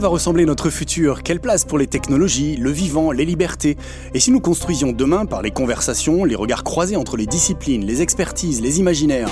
va 0.00 0.08
ressembler 0.08 0.46
notre 0.46 0.70
futur. 0.70 1.22
Quelle 1.22 1.40
place 1.40 1.66
pour 1.66 1.78
les 1.78 1.86
technologies, 1.86 2.56
le 2.56 2.70
vivant, 2.70 3.12
les 3.12 3.26
libertés? 3.26 3.76
Et 4.14 4.20
si 4.20 4.30
nous 4.30 4.40
construisions 4.40 4.92
demain 4.92 5.26
par 5.26 5.42
les 5.42 5.50
conversations, 5.50 6.24
les 6.24 6.34
regards 6.34 6.64
croisés 6.64 6.96
entre 6.96 7.18
les 7.18 7.26
disciplines, 7.26 7.84
les 7.84 8.00
expertises, 8.00 8.62
les 8.62 8.80
imaginaires? 8.80 9.28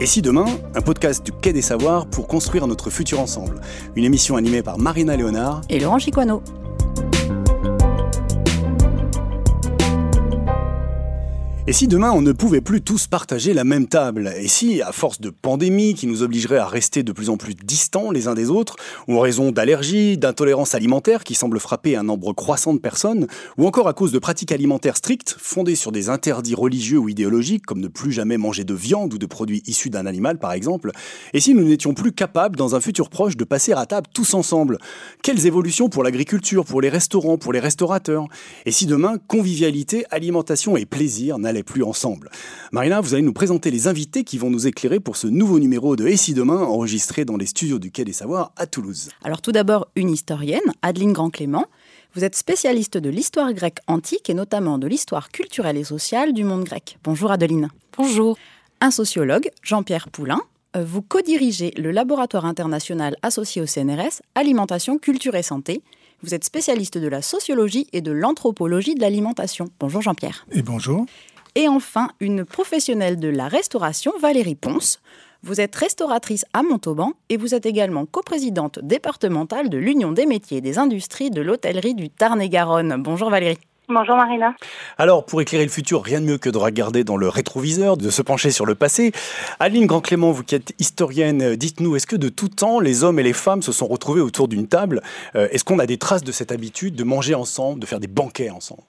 Et 0.00 0.06
si 0.06 0.22
demain, 0.22 0.46
un 0.74 0.80
podcast 0.82 1.24
du 1.24 1.30
Quai 1.30 1.52
des 1.52 1.62
Savoirs 1.62 2.06
pour 2.06 2.26
construire 2.26 2.66
notre 2.66 2.90
futur 2.90 3.20
ensemble? 3.20 3.60
Une 3.94 4.04
émission 4.04 4.36
animée 4.36 4.62
par 4.62 4.76
Marina 4.76 5.16
Léonard 5.16 5.62
et 5.70 5.78
Laurent 5.78 6.00
Chiquano. 6.00 6.42
Et 11.68 11.72
si 11.72 11.88
demain 11.88 12.12
on 12.12 12.22
ne 12.22 12.30
pouvait 12.30 12.60
plus 12.60 12.80
tous 12.80 13.08
partager 13.08 13.52
la 13.52 13.64
même 13.64 13.88
table? 13.88 14.32
Et 14.38 14.46
si, 14.46 14.82
à 14.82 14.92
force 14.92 15.20
de 15.20 15.30
pandémie 15.30 15.94
qui 15.94 16.06
nous 16.06 16.22
obligerait 16.22 16.58
à 16.58 16.66
rester 16.68 17.02
de 17.02 17.10
plus 17.10 17.28
en 17.28 17.36
plus 17.36 17.56
distants 17.56 18.12
les 18.12 18.28
uns 18.28 18.34
des 18.34 18.50
autres, 18.50 18.76
ou 19.08 19.16
en 19.16 19.20
raison 19.20 19.50
d'allergies, 19.50 20.16
d'intolérance 20.16 20.76
alimentaire 20.76 21.24
qui 21.24 21.34
semble 21.34 21.58
frapper 21.58 21.96
un 21.96 22.04
nombre 22.04 22.32
croissant 22.34 22.72
de 22.72 22.78
personnes, 22.78 23.26
ou 23.58 23.66
encore 23.66 23.88
à 23.88 23.94
cause 23.94 24.12
de 24.12 24.20
pratiques 24.20 24.52
alimentaires 24.52 24.96
strictes 24.96 25.34
fondées 25.40 25.74
sur 25.74 25.90
des 25.90 26.08
interdits 26.08 26.54
religieux 26.54 26.98
ou 26.98 27.08
idéologiques 27.08 27.66
comme 27.66 27.80
ne 27.80 27.88
plus 27.88 28.12
jamais 28.12 28.36
manger 28.36 28.62
de 28.62 28.74
viande 28.74 29.12
ou 29.12 29.18
de 29.18 29.26
produits 29.26 29.64
issus 29.66 29.90
d'un 29.90 30.06
animal 30.06 30.38
par 30.38 30.52
exemple, 30.52 30.92
et 31.34 31.40
si 31.40 31.52
nous 31.52 31.64
n'étions 31.64 31.94
plus 31.94 32.12
capables 32.12 32.54
dans 32.54 32.76
un 32.76 32.80
futur 32.80 33.10
proche 33.10 33.36
de 33.36 33.42
passer 33.42 33.72
à 33.72 33.86
table 33.86 34.06
tous 34.14 34.34
ensemble? 34.34 34.78
Quelles 35.20 35.46
évolutions 35.46 35.88
pour 35.88 36.04
l'agriculture, 36.04 36.64
pour 36.64 36.80
les 36.80 36.90
restaurants, 36.90 37.38
pour 37.38 37.52
les 37.52 37.58
restaurateurs? 37.58 38.28
Et 38.66 38.70
si 38.70 38.86
demain, 38.86 39.18
convivialité, 39.26 40.04
alimentation 40.12 40.76
et 40.76 40.86
plaisir 40.86 41.38
n'allaient 41.40 41.55
plus 41.62 41.82
ensemble. 41.82 42.30
Marina, 42.72 43.00
vous 43.00 43.14
allez 43.14 43.22
nous 43.22 43.32
présenter 43.32 43.70
les 43.70 43.88
invités 43.88 44.24
qui 44.24 44.38
vont 44.38 44.50
nous 44.50 44.66
éclairer 44.66 45.00
pour 45.00 45.16
ce 45.16 45.26
nouveau 45.26 45.58
numéro 45.58 45.96
de 45.96 46.06
Et 46.06 46.16
si 46.16 46.34
demain, 46.34 46.58
enregistré 46.58 47.24
dans 47.24 47.36
les 47.36 47.46
studios 47.46 47.78
du 47.78 47.90
Quai 47.90 48.04
des 48.04 48.12
Savoirs 48.12 48.52
à 48.56 48.66
Toulouse. 48.66 49.08
Alors 49.24 49.42
tout 49.42 49.52
d'abord, 49.52 49.88
une 49.96 50.10
historienne, 50.10 50.60
Adeline 50.82 51.12
Grand-Clément. 51.12 51.66
Vous 52.14 52.24
êtes 52.24 52.34
spécialiste 52.34 52.96
de 52.96 53.10
l'histoire 53.10 53.52
grecque 53.52 53.80
antique 53.86 54.30
et 54.30 54.34
notamment 54.34 54.78
de 54.78 54.86
l'histoire 54.86 55.30
culturelle 55.30 55.76
et 55.76 55.84
sociale 55.84 56.32
du 56.32 56.44
monde 56.44 56.64
grec. 56.64 56.98
Bonjour 57.04 57.30
Adeline. 57.30 57.68
Bonjour. 57.96 58.38
Un 58.80 58.90
sociologue, 58.90 59.50
Jean-Pierre 59.62 60.08
Poulain. 60.10 60.40
Euh, 60.76 60.84
vous 60.84 61.02
co-dirigez 61.02 61.72
le 61.76 61.90
laboratoire 61.90 62.44
international 62.44 63.16
associé 63.22 63.62
au 63.62 63.66
CNRS 63.66 64.22
Alimentation, 64.34 64.98
Culture 64.98 65.34
et 65.34 65.42
Santé. 65.42 65.82
Vous 66.22 66.34
êtes 66.34 66.44
spécialiste 66.44 66.98
de 66.98 67.08
la 67.08 67.22
sociologie 67.22 67.86
et 67.92 68.00
de 68.00 68.12
l'anthropologie 68.12 68.94
de 68.94 69.00
l'alimentation. 69.00 69.68
Bonjour 69.78 70.02
Jean-Pierre. 70.02 70.46
Et 70.52 70.62
bonjour. 70.62 71.06
Et 71.56 71.68
enfin, 71.68 72.10
une 72.20 72.44
professionnelle 72.44 73.18
de 73.18 73.28
la 73.28 73.48
restauration, 73.48 74.12
Valérie 74.20 74.56
Ponce. 74.56 75.00
Vous 75.42 75.58
êtes 75.58 75.74
restauratrice 75.74 76.44
à 76.52 76.62
Montauban 76.62 77.14
et 77.30 77.38
vous 77.38 77.54
êtes 77.54 77.64
également 77.64 78.04
coprésidente 78.04 78.78
départementale 78.82 79.70
de 79.70 79.78
l'Union 79.78 80.12
des 80.12 80.26
métiers 80.26 80.58
et 80.58 80.60
des 80.60 80.76
industries 80.78 81.30
de 81.30 81.40
l'hôtellerie 81.40 81.94
du 81.94 82.10
Tarn-et-Garonne. 82.10 82.96
Bonjour 83.02 83.30
Valérie. 83.30 83.56
Bonjour 83.88 84.16
Marina. 84.16 84.54
Alors, 84.98 85.24
pour 85.24 85.40
éclairer 85.40 85.64
le 85.64 85.70
futur, 85.70 86.02
rien 86.02 86.20
de 86.20 86.26
mieux 86.26 86.36
que 86.36 86.50
de 86.50 86.58
regarder 86.58 87.04
dans 87.04 87.16
le 87.16 87.30
rétroviseur, 87.30 87.96
de 87.96 88.10
se 88.10 88.20
pencher 88.20 88.50
sur 88.50 88.66
le 88.66 88.74
passé. 88.74 89.12
Aline 89.58 89.86
Grand-Clément, 89.86 90.32
vous 90.32 90.42
qui 90.42 90.56
êtes 90.56 90.74
historienne, 90.78 91.56
dites-nous, 91.56 91.96
est-ce 91.96 92.06
que 92.06 92.16
de 92.16 92.28
tout 92.28 92.48
temps, 92.48 92.80
les 92.80 93.02
hommes 93.02 93.18
et 93.18 93.22
les 93.22 93.32
femmes 93.32 93.62
se 93.62 93.72
sont 93.72 93.86
retrouvés 93.86 94.20
autour 94.20 94.48
d'une 94.48 94.68
table? 94.68 95.00
Euh, 95.36 95.48
Est-ce 95.52 95.64
qu'on 95.64 95.78
a 95.78 95.86
des 95.86 95.96
traces 95.96 96.24
de 96.24 96.32
cette 96.32 96.52
habitude 96.52 96.96
de 96.96 97.04
manger 97.04 97.34
ensemble, 97.34 97.80
de 97.80 97.86
faire 97.86 98.00
des 98.00 98.08
banquets 98.08 98.50
ensemble? 98.50 98.82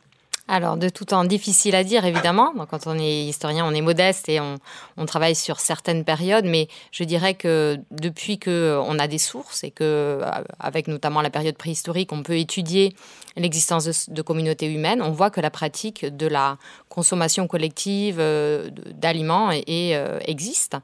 Alors, 0.50 0.78
de 0.78 0.88
tout 0.88 1.04
temps, 1.04 1.26
difficile 1.26 1.76
à 1.76 1.84
dire, 1.84 2.06
évidemment. 2.06 2.54
quand 2.70 2.88
on 2.88 2.98
est 2.98 3.26
historien, 3.26 3.66
on 3.66 3.74
est 3.74 3.82
modeste 3.82 4.30
et 4.30 4.40
on, 4.40 5.06
travaille 5.06 5.36
sur 5.36 5.60
certaines 5.60 6.04
périodes, 6.04 6.46
mais 6.46 6.68
je 6.92 7.04
dirais 7.04 7.34
que 7.34 7.78
depuis 7.92 8.40
qu'on 8.40 9.00
a 9.00 9.08
des 9.08 9.18
sources 9.18 9.64
et 9.64 9.72
que, 9.72 9.84
euh, 9.84 10.32
avec 10.60 10.88
notamment 10.88 11.22
la 11.22 11.30
période 11.30 11.56
préhistorique, 11.58 12.12
on 12.12 12.24
peut 12.24 12.38
étudier 12.38 12.94
l'existence 13.38 14.10
de, 14.10 14.22
communautés 14.22 14.72
humaines, 14.72 15.02
on 15.02 15.12
voit 15.12 15.30
que 15.30 15.40
la 15.40 15.50
pratique 15.50 16.06
de 16.06 16.28
la 16.28 16.58
consommation 16.90 17.48
collective 17.48 18.18
euh, 18.20 18.70
d'aliments 18.72 19.52
euh, 19.52 20.20
existe. 20.26 20.76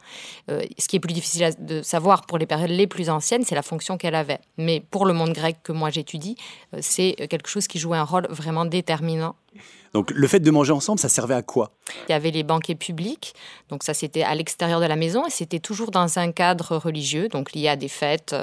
ce 0.48 0.88
qui 0.88 0.98
est 0.98 1.00
plus 1.00 1.14
difficile 1.14 1.54
de 1.60 1.82
savoir 1.82 2.26
pour 2.26 2.38
les 2.38 2.46
périodes 2.46 2.70
les 2.70 2.88
plus 2.88 3.10
anciennes, 3.10 3.44
c'est 3.44 3.56
la 3.56 3.64
fonction 3.64 3.98
qu'elle 3.98 4.16
avait. 4.16 4.40
Mais 4.58 4.80
pour 4.80 5.06
le 5.06 5.14
monde 5.14 5.34
grec 5.34 5.58
que 5.64 5.72
moi 5.72 5.90
j'étudie, 5.90 6.38
c'est 6.80 7.14
quelque 7.30 7.50
chose 7.50 7.68
qui 7.68 7.80
jouait 7.80 7.98
un 7.98 8.04
rôle 8.04 8.28
vraiment 8.30 8.66
déterminant 8.66 9.36
donc 9.94 10.12
le 10.12 10.28
fait 10.28 10.40
de 10.40 10.52
manger 10.52 10.72
ensemble, 10.72 11.00
ça 11.00 11.10
servait 11.10 11.36
à 11.36 11.42
quoi? 11.42 11.72
Il 12.08 12.12
y 12.12 12.16
avait 12.16 12.32
les 12.32 12.44
banquets 12.44 12.76
publics, 12.76 13.34
donc 13.70 13.84
ça 13.84 13.94
c'était 13.94 14.24
à 14.24 14.34
l'extérieur 14.34 14.80
de 14.80 14.86
la 14.86 14.96
maison 14.96 15.26
et 15.26 15.30
c'était 15.30 15.60
toujours 15.60 15.92
dans 15.92 16.20
un 16.20 16.32
cadre 16.32 16.78
religieux, 16.78 17.28
donc 17.30 17.54
lié 17.54 17.68
à 17.68 17.76
des 17.76 17.88
fêtes. 17.88 18.36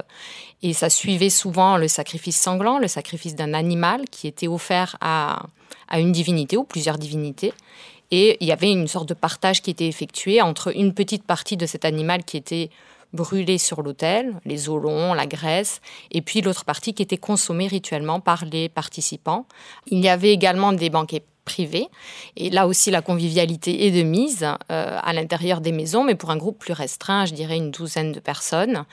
Et 0.63 0.73
ça 0.73 0.91
suivait 0.91 1.31
souvent 1.31 1.77
le 1.77 1.89
sacrifice 1.89 2.41
sanglant, 2.41 2.79
le 2.79 2.89
sacrifice 2.89 3.35
d'un 3.35 3.55
animal 3.55 4.05
qui 4.11 4.29
était 4.29 4.49
offert 4.49 4.97
à, 5.01 5.47
à 5.89 5.99
une 5.99 6.13
divinité 6.13 6.57
ou 6.57 6.65
plusieurs 6.65 6.99
divinités. 6.99 7.53
Et 8.13 8.37
il 8.41 8.47
y 8.47 8.53
avait 8.53 8.71
une 8.71 8.89
sorte 8.89 9.09
de 9.09 9.15
partage 9.15 9.63
qui 9.63 9.71
était 9.71 9.87
effectué 9.87 10.43
entre 10.43 10.77
une 10.77 10.95
petite 10.95 11.25
partie 11.25 11.57
de 11.57 11.67
cet 11.67 11.85
animal 11.85 12.25
qui 12.25 12.37
était 12.37 12.71
brûlé 13.13 13.59
sur 13.59 13.83
l'autel, 13.83 14.41
les 14.45 14.69
os 14.69 14.81
longs, 14.81 15.15
la 15.15 15.27
graisse, 15.27 15.81
et 16.11 16.23
puis 16.23 16.41
l'autre 16.41 16.65
partie 16.65 16.95
qui 16.95 17.03
était 17.03 17.17
consommée 17.17 17.67
rituellement 17.67 18.21
par 18.21 18.45
les 18.45 18.69
participants. 18.69 19.47
Il 19.87 20.01
y 20.01 20.09
avait 20.09 20.33
également 20.33 20.73
des 20.73 20.91
banquets 20.91 21.25
privés, 21.45 21.89
et 22.37 22.51
là 22.51 22.67
aussi 22.67 22.91
la 22.91 23.03
convivialité 23.03 23.87
est 23.87 23.91
de 23.91 24.03
mise 24.03 24.45
euh, 24.45 24.99
à 25.03 25.13
l'intérieur 25.13 25.61
des 25.61 25.73
maisons, 25.73 26.05
mais 26.05 26.15
pour 26.15 26.31
un 26.31 26.37
groupe 26.37 26.59
plus 26.59 26.73
restreint, 26.73 27.25
je 27.25 27.35
dirais 27.35 27.57
une 27.57 27.71
douzaine 27.71 28.13
de 28.13 28.21
personnes. 28.21 28.85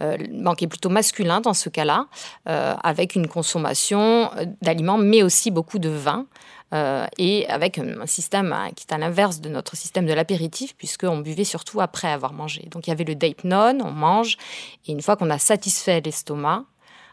Euh, 0.00 0.18
banquet 0.30 0.66
plutôt 0.66 0.90
masculin 0.90 1.40
dans 1.40 1.54
ce 1.54 1.68
cas-là, 1.68 2.06
euh, 2.48 2.74
avec 2.82 3.14
une 3.14 3.28
consommation 3.28 4.30
d'aliments, 4.60 4.98
mais 4.98 5.22
aussi 5.22 5.50
beaucoup 5.50 5.78
de 5.78 5.88
vin. 5.88 6.26
Euh, 6.72 7.06
et 7.18 7.46
avec 7.48 7.78
un 7.78 8.06
système 8.06 8.52
hein, 8.52 8.70
qui 8.74 8.86
est 8.88 8.94
à 8.94 8.98
l'inverse 8.98 9.40
de 9.40 9.50
notre 9.50 9.76
système 9.76 10.06
de 10.06 10.14
l'apéritif, 10.14 10.74
puisqu'on 10.76 11.18
buvait 11.18 11.44
surtout 11.44 11.80
après 11.80 12.08
avoir 12.08 12.32
mangé. 12.32 12.66
Donc 12.70 12.86
il 12.86 12.90
y 12.90 12.92
avait 12.92 13.04
le 13.04 13.14
date 13.14 13.44
non, 13.44 13.78
on 13.82 13.90
mange, 13.90 14.38
et 14.86 14.92
une 14.92 15.02
fois 15.02 15.16
qu'on 15.16 15.28
a 15.30 15.38
satisfait 15.38 16.00
l'estomac, 16.00 16.64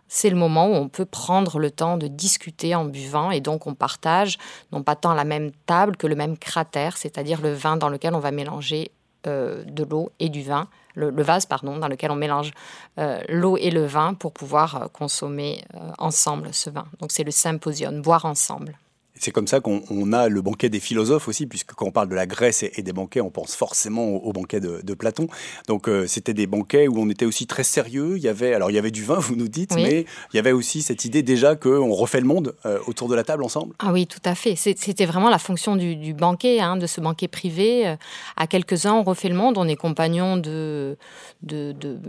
c'est 0.07 0.29
le 0.29 0.37
moment 0.37 0.67
où 0.67 0.73
on 0.73 0.87
peut 0.87 1.05
prendre 1.05 1.59
le 1.59 1.71
temps 1.71 1.97
de 1.97 2.07
discuter 2.07 2.73
en 2.73 2.85
buvant 2.85 3.29
et 3.29 3.41
donc 3.41 3.67
on 3.67 3.75
partage 3.75 4.39
non 4.71 4.81
pas 4.81 4.95
tant 4.95 5.13
la 5.13 5.23
même 5.23 5.51
table 5.67 5.97
que 5.97 6.07
le 6.07 6.15
même 6.15 6.37
cratère, 6.37 6.97
c'est-à-dire 6.97 7.41
le 7.41 7.53
vin 7.53 7.77
dans 7.77 7.89
lequel 7.89 8.15
on 8.15 8.19
va 8.19 8.31
mélanger 8.31 8.91
euh, 9.27 9.63
de 9.65 9.83
l'eau 9.83 10.11
et 10.19 10.29
du 10.29 10.41
vin, 10.41 10.67
le, 10.95 11.11
vase 11.21 11.45
pardon, 11.45 11.77
dans 11.77 11.89
lequel 11.89 12.11
on 12.11 12.15
mélange 12.15 12.51
euh, 12.97 13.21
l'eau 13.27 13.57
et 13.57 13.71
le 13.71 13.85
vin 13.85 14.13
pour 14.13 14.31
pouvoir 14.31 14.89
consommer 14.93 15.61
ensemble 15.97 16.53
ce 16.53 16.69
vin. 16.69 16.85
Donc 16.99 17.11
c'est 17.11 17.25
le 17.25 17.31
symposium, 17.31 18.01
boire 18.01 18.25
ensemble. 18.25 18.77
C'est 19.19 19.31
comme 19.31 19.47
ça 19.47 19.59
qu'on 19.59 20.13
a 20.13 20.29
le 20.29 20.41
banquet 20.41 20.69
des 20.69 20.79
philosophes 20.79 21.27
aussi, 21.27 21.45
puisque 21.45 21.73
quand 21.73 21.87
on 21.87 21.91
parle 21.91 22.07
de 22.07 22.15
la 22.15 22.25
Grèce 22.25 22.63
et, 22.63 22.81
des 22.81 22.93
banquets, 22.93 23.21
on 23.21 23.29
pense 23.29 23.53
forcément 23.55 24.07
au, 24.07 24.31
banquet 24.31 24.59
de, 24.61 24.93
Platon. 24.93 25.27
Donc 25.67 25.87
euh, 25.87 26.07
c'était 26.07 26.33
des 26.33 26.47
banquets 26.47 26.87
où 26.87 26.99
on 26.99 27.09
était 27.09 27.25
aussi 27.25 27.45
très 27.45 27.63
sérieux. 27.63 28.17
Il 28.17 28.23
y 28.23 28.27
avait, 28.27 28.53
alors 28.53 28.71
il 28.71 28.73
y 28.73 28.79
avait 28.79 28.91
du 28.91 29.03
vin, 29.03 29.15
vous 29.19 29.35
nous 29.35 29.47
dites, 29.47 29.75
mais 29.75 30.05
il 30.33 30.37
y 30.37 30.39
avait 30.39 30.51
aussi 30.51 30.81
cette 30.81 31.05
idée 31.05 31.21
déjà 31.21 31.55
qu'on 31.55 31.91
refait 31.91 32.21
le 32.21 32.27
monde 32.27 32.55
euh, 32.65 32.79
autour 32.87 33.07
de 33.07 33.15
la 33.15 33.23
table 33.23 33.43
ensemble. 33.43 33.75
Ah 33.79 33.91
oui, 33.91 34.07
tout 34.07 34.21
à 34.25 34.35
fait. 34.35 34.55
C'était 34.55 35.05
vraiment 35.05 35.29
la 35.29 35.39
fonction 35.39 35.75
du, 35.75 36.13
banquet, 36.13 36.59
hein, 36.59 36.77
de 36.77 36.87
ce 36.87 37.01
banquet 37.01 37.27
privé. 37.27 37.87
Euh, 37.87 37.95
à 38.37 38.47
quelques-uns, 38.47 38.93
on 38.93 39.03
refait 39.03 39.29
le 39.29 39.35
monde. 39.35 39.57
On 39.57 39.67
est 39.67 39.75
compagnons 39.75 40.37
de, 40.37 40.97
de, 41.43 41.73
de 41.73 41.99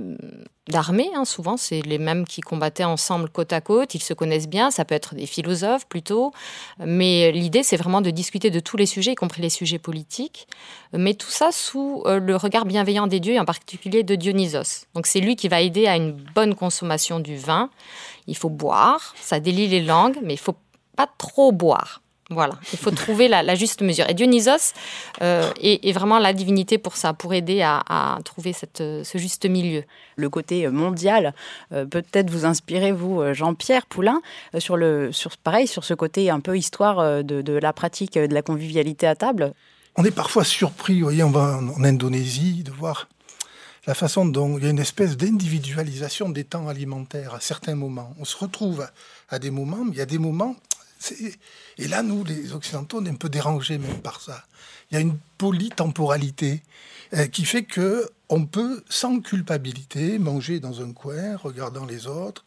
d'armée. 0.70 1.10
Hein, 1.14 1.24
souvent, 1.24 1.56
c'est 1.56 1.82
les 1.82 1.98
mêmes 1.98 2.24
qui 2.24 2.40
combattaient 2.40 2.84
ensemble 2.84 3.28
côte 3.28 3.52
à 3.52 3.60
côte. 3.60 3.94
Ils 3.94 4.02
se 4.02 4.14
connaissent 4.14 4.48
bien. 4.48 4.70
Ça 4.70 4.84
peut 4.84 4.94
être 4.94 5.14
des 5.14 5.26
philosophes 5.26 5.86
plutôt. 5.86 6.32
Mais 6.84 7.32
l'idée, 7.32 7.62
c'est 7.62 7.76
vraiment 7.76 8.00
de 8.00 8.10
discuter 8.10 8.50
de 8.50 8.60
tous 8.60 8.76
les 8.76 8.86
sujets, 8.86 9.12
y 9.12 9.14
compris 9.14 9.42
les 9.42 9.50
sujets 9.50 9.78
politiques. 9.78 10.48
Mais 10.92 11.14
tout 11.14 11.30
ça 11.30 11.52
sous 11.52 12.02
euh, 12.06 12.18
le 12.18 12.36
regard 12.36 12.64
bienveillant 12.64 13.06
des 13.06 13.20
dieux, 13.20 13.34
et 13.34 13.40
en 13.40 13.44
particulier 13.44 14.02
de 14.02 14.14
Dionysos. 14.14 14.86
Donc, 14.94 15.06
c'est 15.06 15.20
lui 15.20 15.36
qui 15.36 15.48
va 15.48 15.60
aider 15.60 15.86
à 15.86 15.96
une 15.96 16.12
bonne 16.12 16.54
consommation 16.54 17.20
du 17.20 17.36
vin. 17.36 17.70
Il 18.26 18.36
faut 18.36 18.50
boire. 18.50 19.14
Ça 19.20 19.40
délie 19.40 19.68
les 19.68 19.82
langues, 19.82 20.18
mais 20.22 20.34
il 20.34 20.40
faut 20.40 20.56
pas 20.96 21.08
trop 21.18 21.52
boire. 21.52 22.00
Voilà, 22.32 22.54
il 22.72 22.78
faut 22.78 22.92
trouver 22.92 23.26
la, 23.26 23.54
juste 23.56 23.82
mesure. 23.82 24.08
Et 24.08 24.14
Dionysos 24.14 24.72
euh, 25.20 25.50
est, 25.60 25.92
vraiment 25.92 26.20
la 26.20 26.32
divinité 26.32 26.78
pour 26.78 26.96
ça, 26.96 27.12
pour 27.12 27.34
aider 27.34 27.60
à, 27.60 28.18
trouver 28.24 28.52
cette, 28.52 28.78
ce 28.78 29.18
juste 29.18 29.46
milieu. 29.46 29.82
Le 30.14 30.30
côté 30.30 30.68
mondial 30.68 31.34
euh, 31.72 31.86
peut-être 31.86 32.30
vous 32.30 32.44
inspirer, 32.44 32.92
vous, 32.92 33.20
euh, 33.20 33.34
Jean-Pierre 33.34 33.84
Poulain, 33.86 34.22
sur 34.58 34.76
le, 34.76 35.10
sur, 35.10 35.36
pareil, 35.38 35.66
sur 35.66 35.82
ce 35.82 35.92
côté 35.92 36.30
un 36.30 36.38
peu 36.38 36.56
histoire 36.56 37.24
de, 37.24 37.52
la 37.52 37.72
pratique 37.72 38.14
de 38.14 38.32
la 38.32 38.42
convivialité 38.42 39.08
à 39.08 39.16
table. 39.16 39.52
On 39.96 40.04
est 40.04 40.12
parfois 40.12 40.44
surpris, 40.44 41.00
vous 41.00 41.06
voyez, 41.06 41.24
on 41.24 41.30
va 41.30 41.58
en 41.58 41.82
Indonésie, 41.82 42.62
de 42.62 42.70
voir 42.70 43.08
la 43.88 43.94
façon 43.94 44.24
dont 44.24 44.56
il 44.56 44.64
y 44.64 44.66
a 44.68 44.70
une 44.70 44.78
espèce 44.78 45.16
d'individualisation 45.16 46.28
des 46.28 46.44
temps 46.44 46.68
alimentaires 46.68 47.34
à 47.34 47.40
certains 47.40 47.74
moments. 47.74 48.14
On 48.20 48.24
se 48.24 48.36
retrouve 48.36 48.86
à 49.28 49.40
des 49.40 49.50
moments, 49.50 49.84
mais 49.84 49.92
il 49.92 49.98
y 49.98 50.02
a 50.02 50.06
des 50.06 50.18
moments 50.18 50.54
et 51.78 51.88
là, 51.88 52.02
nous, 52.02 52.24
les 52.24 52.52
Occidentaux, 52.52 52.98
on 53.00 53.04
est 53.06 53.10
un 53.10 53.14
peu 53.14 53.28
dérangés 53.28 53.78
même 53.78 54.00
par 54.00 54.20
ça. 54.20 54.44
Il 54.90 54.94
y 54.94 54.96
a 54.98 55.00
une 55.00 55.18
polytemporalité 55.38 56.62
euh, 57.14 57.26
qui 57.26 57.44
fait 57.44 57.64
que 57.64 58.08
on 58.28 58.46
peut, 58.46 58.84
sans 58.88 59.20
culpabilité, 59.20 60.18
manger 60.18 60.60
dans 60.60 60.82
un 60.82 60.92
coin, 60.92 61.36
regardant 61.36 61.84
les 61.84 62.06
autres, 62.06 62.44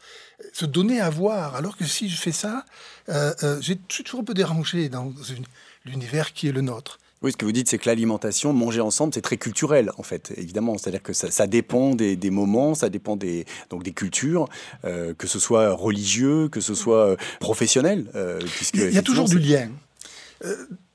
se 0.53 0.65
donner 0.65 1.01
à 1.01 1.09
voir. 1.09 1.55
Alors 1.55 1.75
que 1.75 1.85
si 1.85 2.09
je 2.09 2.15
fais 2.15 2.31
ça, 2.31 2.65
euh, 3.09 3.33
euh, 3.44 3.59
j'ai 3.59 3.75
toujours 3.75 4.21
un 4.21 4.23
peu 4.23 4.33
dérangé 4.33 4.88
dans 4.88 5.11
l'univers 5.83 6.31
qui 6.31 6.47
est 6.47 6.53
le 6.53 6.61
nôtre. 6.61 7.00
Oui, 7.24 7.31
ce 7.31 7.38
que 7.38 7.46
vous 7.46 7.52
dites, 7.52 7.70
c'est 7.70 7.78
que 7.78 7.90
l'alimentation, 7.90 8.54
manger 8.54 8.81
ensemble, 8.81 9.14
c'est 9.14 9.22
très 9.22 9.38
culturel, 9.38 9.92
en 9.98 10.04
fait, 10.04 10.34
évidemment. 10.38 10.78
C'est-à-dire 10.78 11.02
que 11.02 11.14
ça, 11.14 11.48
dépend 11.48 11.96
des, 11.96 12.18
moments, 12.30 12.75
ça 12.75 12.90
dépend 12.90 13.16
des, 13.16 13.46
donc 13.70 13.84
des 13.84 13.94
cultures, 13.94 14.48
euh, 14.86 15.14
que 15.14 15.28
ce 15.28 15.40
soit 15.40 15.72
religieux, 15.72 16.50
que 16.50 16.62
ce 16.62 16.75
soit 16.75 17.16
professionnel. 17.40 18.08
puisque, 18.56 18.75
Il 18.75 18.94
y 18.94 18.98
a 18.98 19.02
toujours 19.02 19.28
du 19.28 19.40
lien 19.40 19.70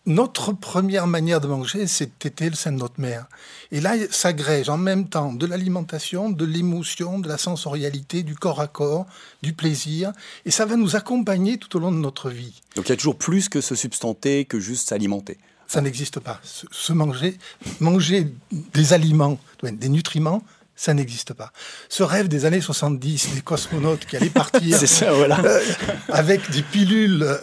notre 0.09 0.53
première 0.53 1.07
manière 1.07 1.41
de 1.41 1.47
manger, 1.47 1.87
c'était 1.87 2.49
le 2.49 2.57
sein 2.57 2.73
de 2.73 2.79
notre 2.79 2.99
mère. 2.99 3.27
Et 3.71 3.81
là, 3.81 3.95
s'agrège 4.11 4.71
en 4.71 4.79
même 4.79 5.09
temps 5.09 5.35
de 5.35 5.47
l'alimentation, 5.47 6.31
de 6.31 6.45
l'émotion, 6.47 7.19
de 7.19 7.29
la 7.29 7.37
sensorialité, 7.37 8.23
du 8.23 8.35
corps 8.35 8.61
à 8.61 8.67
corps, 8.67 9.07
du 9.43 9.53
plaisir. 9.53 10.13
Et 10.47 10.51
ça 10.51 10.65
va 10.65 10.77
nous 10.77 10.97
accompagner 10.97 11.59
tout 11.59 11.77
au 11.77 11.81
long 11.81 11.93
de 11.93 11.99
notre 11.99 12.31
vie. 12.31 12.63
Donc 12.75 12.87
il 12.87 12.91
y 12.91 12.93
a 12.93 12.97
toujours 12.97 13.19
plus 13.19 13.51
que 13.51 13.61
se 13.61 13.75
substanter, 13.75 14.47
que 14.47 14.59
juste 14.59 14.89
s'alimenter. 14.89 15.37
Ça 15.69 15.82
n'existe 15.82 16.19
pas. 16.19 16.41
Se, 16.43 16.93
manger, 16.94 17.37
manger 17.79 18.26
des 18.50 18.94
aliments, 18.94 19.38
des 19.62 19.91
nutriments, 19.91 20.43
ça 20.75 20.94
n'existe 20.94 21.35
pas. 21.35 21.53
Ce 21.91 22.03
rêve 22.03 22.29
des 22.29 22.47
années 22.47 22.62
70, 22.62 23.35
des 23.35 23.41
cosmonautes 23.43 24.06
qui 24.06 24.17
allaient 24.17 24.31
partir 24.31 24.79
euh, 25.03 25.61
avec 26.09 26.50
des 26.50 26.62
pilules 26.62 27.23
euh, 27.23 27.37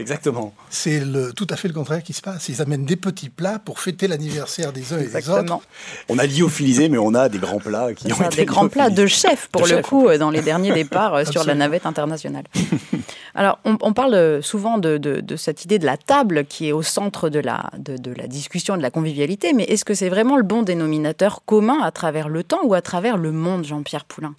Exactement. 0.00 0.52
C'est 0.70 1.02
tout 1.36 1.46
à 1.50 1.56
fait 1.56 1.68
le 1.68 1.74
contraire 1.74 2.02
qui 2.02 2.12
se 2.12 2.20
passe. 2.20 2.48
Ils 2.48 2.60
amènent 2.60 2.84
des 2.84 2.96
petits 2.96 3.28
plats 3.28 3.60
pour 3.60 3.78
fêter 3.78 4.08
l'anniversaire 4.08 4.72
des 4.72 4.92
uns 4.92 4.98
et 4.98 5.06
des 5.06 5.30
autres. 5.30 5.60
On 6.08 6.18
a 6.18 6.26
lyophilisé, 6.26 6.88
mais 6.88 6.98
on 6.98 7.14
a 7.14 7.28
des 7.28 7.38
grands 7.38 7.60
plats 7.60 7.94
qui 7.94 8.12
ont 8.12 8.16
été 8.26 8.36
Des 8.38 8.44
grands 8.44 8.68
plats 8.68 8.90
de 8.90 9.06
chef, 9.06 9.48
pour 9.52 9.66
le 9.66 9.82
coup, 9.82 10.08
euh, 10.08 10.18
dans 10.18 10.30
les 10.30 10.42
derniers 10.42 10.72
départs 10.74 11.14
euh, 11.14 11.24
sur 11.24 11.44
la 11.44 11.54
navette 11.54 11.86
internationale. 11.86 12.44
Alors, 13.36 13.60
on, 13.64 13.92
parle 13.92 14.42
souvent 14.42 14.78
de, 14.78 15.22
cette 15.36 15.64
idée 15.64 15.78
de 15.78 15.86
la 15.86 15.96
table 15.96 16.44
qui 16.44 16.68
est 16.68 16.72
au 16.72 16.82
centre 16.82 17.28
de 17.28 17.38
la, 17.38 17.70
de 17.78 18.12
la 18.12 18.26
discussion, 18.26 18.76
de 18.76 18.82
la 18.82 18.90
convivialité, 18.90 19.52
mais 19.52 19.64
est-ce 19.64 19.84
que 19.84 19.94
c'est 19.94 20.08
vraiment 20.08 20.36
le 20.36 20.42
bon 20.42 20.62
dénominateur 20.62 21.42
commun 21.44 21.80
à 21.82 21.90
travers 21.90 22.28
le 22.28 22.44
temps 22.44 22.60
ou 22.64 22.74
à 22.74 22.82
travers 22.82 23.16
le 23.16 23.32
monde, 23.32 23.64
Jean-Pierre 23.64 24.04
Poulain? 24.04 24.34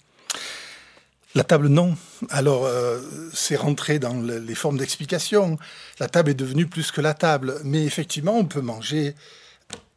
La 1.36 1.44
table, 1.44 1.68
non. 1.68 1.94
Alors, 2.30 2.64
euh, 2.64 2.98
c'est 3.34 3.56
rentré 3.56 3.98
dans 3.98 4.14
les 4.14 4.54
formes 4.54 4.78
d'explication. 4.78 5.58
La 6.00 6.08
table 6.08 6.30
est 6.30 6.34
devenue 6.34 6.66
plus 6.66 6.90
que 6.90 7.02
la 7.02 7.12
table. 7.12 7.60
Mais 7.62 7.84
effectivement, 7.84 8.36
on 8.38 8.46
peut 8.46 8.62
manger 8.62 9.14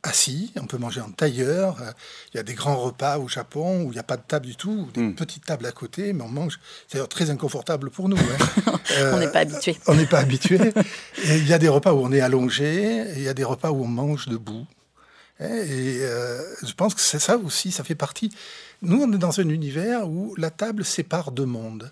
assis, 0.03 0.51
on 0.57 0.65
peut 0.65 0.77
manger 0.77 1.00
en 1.00 1.12
tailleur. 1.12 1.77
Il 2.33 2.38
y 2.38 2.39
a 2.41 2.44
des 2.44 2.53
grands 2.53 2.75
repas 2.75 3.19
au 3.19 3.30
Japon 3.30 3.83
où 3.83 3.91
il 3.91 3.94
n'y 3.94 4.00
a 4.00 4.03
pas 4.03 4.18
de 4.18 4.21
table 4.21 4.47
du 4.47 4.57
tout, 4.57 4.89
des 4.94 5.01
hmm. 5.01 5.15
petites 5.15 5.45
tables 5.45 5.65
à 5.65 5.71
côté, 5.71 6.12
mais 6.12 6.24
on 6.24 6.30
mange. 6.30 6.59
C'est 6.88 6.95
d'ailleurs 6.95 7.07
très 7.07 7.30
inconfortable 7.30 7.89
pour 7.89 8.09
nous. 8.09 8.18
Hein. 8.18 8.74
on 9.13 9.19
n'est 9.19 9.31
pas 9.31 9.39
habitué. 9.39 9.77
On 9.88 9.95
n'est 9.95 10.06
pas 10.07 10.19
habitué. 10.19 10.59
il 11.24 11.47
y 11.47 11.53
a 11.53 11.57
des 11.57 11.69
repas 11.69 11.94
où 11.94 12.00
on 12.00 12.12
est 12.12 12.21
allongé, 12.21 13.12
et 13.12 13.18
il 13.18 13.24
y 13.24 13.30
a 13.30 13.33
des 13.33 13.45
repas 13.45 13.71
où 13.71 13.83
on 13.83 13.88
mange 13.88 14.27
debout. 14.27 14.68
Et 15.39 16.00
euh, 16.01 16.41
je 16.63 16.74
pense 16.74 16.94
que 16.94 17.01
c'est 17.01 17.19
ça 17.19 17.38
aussi, 17.38 17.71
ça 17.71 17.83
fait 17.83 17.95
partie 17.95 18.31
nous, 18.81 19.01
on 19.01 19.12
est 19.12 19.18
dans 19.18 19.39
un 19.39 19.50
univers 19.50 20.07
où 20.07 20.36
la 20.38 20.51
table 20.51 20.86
sépare 20.86 21.31
deux 21.31 21.45
mondes. 21.45 21.91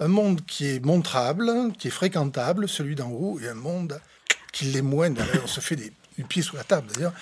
Un 0.00 0.08
monde 0.08 0.42
qui 0.46 0.66
est 0.66 0.84
montrable, 0.84 1.72
qui 1.78 1.88
est 1.88 1.90
fréquentable, 1.90 2.68
celui 2.68 2.94
d'en 2.94 3.08
haut, 3.08 3.40
et 3.40 3.48
un 3.48 3.54
monde 3.54 3.98
qui 4.52 4.66
l'est 4.66 4.82
moins. 4.82 5.10
On 5.42 5.46
se 5.46 5.60
fait 5.60 5.76
des 5.76 5.92
du 6.16 6.24
pied 6.24 6.42
sous 6.42 6.56
la 6.56 6.64
table 6.64 6.86
d'ailleurs. 6.94 7.12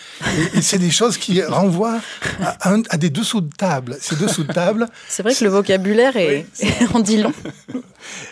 Et, 0.54 0.62
c'est 0.62 0.78
des 0.78 0.90
choses 0.90 1.18
qui 1.18 1.42
renvoient 1.42 2.00
à, 2.60 2.96
des 2.96 3.10
dessous 3.10 3.40
de 3.40 3.52
table. 3.52 3.96
Ces 4.00 4.14
dessous 4.14 4.44
de 4.44 4.52
table. 4.52 4.88
C'est 5.08 5.24
vrai 5.24 5.34
que 5.34 5.42
le 5.42 5.50
vocabulaire 5.50 6.16
est, 6.16 6.46
en 6.94 7.00
dit 7.00 7.18
long. 7.18 7.32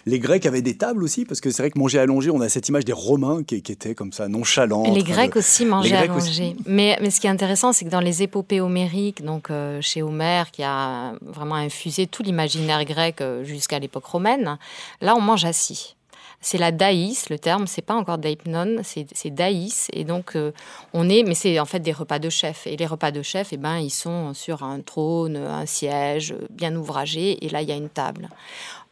Les 0.06 0.18
Grecs 0.18 0.46
avaient 0.46 0.62
des 0.62 0.76
tables 0.76 1.02
aussi, 1.04 1.24
parce 1.24 1.40
que 1.40 1.50
c'est 1.50 1.62
vrai 1.62 1.70
que 1.70 1.78
manger 1.78 1.98
allongé, 1.98 2.30
on 2.30 2.40
a 2.40 2.48
cette 2.48 2.68
image 2.68 2.84
des 2.84 2.92
Romains 2.92 3.42
qui, 3.42 3.56
étaient 3.56 3.94
comme 3.94 4.12
ça, 4.12 4.28
nonchalants. 4.28 4.92
Les 4.92 5.02
Grecs 5.02 5.36
aussi 5.36 5.64
mangeaient 5.64 5.96
allongé. 5.96 6.56
Mais, 6.66 6.98
mais 7.00 7.10
ce 7.10 7.20
qui 7.20 7.26
est 7.26 7.30
intéressant, 7.30 7.72
c'est 7.72 7.84
que 7.84 7.90
dans 7.90 8.00
les 8.00 8.22
épopées 8.22 8.60
homériques, 8.60 9.24
donc 9.24 9.50
euh, 9.50 9.80
chez 9.80 10.02
Homère, 10.02 10.50
qui 10.50 10.62
a 10.62 11.14
vraiment 11.22 11.54
infusé 11.54 12.06
tout 12.06 12.22
l'imaginaire 12.22 12.84
grec 12.84 13.20
euh, 13.20 13.44
jusqu'à 13.44 13.78
l'époque 13.78 14.04
romaine, 14.06 14.58
là 15.00 15.14
on 15.16 15.20
mange 15.20 15.44
assis 15.44 15.96
c'est 16.42 16.58
la 16.58 16.72
daïs, 16.72 17.30
le 17.30 17.38
terme, 17.38 17.66
c'est 17.66 17.82
pas 17.82 17.94
encore 17.94 18.18
daipnon, 18.18 18.82
c'est 18.82 19.30
daïs. 19.30 19.88
Et 19.92 20.04
donc, 20.04 20.34
euh, 20.34 20.50
on 20.92 21.08
est, 21.08 21.22
mais 21.22 21.34
c'est 21.34 21.58
en 21.60 21.64
fait 21.64 21.78
des 21.80 21.92
repas 21.92 22.18
de 22.18 22.28
chef. 22.28 22.66
Et 22.66 22.76
les 22.76 22.86
repas 22.86 23.12
de 23.12 23.22
chef, 23.22 23.52
eh 23.52 23.56
ben, 23.56 23.78
ils 23.78 23.90
sont 23.90 24.34
sur 24.34 24.64
un 24.64 24.80
trône, 24.80 25.36
un 25.36 25.66
siège 25.66 26.34
bien 26.50 26.74
ouvragé, 26.74 27.44
et 27.44 27.48
là, 27.48 27.62
il 27.62 27.68
y 27.68 27.72
a 27.72 27.76
une 27.76 27.88
table. 27.88 28.28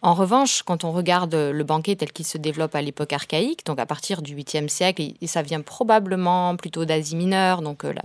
En 0.02 0.14
revanche, 0.14 0.62
quand 0.62 0.84
on 0.84 0.92
regarde 0.92 1.34
le 1.34 1.64
banquet 1.64 1.96
tel 1.96 2.10
qu'il 2.12 2.24
se 2.24 2.38
développe 2.38 2.74
à 2.74 2.80
l'époque 2.80 3.12
archaïque, 3.12 3.66
donc 3.66 3.78
à 3.78 3.84
partir 3.84 4.22
du 4.22 4.34
8e 4.34 4.68
siècle, 4.68 5.02
et 5.20 5.26
ça 5.26 5.42
vient 5.42 5.60
probablement 5.60 6.56
plutôt 6.56 6.86
d'Asie 6.86 7.16
mineure, 7.16 7.60
donc 7.60 7.84
euh, 7.84 7.92
la 7.92 8.02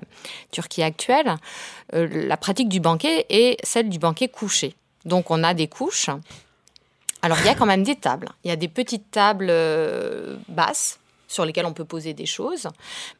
Turquie 0.51 0.83
actuelle, 0.83 1.35
euh, 1.93 2.07
la 2.27 2.35
pratique 2.35 2.67
du 2.67 2.81
banquet 2.81 3.25
est 3.29 3.57
celle 3.63 3.89
du 3.89 3.99
banquet 3.99 4.27
couché. 4.27 4.75
Donc 5.05 5.31
on 5.31 5.43
a 5.43 5.53
des 5.53 5.67
couches 5.67 6.09
alors, 7.25 7.39
il 7.39 7.47
y 7.47 7.49
a 7.49 7.55
quand 7.55 7.65
même 7.65 7.81
des 7.81 7.95
tables. 7.95 8.29
Il 8.43 8.49
y 8.49 8.51
a 8.51 8.55
des 8.55 8.67
petites 8.67 9.09
tables 9.09 9.47
euh, 9.49 10.35
basses 10.47 10.99
sur 11.35 11.45
lesquelles 11.45 11.65
on 11.65 11.73
peut 11.73 11.85
poser 11.85 12.13
des 12.13 12.25
choses, 12.25 12.67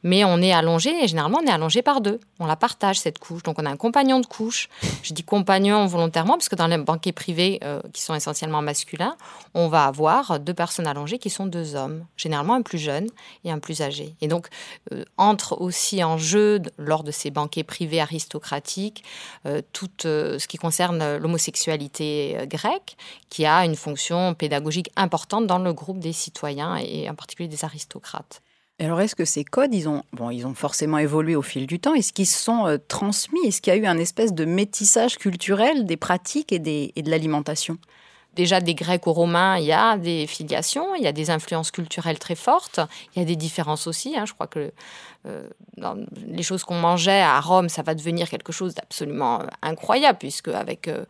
mais 0.01 0.23
on 0.23 0.41
est 0.41 0.53
allongé, 0.53 0.91
et 1.03 1.07
généralement 1.07 1.39
on 1.43 1.47
est 1.47 1.51
allongé 1.51 1.81
par 1.81 2.01
deux. 2.01 2.19
On 2.39 2.45
la 2.45 2.55
partage 2.55 2.97
cette 2.99 3.19
couche, 3.19 3.43
donc 3.43 3.59
on 3.59 3.65
a 3.65 3.69
un 3.69 3.75
compagnon 3.75 4.19
de 4.19 4.25
couche. 4.25 4.69
Je 5.03 5.13
dis 5.13 5.23
compagnon 5.23 5.85
volontairement 5.85 6.33
parce 6.33 6.49
que 6.49 6.55
dans 6.55 6.67
les 6.67 6.77
banquets 6.77 7.11
privés, 7.11 7.59
euh, 7.63 7.81
qui 7.93 8.01
sont 8.01 8.15
essentiellement 8.15 8.61
masculins, 8.61 9.15
on 9.53 9.67
va 9.67 9.85
avoir 9.85 10.39
deux 10.39 10.53
personnes 10.53 10.87
allongées 10.87 11.19
qui 11.19 11.29
sont 11.29 11.45
deux 11.45 11.75
hommes, 11.75 12.05
généralement 12.15 12.55
un 12.55 12.61
plus 12.61 12.77
jeune 12.77 13.09
et 13.43 13.51
un 13.51 13.59
plus 13.59 13.81
âgé. 13.81 14.15
Et 14.21 14.27
donc 14.27 14.47
euh, 14.93 15.03
entre 15.17 15.61
aussi 15.61 16.03
en 16.03 16.17
jeu 16.17 16.61
lors 16.77 17.03
de 17.03 17.11
ces 17.11 17.31
banquets 17.31 17.63
privés 17.63 17.99
aristocratiques 17.99 19.03
euh, 19.45 19.61
tout 19.73 19.89
ce 20.03 20.47
qui 20.47 20.57
concerne 20.57 21.17
l'homosexualité 21.17 22.37
grecque, 22.45 22.95
qui 23.29 23.45
a 23.45 23.65
une 23.65 23.75
fonction 23.75 24.33
pédagogique 24.33 24.89
importante 24.95 25.47
dans 25.47 25.59
le 25.59 25.73
groupe 25.73 25.99
des 25.99 26.13
citoyens 26.13 26.77
et 26.77 27.09
en 27.09 27.15
particulier 27.15 27.49
des 27.49 27.65
aristocrates. 27.65 28.04
Alors, 28.77 28.99
est-ce 28.99 29.15
que 29.15 29.23
ces 29.23 29.45
codes, 29.45 29.73
ils 29.73 29.87
ont, 29.87 30.03
bon, 30.11 30.29
ils 30.31 30.45
ont 30.45 30.53
forcément 30.53 30.97
évolué 30.97 31.35
au 31.35 31.41
fil 31.41 31.65
du 31.65 31.79
temps? 31.79 31.93
Est-ce 31.93 32.11
qu'ils 32.11 32.27
sont 32.27 32.67
euh, 32.67 32.77
transmis? 32.77 33.39
Est-ce 33.45 33.61
qu'il 33.61 33.73
y 33.73 33.75
a 33.75 33.79
eu 33.79 33.85
un 33.85 33.97
espèce 33.97 34.33
de 34.33 34.43
métissage 34.43 35.17
culturel 35.17 35.85
des 35.85 35.95
pratiques 35.95 36.51
et, 36.51 36.59
des, 36.59 36.91
et 36.97 37.01
de 37.01 37.09
l'alimentation? 37.09 37.77
Déjà 38.35 38.59
des 38.59 38.75
Grecs 38.75 39.07
aux 39.07 39.13
Romains, 39.13 39.57
il 39.59 39.65
y 39.65 39.71
a 39.71 39.97
des 39.97 40.27
filiations, 40.27 40.93
il 40.95 41.03
y 41.03 41.07
a 41.07 41.13
des 41.13 41.29
influences 41.29 41.71
culturelles 41.71 42.19
très 42.19 42.35
fortes, 42.35 42.81
il 43.15 43.19
y 43.19 43.21
a 43.21 43.25
des 43.25 43.37
différences 43.37 43.87
aussi. 43.87 44.17
Hein. 44.17 44.25
Je 44.25 44.33
crois 44.33 44.47
que 44.47 44.73
dans 45.77 45.97
les 46.27 46.43
choses 46.43 46.63
qu'on 46.63 46.75
mangeait 46.75 47.21
à 47.21 47.39
Rome, 47.39 47.67
ça 47.69 47.81
va 47.81 47.95
devenir 47.95 48.29
quelque 48.29 48.51
chose 48.51 48.75
d'absolument 48.75 49.41
euh, 49.41 49.45
incroyable, 49.61 50.17
puisque 50.19 50.47
avec 50.49 50.87
euh, 50.87 51.03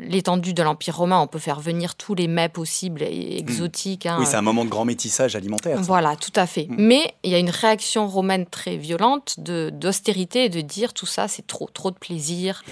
l'étendue 0.00 0.52
de 0.52 0.62
l'Empire 0.62 0.96
romain, 0.96 1.20
on 1.20 1.26
peut 1.26 1.38
faire 1.38 1.60
venir 1.60 1.94
tous 1.94 2.14
les 2.14 2.28
mets 2.28 2.48
possibles 2.48 3.02
et 3.02 3.38
exotiques. 3.38 4.06
Hein. 4.06 4.16
Oui, 4.20 4.26
c'est 4.26 4.36
un 4.36 4.42
moment 4.42 4.64
de 4.64 4.70
grand 4.70 4.84
métissage 4.84 5.36
alimentaire. 5.36 5.80
Voilà, 5.80 6.16
tout 6.16 6.32
à 6.36 6.46
fait. 6.46 6.66
Mm. 6.68 6.76
Mais 6.78 7.14
il 7.22 7.30
y 7.30 7.34
a 7.34 7.38
une 7.38 7.50
réaction 7.50 8.06
romaine 8.06 8.46
très 8.46 8.76
violente 8.76 9.36
d'austérité 9.38 10.46
et 10.46 10.48
de 10.48 10.60
dire 10.60 10.92
tout 10.92 11.06
ça, 11.06 11.28
c'est 11.28 11.46
trop, 11.46 11.68
trop 11.72 11.90
de 11.90 11.98
plaisir. 11.98 12.62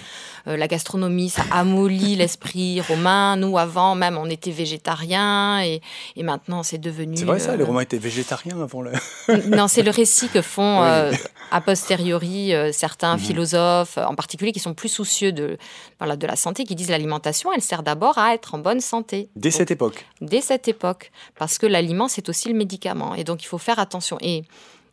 la 0.46 0.68
gastronomie, 0.68 1.30
ça 1.30 1.42
amollit 1.50 2.16
l'esprit 2.16 2.80
romain. 2.80 3.36
Nous, 3.36 3.56
avant, 3.56 3.94
même, 3.94 4.18
on 4.18 4.28
était 4.28 4.50
végétariens 4.50 5.62
et, 5.62 5.80
et 6.16 6.22
maintenant, 6.22 6.62
c'est 6.62 6.78
devenu. 6.78 7.16
C'est 7.16 7.24
vrai 7.24 7.38
ça, 7.38 7.56
les 7.56 7.64
Romains 7.64 7.82
étaient 7.82 7.98
végétariens 7.98 8.60
avant 8.60 8.82
le. 8.82 8.92
non, 9.48 9.68
c'est 9.68 9.82
le 9.82 9.90
récit 9.90 10.28
que 10.28 10.42
font 10.42 10.71
euh, 10.82 11.12
a 11.50 11.60
posteriori 11.60 12.54
euh, 12.54 12.72
certains 12.72 13.16
mhm. 13.16 13.22
philosophes, 13.22 13.98
en 13.98 14.14
particulier 14.14 14.52
qui 14.52 14.60
sont 14.60 14.74
plus 14.74 14.88
soucieux 14.88 15.32
de, 15.32 15.58
de 16.00 16.26
la 16.26 16.36
santé, 16.36 16.64
qui 16.64 16.74
disent 16.74 16.90
l'alimentation, 16.90 17.52
elle 17.52 17.62
sert 17.62 17.82
d'abord 17.82 18.18
à 18.18 18.34
être 18.34 18.54
en 18.54 18.58
bonne 18.58 18.80
santé. 18.80 19.28
Dès 19.36 19.50
cette 19.50 19.70
époque 19.70 20.06
Dès 20.20 20.40
cette 20.40 20.68
époque, 20.68 21.12
parce 21.36 21.58
que 21.58 21.66
l'aliment, 21.66 22.08
c'est 22.08 22.28
aussi 22.28 22.48
le 22.48 22.54
médicament. 22.54 23.14
Et 23.14 23.24
donc, 23.24 23.42
il 23.42 23.46
faut 23.46 23.58
faire 23.58 23.78
attention. 23.78 24.16
Et 24.20 24.44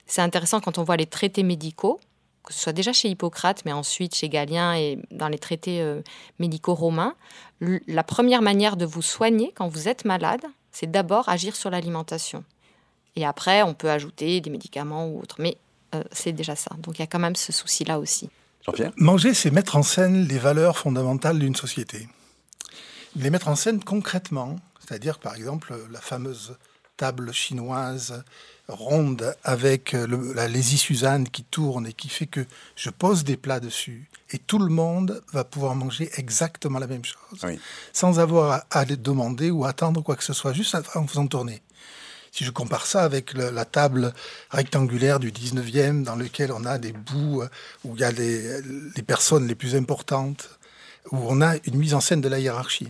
c'est 0.06 0.22
intéressant 0.22 0.60
quand 0.60 0.78
on 0.78 0.84
voit 0.84 0.98
les 0.98 1.06
traités 1.06 1.44
médicaux, 1.44 2.00
que 2.44 2.54
ce 2.54 2.60
soit 2.60 2.74
déjà 2.74 2.94
chez 2.94 3.10
Hippocrate, 3.10 3.64
mais 3.66 3.74
ensuite 3.74 4.16
chez 4.16 4.28
Galien 4.28 4.74
et 4.74 4.98
dans 5.12 5.28
les 5.28 5.38
traités 5.38 5.82
euh, 5.82 6.02
médicaux 6.40 6.74
romains, 6.74 7.16
la 7.62 8.04
première 8.04 8.42
manière 8.42 8.76
de 8.76 8.86
vous 8.86 9.02
soigner 9.02 9.54
quand 9.56 9.68
vous 9.68 9.88
êtes 9.88 10.06
malade, 10.06 10.42
c'est 10.72 10.90
d'abord 10.90 11.30
agir 11.30 11.56
sur 11.56 11.70
l'alimentation. 11.70 12.44
Et 13.16 13.26
après, 13.26 13.64
on 13.64 13.74
peut 13.74 13.90
ajouter 13.90 14.40
des 14.42 14.50
médicaments 14.50 15.08
ou 15.08 15.20
autres. 15.20 15.36
Mais 15.40 15.58
c'est 16.12 16.34
déjà 16.34 16.56
ça. 16.56 16.72
Donc 16.80 17.00
il 17.00 17.02
y 17.02 17.04
a 17.04 17.08
quand 17.08 17.20
même 17.20 17.36
ce 17.36 17.52
souci-là 17.52 18.00
aussi. 18.00 18.30
Jean-Pierre? 18.66 18.92
Manger, 18.98 19.34
c'est 19.34 19.52
mettre 19.52 19.76
en 19.76 19.84
scène 19.84 20.28
les 20.28 20.38
valeurs 20.38 20.78
fondamentales 20.78 21.40
d'une 21.40 21.56
société. 21.56 22.08
Les 23.16 23.30
mettre 23.30 23.48
en 23.48 23.56
scène 23.56 23.84
concrètement, 23.84 24.58
c'est-à-dire 24.80 25.20
par 25.20 25.36
exemple 25.36 25.74
la 25.92 26.00
fameuse 26.00 26.58
table 26.98 27.32
chinoise 27.32 28.24
ronde 28.68 29.36
avec 29.44 29.94
la, 29.94 30.48
les 30.48 30.62
Suzanne 30.62 31.28
qui 31.28 31.44
tourne 31.44 31.88
et 31.88 31.94
qui 31.94 32.10
fait 32.10 32.28
que 32.28 32.46
je 32.76 32.90
pose 32.90 33.24
des 33.24 33.38
plats 33.38 33.60
dessus 33.60 34.10
et 34.32 34.38
tout 34.38 34.60
le 34.60 34.68
monde 34.68 35.24
va 35.32 35.44
pouvoir 35.44 35.76
manger 35.76 36.10
exactement 36.18 36.78
la 36.78 36.88
même 36.88 37.06
chose 37.06 37.46
sans 37.94 38.20
avoir 38.20 38.64
à, 38.70 38.86
le 38.86 38.98
demander 38.98 39.50
ou 39.50 39.66
attendre 39.66 40.02
quoi 40.02 40.16
que 40.16 40.24
ce 40.24 40.34
soit, 40.34 40.54
juste 40.54 40.76
en 40.94 41.08
faisant 41.08 41.26
tourner. 41.26 41.62
Si 42.32 42.44
je 42.44 42.52
compare 42.52 42.86
ça 42.86 43.04
avec 43.04 43.34
la 43.34 43.66
table 43.66 44.14
rectangulaire 44.50 45.20
du 45.20 45.32
19e 45.32 46.04
dans 46.04 46.16
lequel 46.16 46.52
on 46.52 46.66
a 46.66 46.78
des 46.78 46.92
bouts 46.92 47.42
euh, 47.42 47.50
où 47.84 47.96
il 47.96 48.02
y 48.02 48.04
a 48.04 48.12
les, 48.12 48.62
personnes 49.06 49.48
les 49.48 49.56
plus 49.56 49.76
importantes, 49.76 50.50
où 51.12 51.18
on 51.18 51.42
a 51.42 51.56
une 51.66 51.78
mise 51.78 51.94
en 51.94 52.02
scène 52.02 52.22
de 52.22 52.30
la 52.30 52.40
hiérarchie, 52.40 52.90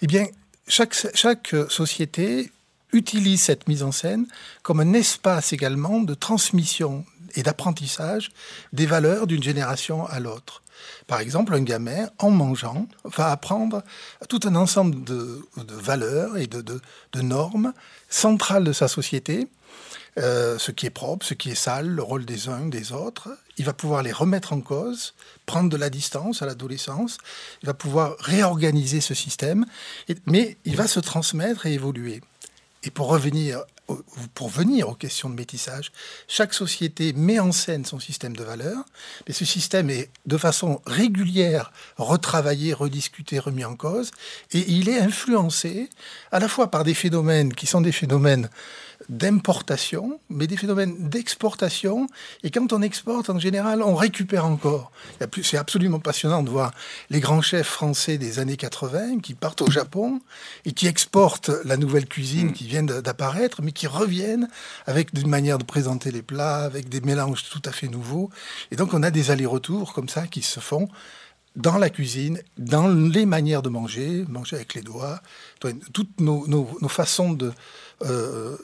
eh 0.00 0.32
chaque, 0.66 0.94
chaque 1.14 1.54
société 1.68 2.50
utilise 2.92 3.42
cette 3.42 3.68
mise 3.68 3.82
en 3.82 3.92
scène 3.92 4.26
comme 4.62 4.80
un 4.80 4.92
espace 4.92 5.52
également 5.52 6.00
de 6.00 6.14
transmission 6.14 7.04
et 7.34 7.42
d'apprentissage 7.42 8.30
des 8.72 8.86
valeurs 8.86 9.26
d'une 9.26 9.42
génération 9.42 10.06
à 10.06 10.20
l'autre. 10.20 10.61
Par 11.06 11.20
exemple, 11.20 11.54
un 11.54 11.62
gamin, 11.62 12.08
en 12.18 12.30
mangeant, 12.30 12.86
va 13.04 13.30
apprendre 13.30 13.82
tout 14.28 14.40
un 14.44 14.54
ensemble 14.54 15.04
de, 15.04 15.44
valeurs 15.68 16.36
et 16.36 16.46
de, 16.46 16.80
normes 17.20 17.72
centrales 18.08 18.64
de 18.64 18.72
sa 18.72 18.88
société, 18.88 19.48
euh, 20.18 20.58
ce 20.58 20.70
qui 20.70 20.86
est 20.86 20.90
propre, 20.90 21.24
ce 21.24 21.34
qui 21.34 21.50
est 21.50 21.54
sale, 21.54 21.88
le 21.88 22.02
rôle 22.02 22.24
des 22.24 22.48
uns, 22.48 22.66
des 22.66 22.92
autres. 22.92 23.30
Il 23.56 23.64
va 23.64 23.72
pouvoir 23.72 24.02
les 24.02 24.12
remettre 24.12 24.52
en 24.52 24.60
cause, 24.60 25.14
prendre 25.46 25.70
de 25.70 25.76
la 25.76 25.90
distance 25.90 26.42
à 26.42 26.46
l'adolescence, 26.46 27.18
il 27.62 27.66
va 27.66 27.74
pouvoir 27.74 28.16
réorganiser 28.18 29.00
ce 29.00 29.14
système, 29.14 29.64
mais 30.26 30.56
il 30.64 30.76
va 30.76 30.86
se 30.86 31.00
transmettre 31.00 31.66
et 31.66 31.72
évoluer. 31.72 32.20
Et 32.84 32.90
pour 32.90 33.08
revenir, 33.08 33.62
pour 34.34 34.48
venir 34.48 34.88
aux 34.88 34.94
questions 34.94 35.28
de 35.28 35.34
métissage, 35.34 35.92
chaque 36.28 36.54
société 36.54 37.12
met 37.12 37.40
en 37.40 37.52
scène 37.52 37.84
son 37.84 37.98
système 37.98 38.36
de 38.36 38.44
valeurs, 38.44 38.84
mais 39.26 39.34
ce 39.34 39.44
système 39.44 39.90
est 39.90 40.10
de 40.26 40.36
façon 40.36 40.80
régulière 40.86 41.72
retravaillé, 41.96 42.72
rediscuté, 42.72 43.38
remis 43.38 43.64
en 43.64 43.76
cause, 43.76 44.10
et 44.52 44.64
il 44.70 44.88
est 44.88 45.00
influencé 45.00 45.90
à 46.30 46.38
la 46.38 46.48
fois 46.48 46.70
par 46.70 46.84
des 46.84 46.94
phénomènes 46.94 47.52
qui 47.52 47.66
sont 47.66 47.80
des 47.80 47.92
phénomènes 47.92 48.48
d'importation, 49.08 50.20
mais 50.30 50.46
des 50.46 50.56
phénomènes 50.56 51.08
d'exportation. 51.08 52.06
Et 52.42 52.50
quand 52.50 52.72
on 52.72 52.82
exporte, 52.82 53.30
en 53.30 53.38
général, 53.38 53.82
on 53.82 53.94
récupère 53.94 54.46
encore. 54.46 54.92
C'est 55.42 55.56
absolument 55.56 56.00
passionnant 56.00 56.42
de 56.42 56.50
voir 56.50 56.72
les 57.10 57.20
grands 57.20 57.42
chefs 57.42 57.68
français 57.68 58.18
des 58.18 58.38
années 58.38 58.56
80 58.56 59.20
qui 59.20 59.34
partent 59.34 59.62
au 59.62 59.70
Japon 59.70 60.20
et 60.64 60.72
qui 60.72 60.86
exportent 60.86 61.50
la 61.64 61.76
nouvelle 61.76 62.06
cuisine 62.06 62.48
mm. 62.48 62.52
qui 62.52 62.66
vient 62.66 62.82
d'apparaître, 62.82 63.62
mais 63.62 63.72
qui 63.72 63.86
reviennent 63.86 64.48
avec 64.86 65.10
une 65.18 65.28
manière 65.28 65.58
de 65.58 65.64
présenter 65.64 66.10
les 66.10 66.22
plats, 66.22 66.64
avec 66.64 66.88
des 66.88 67.00
mélanges 67.00 67.44
tout 67.50 67.62
à 67.64 67.72
fait 67.72 67.88
nouveaux. 67.88 68.30
Et 68.70 68.76
donc 68.76 68.94
on 68.94 69.02
a 69.02 69.10
des 69.10 69.30
allers-retours 69.30 69.92
comme 69.92 70.08
ça 70.08 70.26
qui 70.26 70.42
se 70.42 70.60
font 70.60 70.88
dans 71.56 71.76
la 71.76 71.90
cuisine, 71.90 72.40
dans 72.56 72.88
les 72.88 73.26
manières 73.26 73.62
de 73.62 73.68
manger, 73.68 74.24
manger 74.28 74.56
avec 74.56 74.74
les 74.74 74.80
doigts, 74.80 75.20
toutes 75.92 76.20
nos, 76.20 76.88
façons 76.88 77.32
de 77.32 77.52
euh, 78.02 78.56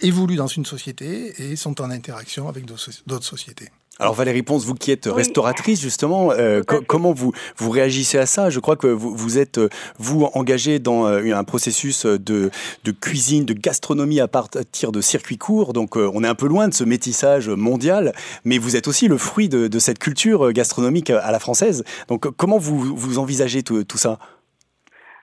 évoluent 0.00 0.36
dans 0.36 0.46
une 0.46 0.64
société 0.64 1.34
et 1.42 1.56
sont 1.56 1.80
en 1.80 1.90
interaction 1.90 2.48
avec 2.48 2.64
d'autres 2.64 3.24
sociétés. 3.24 3.68
Alors 4.00 4.14
Valérie 4.14 4.42
Ponce, 4.42 4.64
vous 4.64 4.74
qui 4.74 4.92
êtes 4.92 5.04
restauratrice 5.04 5.78
justement, 5.78 6.32
euh, 6.32 6.62
comment 6.62 7.12
vous, 7.12 7.32
vous 7.58 7.70
réagissez 7.70 8.16
à 8.16 8.24
ça? 8.24 8.48
Je 8.48 8.58
crois 8.58 8.76
que 8.76 8.86
vous, 8.86 9.14
vous 9.14 9.36
êtes, 9.36 9.58
euh, 9.58 9.68
vous, 9.98 10.24
engagé 10.32 10.78
dans 10.78 11.06
euh, 11.06 11.34
un 11.34 11.44
processus 11.44 12.06
de, 12.06 12.50
de, 12.84 12.92
cuisine, 12.92 13.44
de 13.44 13.52
gastronomie 13.52 14.18
à 14.18 14.26
partir 14.26 14.90
de 14.90 15.02
circuits 15.02 15.36
courts, 15.36 15.74
donc 15.74 15.96
on 15.96 16.24
est 16.24 16.28
un 16.28 16.34
peu 16.34 16.48
loin 16.48 16.66
de 16.68 16.72
ce 16.72 16.82
métissage 16.82 17.50
mondial, 17.50 18.14
mais 18.44 18.56
vous 18.56 18.74
êtes 18.74 18.88
aussi 18.88 19.06
le 19.06 19.18
fruit 19.18 19.50
de, 19.50 19.68
de 19.68 19.78
cette 19.78 19.98
culture 19.98 20.50
gastronomique 20.52 21.10
à 21.10 21.30
la 21.30 21.38
française. 21.38 21.84
Donc 22.08 22.26
comment 22.36 22.56
vous, 22.58 22.96
vous 22.96 23.18
envisagez 23.18 23.62
tout, 23.62 23.84
tout 23.84 23.98
ça? 23.98 24.18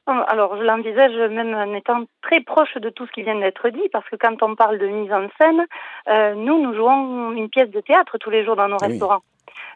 Alors, 0.08 0.56
je 0.58 0.64
l'envisage 0.64 1.16
même 1.32 1.54
en 1.54 1.74
étant 1.74 2.04
très 2.22 2.40
proche 2.40 2.76
de 2.76 2.90
tout 2.90 3.06
ce 3.06 3.12
qui 3.12 3.24
vient 3.24 3.36
d'être 3.36 3.68
dit, 3.70 3.90
parce 3.92 4.08
que 4.10 4.16
quand 4.16 4.42
on 4.42 4.56
parle 4.56 4.78
de 4.78 4.88
mise 4.88 5.12
en 5.12 5.28
scène, 5.38 5.66
euh, 6.08 6.34
nous, 6.34 6.62
nous 6.62 6.74
jouons 6.74 7.34
une 7.34 7.50
pièce 7.50 7.70
de 7.70 7.82
théâtre 7.82 8.18
tous 8.18 8.30
les 8.30 8.46
jours 8.46 8.56
dans 8.56 8.70
nos 8.70 8.78
restaurants, 8.78 9.22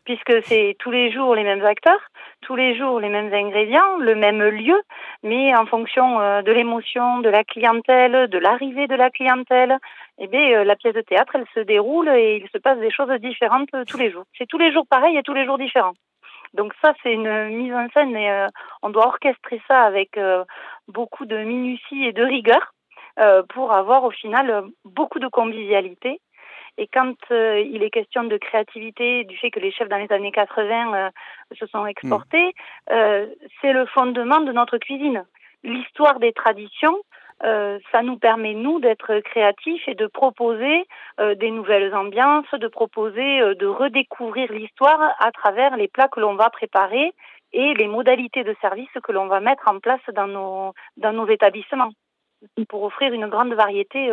puisque 0.05 0.41
c'est 0.43 0.77
tous 0.79 0.91
les 0.91 1.11
jours 1.11 1.35
les 1.35 1.43
mêmes 1.43 1.65
acteurs, 1.65 1.99
tous 2.41 2.55
les 2.55 2.77
jours 2.77 3.01
les 3.01 3.09
mêmes 3.09 3.33
ingrédients, 3.33 3.97
le 3.99 4.15
même 4.15 4.41
lieu, 4.41 4.81
mais 5.21 5.53
en 5.55 5.65
fonction 5.65 6.21
euh, 6.21 6.41
de 6.41 6.51
l'émotion, 6.51 7.19
de 7.19 7.29
la 7.29 7.43
clientèle, 7.43 8.29
de 8.29 8.37
l'arrivée 8.37 8.87
de 8.87 8.95
la 8.95 9.09
clientèle, 9.09 9.77
eh 10.17 10.27
bien, 10.27 10.59
euh, 10.59 10.63
la 10.63 10.77
pièce 10.77 10.93
de 10.93 11.01
théâtre, 11.01 11.35
elle 11.35 11.47
se 11.53 11.59
déroule 11.59 12.09
et 12.09 12.41
il 12.41 12.49
se 12.49 12.57
passe 12.57 12.79
des 12.79 12.91
choses 12.91 13.11
différentes 13.19 13.69
tous 13.85 13.97
les 13.97 14.11
jours. 14.11 14.23
C'est 14.37 14.47
tous 14.47 14.57
les 14.57 14.71
jours 14.71 14.85
pareil 14.89 15.17
et 15.17 15.23
tous 15.23 15.33
les 15.33 15.45
jours 15.45 15.57
différents. 15.57 15.93
Donc 16.53 16.73
ça, 16.81 16.93
c'est 17.01 17.13
une 17.13 17.49
mise 17.49 17.73
en 17.73 17.87
scène, 17.93 18.11
mais 18.11 18.29
euh, 18.31 18.47
on 18.81 18.89
doit 18.89 19.07
orchestrer 19.07 19.61
ça 19.67 19.83
avec 19.83 20.17
euh, 20.17 20.43
beaucoup 20.87 21.25
de 21.25 21.37
minutie 21.37 22.03
et 22.03 22.11
de 22.11 22.23
rigueur 22.23 22.73
euh, 23.19 23.43
pour 23.49 23.71
avoir 23.71 24.03
au 24.03 24.11
final 24.11 24.63
beaucoup 24.83 25.19
de 25.19 25.27
convivialité. 25.27 26.19
Et 26.77 26.87
quand 26.87 27.15
il 27.29 27.83
est 27.83 27.89
question 27.89 28.23
de 28.23 28.37
créativité, 28.37 29.25
du 29.25 29.37
fait 29.37 29.51
que 29.51 29.59
les 29.59 29.71
chefs 29.71 29.89
dans 29.89 29.97
les 29.97 30.11
années 30.11 30.31
80 30.31 31.11
se 31.59 31.65
sont 31.67 31.85
exportés, 31.85 32.53
mm. 32.89 32.93
c'est 33.59 33.73
le 33.73 33.85
fondement 33.87 34.39
de 34.39 34.53
notre 34.53 34.77
cuisine. 34.77 35.25
L'histoire 35.63 36.19
des 36.19 36.31
traditions, 36.31 36.97
euh, 37.43 37.79
ça 37.91 38.03
nous 38.03 38.17
permet, 38.17 38.53
nous, 38.53 38.79
d'être 38.79 39.19
créatifs 39.21 39.87
et 39.87 39.95
de 39.95 40.07
proposer 40.07 40.85
euh, 41.19 41.35
des 41.35 41.49
nouvelles 41.49 41.93
ambiances, 41.95 42.51
de 42.53 42.67
proposer 42.67 43.41
euh, 43.41 43.55
de 43.55 43.65
redécouvrir 43.65 44.51
l'histoire 44.51 45.15
à 45.19 45.31
travers 45.31 45.75
les 45.75 45.87
plats 45.87 46.07
que 46.07 46.19
l'on 46.19 46.35
va 46.35 46.49
préparer 46.49 47.13
et 47.53 47.73
les 47.73 47.87
modalités 47.87 48.43
de 48.43 48.55
service 48.61 48.89
que 49.03 49.11
l'on 49.11 49.27
va 49.27 49.39
mettre 49.39 49.67
en 49.67 49.79
place 49.79 50.01
dans 50.13 50.27
nos, 50.27 50.73
dans 50.97 51.13
nos 51.13 51.27
établissements 51.27 51.91
pour 52.69 52.83
offrir 52.83 53.13
une 53.13 53.27
grande 53.27 53.53
variété 53.53 54.11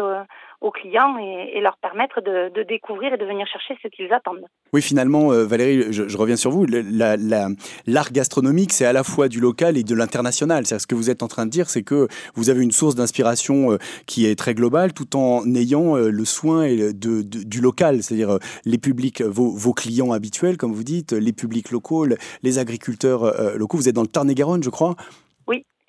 aux 0.60 0.72
clients 0.72 1.16
et, 1.18 1.60
leur 1.60 1.76
permettre 1.76 2.20
de, 2.20 2.62
découvrir 2.64 3.14
et 3.14 3.16
de 3.16 3.24
venir 3.24 3.46
chercher 3.46 3.78
ce 3.82 3.88
qu'ils 3.88 4.12
attendent. 4.12 4.44
Oui, 4.72 4.82
finalement, 4.82 5.32
euh, 5.32 5.44
Valérie, 5.44 5.92
je, 5.92 6.16
reviens 6.16 6.36
sur 6.36 6.50
vous. 6.50 6.66
L'art 6.66 8.12
gastronomique, 8.12 8.72
c'est 8.72 8.84
à 8.84 8.92
la 8.92 9.04
fois 9.04 9.28
du 9.28 9.40
local 9.40 9.76
et 9.76 9.84
de 9.84 9.94
l'international. 9.94 10.66
Ce 10.66 10.86
que 10.86 10.94
vous 10.94 11.10
êtes 11.10 11.22
en 11.22 11.28
train 11.28 11.46
de 11.46 11.50
dire, 11.50 11.70
c'est 11.70 11.82
que 11.82 12.08
vous 12.34 12.50
avez 12.50 12.62
une 12.62 12.72
source 12.72 12.96
d'inspiration 12.96 13.72
euh, 13.72 13.78
qui 14.06 14.26
est 14.26 14.36
très 14.36 14.54
globale, 14.54 14.92
tout 14.92 15.16
en 15.16 15.42
ayant 15.54 15.96
euh, 15.96 16.10
le 16.10 16.24
soin 16.24 16.66
du 16.68 17.60
local, 17.60 18.02
c'est-à-dire 18.02 18.38
les 18.64 18.78
publics, 18.78 19.22
vos, 19.22 19.50
vos, 19.50 19.72
clients 19.72 20.12
habituels, 20.12 20.56
comme 20.56 20.72
vous 20.72 20.84
dites, 20.84 21.12
les 21.12 21.32
publics 21.32 21.70
locaux, 21.70 22.06
les 22.42 22.58
agriculteurs 22.58 23.56
locaux. 23.56 23.76
Vous 23.76 23.88
êtes 23.88 23.94
dans 23.94 24.02
le 24.02 24.08
Tarn-et-Garonne, 24.08 24.62
je 24.62 24.70
crois. 24.70 24.96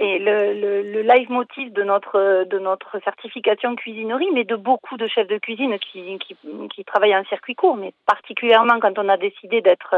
Et 0.01 0.17
le, 0.17 0.53
le, 0.53 0.81
le 0.81 1.01
leitmotiv 1.01 1.73
de 1.73 1.83
notre 1.83 2.45
de 2.45 2.57
notre 2.57 2.99
certification 3.03 3.75
cuisinerie, 3.75 4.29
mais 4.33 4.45
de 4.45 4.55
beaucoup 4.55 4.95
de 4.95 5.07
chefs 5.07 5.27
de 5.27 5.37
cuisine 5.37 5.77
qui, 5.77 6.17
qui, 6.19 6.37
qui 6.73 6.85
travaillent 6.85 7.17
en 7.17 7.25
circuit 7.25 7.55
court, 7.55 7.75
mais 7.75 7.93
particulièrement 8.05 8.79
quand 8.79 8.97
on 8.97 9.09
a 9.09 9.17
décidé 9.17 9.59
d'être 9.59 9.95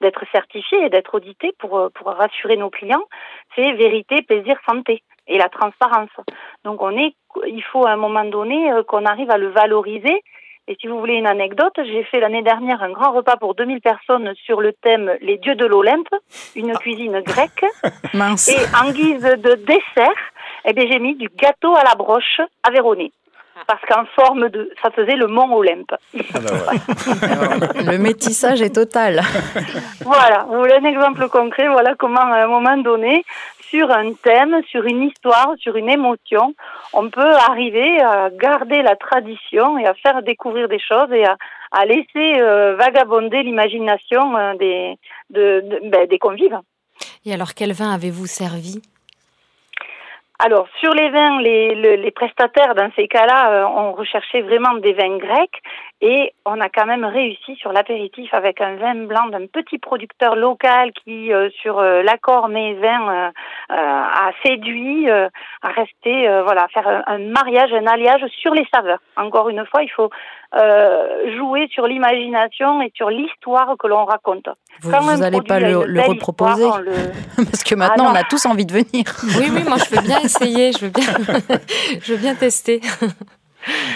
d'être 0.00 0.24
certifié 0.32 0.86
et 0.86 0.90
d'être 0.90 1.14
audité 1.14 1.52
pour 1.58 1.90
pour 1.94 2.08
rassurer 2.08 2.56
nos 2.56 2.70
clients, 2.70 3.04
c'est 3.54 3.72
vérité, 3.74 4.22
plaisir, 4.22 4.58
santé 4.68 5.02
et 5.28 5.38
la 5.38 5.48
transparence. 5.48 6.10
Donc 6.64 6.82
on 6.82 6.96
est, 6.96 7.14
il 7.46 7.62
faut 7.62 7.86
à 7.86 7.90
un 7.90 7.96
moment 7.96 8.24
donné 8.24 8.72
euh, 8.72 8.82
qu'on 8.82 9.04
arrive 9.04 9.30
à 9.30 9.38
le 9.38 9.48
valoriser 9.48 10.22
et 10.68 10.76
si 10.80 10.88
vous 10.88 10.98
voulez 10.98 11.14
une 11.14 11.28
anecdote, 11.28 11.74
j'ai 11.76 12.02
fait 12.04 12.18
l'année 12.18 12.42
dernière 12.42 12.82
un 12.82 12.90
grand 12.90 13.12
repas 13.12 13.36
pour 13.36 13.54
2000 13.54 13.80
personnes 13.80 14.34
sur 14.44 14.60
le 14.60 14.72
thème 14.72 15.12
Les 15.20 15.38
dieux 15.38 15.54
de 15.54 15.64
l'Olympe, 15.64 16.08
une 16.56 16.72
ah. 16.72 16.78
cuisine 16.78 17.20
grecque. 17.20 17.64
Mince. 18.14 18.48
Et 18.48 18.58
en 18.76 18.90
guise 18.90 19.22
de 19.22 19.54
dessert, 19.54 20.32
eh 20.64 20.72
bien, 20.72 20.86
j'ai 20.90 20.98
mis 20.98 21.14
du 21.14 21.28
gâteau 21.28 21.74
à 21.76 21.84
la 21.84 21.94
broche 21.94 22.40
à 22.64 22.72
Véronique 22.72 23.14
parce 23.66 23.80
qu'en 23.88 24.04
forme 24.14 24.48
de, 24.48 24.70
ça 24.82 24.90
faisait 24.90 25.16
le 25.16 25.26
mont 25.26 25.54
Olympe. 25.54 25.94
Ah 26.34 26.38
bah 26.40 27.66
le 27.92 27.98
métissage 27.98 28.60
est 28.60 28.74
total. 28.74 29.22
voilà, 30.04 30.46
vous 30.48 30.58
voulez 30.58 30.74
un 30.74 30.84
exemple 30.84 31.28
concret, 31.28 31.68
voilà 31.68 31.94
comment 31.98 32.20
à 32.20 32.44
un 32.44 32.46
moment 32.46 32.76
donné, 32.76 33.24
sur 33.70 33.90
un 33.90 34.12
thème, 34.12 34.60
sur 34.68 34.84
une 34.84 35.02
histoire, 35.02 35.54
sur 35.58 35.76
une 35.76 35.88
émotion, 35.88 36.54
on 36.92 37.10
peut 37.10 37.34
arriver 37.48 38.00
à 38.00 38.30
garder 38.30 38.82
la 38.82 38.96
tradition 38.96 39.78
et 39.78 39.86
à 39.86 39.94
faire 39.94 40.22
découvrir 40.22 40.68
des 40.68 40.78
choses 40.78 41.12
et 41.12 41.24
à, 41.24 41.36
laisser 41.84 42.40
euh, 42.40 42.74
vagabonder 42.76 43.42
l'imagination 43.42 44.36
euh, 44.36 44.54
des, 44.54 44.94
ben, 45.30 46.06
des 46.08 46.18
convives. 46.18 46.58
Et 47.24 47.34
alors, 47.34 47.54
quel 47.54 47.72
vin 47.72 47.92
avez-vous 47.92 48.26
servi? 48.26 48.80
Alors 50.38 50.68
sur 50.80 50.92
les 50.92 51.10
vins, 51.10 51.40
les, 51.40 51.96
les, 51.96 52.10
prestataires 52.10 52.74
dans 52.74 52.90
ces 52.94 53.08
cas-là 53.08 53.50
euh, 53.52 53.66
ont 53.66 53.92
recherché 53.92 54.42
vraiment 54.42 54.74
des 54.74 54.92
vins 54.92 55.16
grecs 55.16 55.62
Et 56.02 56.34
on 56.44 56.60
a 56.60 56.68
quand 56.68 56.84
même 56.84 57.04
réussi 57.04 57.56
sur 57.56 57.72
l'apéritif 57.72 58.32
avec 58.34 58.60
un 58.60 58.76
vin 58.76 59.06
blanc 59.06 59.28
d'un 59.28 59.46
petit 59.46 59.78
producteur 59.78 60.36
local 60.36 60.92
qui, 60.92 61.32
euh, 61.32 61.48
sur 61.62 61.78
euh, 61.78 62.02
l'accord 62.02 62.48
mes 62.48 62.74
vins, 62.74 63.32
a 63.68 64.30
séduit 64.44 65.08
à 65.10 65.68
rester, 65.68 66.28
voilà, 66.44 66.68
faire 66.68 66.86
un, 66.86 67.02
un, 67.06 67.18
mariage, 67.18 67.72
un 67.72 67.86
alliage 67.86 68.24
sur 68.40 68.54
les 68.54 68.66
saveurs. 68.72 69.00
Encore 69.16 69.48
une 69.48 69.64
fois, 69.66 69.82
il 69.82 69.90
faut 69.90 70.10
jouer 71.36 71.68
sur 71.72 71.86
l'imagination 71.86 72.80
et 72.82 72.92
sur 72.94 73.10
l'histoire 73.10 73.74
que 73.78 73.86
l'on 73.86 74.04
raconte. 74.04 74.48
Vous 74.82 74.90
n'allez 74.90 75.42
pas 75.42 75.60
le, 75.60 75.84
le 75.84 76.00
reproposer 76.02 76.68
Parce 77.36 77.64
que 77.64 77.74
maintenant, 77.74 78.06
ah 78.08 78.12
on 78.12 78.14
a 78.14 78.24
tous 78.24 78.46
envie 78.46 78.66
de 78.66 78.72
venir. 78.72 79.04
Oui, 79.38 79.48
oui, 79.52 79.64
moi 79.66 79.76
je 79.78 79.94
veux 79.94 80.02
bien 80.02 80.20
essayer, 80.20 80.72
je 80.72 80.86
veux 80.86 80.90
bien, 80.90 81.04
je 82.02 82.12
veux 82.12 82.18
bien 82.18 82.34
tester. 82.34 82.80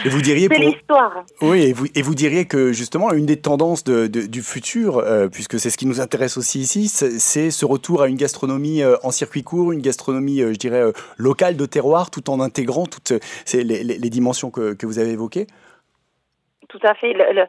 Et 0.05 0.09
vous 0.09 0.21
diriez 0.21 0.49
l'histoire. 0.49 1.25
Oui, 1.41 1.63
et 1.63 1.73
vous, 1.73 1.87
et 1.95 2.03
vous, 2.03 2.15
diriez 2.15 2.47
que 2.47 2.73
justement 2.73 3.13
une 3.13 3.27
des 3.27 3.41
tendances 3.41 3.85
de, 3.85 4.07
du 4.07 4.43
futur, 4.43 4.99
euh, 4.99 5.29
puisque 5.29 5.59
c'est 5.59 5.71
ce 5.71 5.77
qui 5.77 5.87
nous 5.87 6.01
intéresse 6.01 6.37
aussi 6.37 6.61
ici, 6.61 6.89
c'est 6.89 7.51
ce 7.51 7.65
retour 7.65 8.03
à 8.03 8.09
une 8.09 8.17
gastronomie 8.17 8.83
euh, 8.83 8.97
en 9.03 9.11
circuit 9.11 9.43
court, 9.43 9.73
une 9.73 9.83
gastronomie, 9.83 10.41
euh, 10.41 10.53
je 10.53 10.59
dirais, 10.59 10.83
locale 11.19 11.57
de 11.57 11.67
terroir, 11.67 12.11
tout 12.11 12.31
en 12.31 12.41
intégrant 12.41 12.87
toutes 12.87 13.13
les, 13.53 13.65
les, 13.65 13.85
les, 13.85 14.11
dimensions 14.11 14.51
que, 14.51 14.75
que, 14.75 14.87
vous 14.87 14.99
avez 14.99 15.11
évoquées. 15.11 15.47
Tout 16.69 16.81
à 16.83 16.95
fait. 16.95 17.13
Le, 17.13 17.47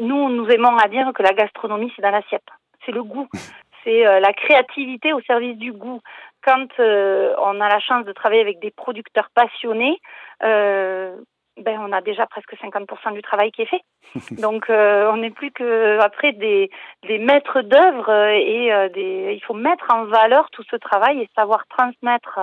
nous, 0.00 0.28
nous 0.30 0.48
aimons 0.48 0.76
à 0.76 0.88
dire 0.88 1.10
que 1.14 1.22
la 1.22 1.32
gastronomie, 1.32 1.92
c'est 1.96 2.02
dans 2.02 2.10
l'assiette. 2.10 2.46
C'est 2.86 2.92
le 2.92 3.02
goût. 3.02 3.28
C'est 3.82 4.02
la 4.20 4.34
créativité 4.34 5.14
au 5.14 5.22
service 5.22 5.56
du 5.56 5.72
goût 5.72 6.02
quand 6.44 6.68
euh, 6.78 7.34
on 7.38 7.60
a 7.60 7.68
la 7.68 7.80
chance 7.80 8.04
de 8.06 8.12
travailler 8.12 8.40
avec 8.40 8.60
des 8.60 8.70
producteurs 8.70 9.28
passionnés, 9.34 9.98
euh, 10.42 11.16
ben 11.56 11.78
on 11.80 11.92
a 11.92 12.00
déjà 12.00 12.26
presque 12.26 12.54
50% 12.54 13.12
du 13.12 13.20
travail 13.20 13.50
qui 13.50 13.62
est 13.62 13.66
fait. 13.66 13.82
Donc 14.40 14.70
euh, 14.70 15.10
on 15.12 15.18
n'est 15.18 15.30
plus 15.30 15.50
que 15.50 15.98
après 16.00 16.32
des, 16.32 16.70
des 17.06 17.18
maîtres 17.18 17.60
d'œuvre 17.60 18.10
et 18.30 18.88
des, 18.94 19.34
il 19.34 19.44
faut 19.44 19.54
mettre 19.54 19.84
en 19.92 20.04
valeur 20.04 20.48
tout 20.50 20.62
ce 20.70 20.76
travail 20.76 21.20
et 21.20 21.28
savoir 21.36 21.66
transmettre 21.68 22.40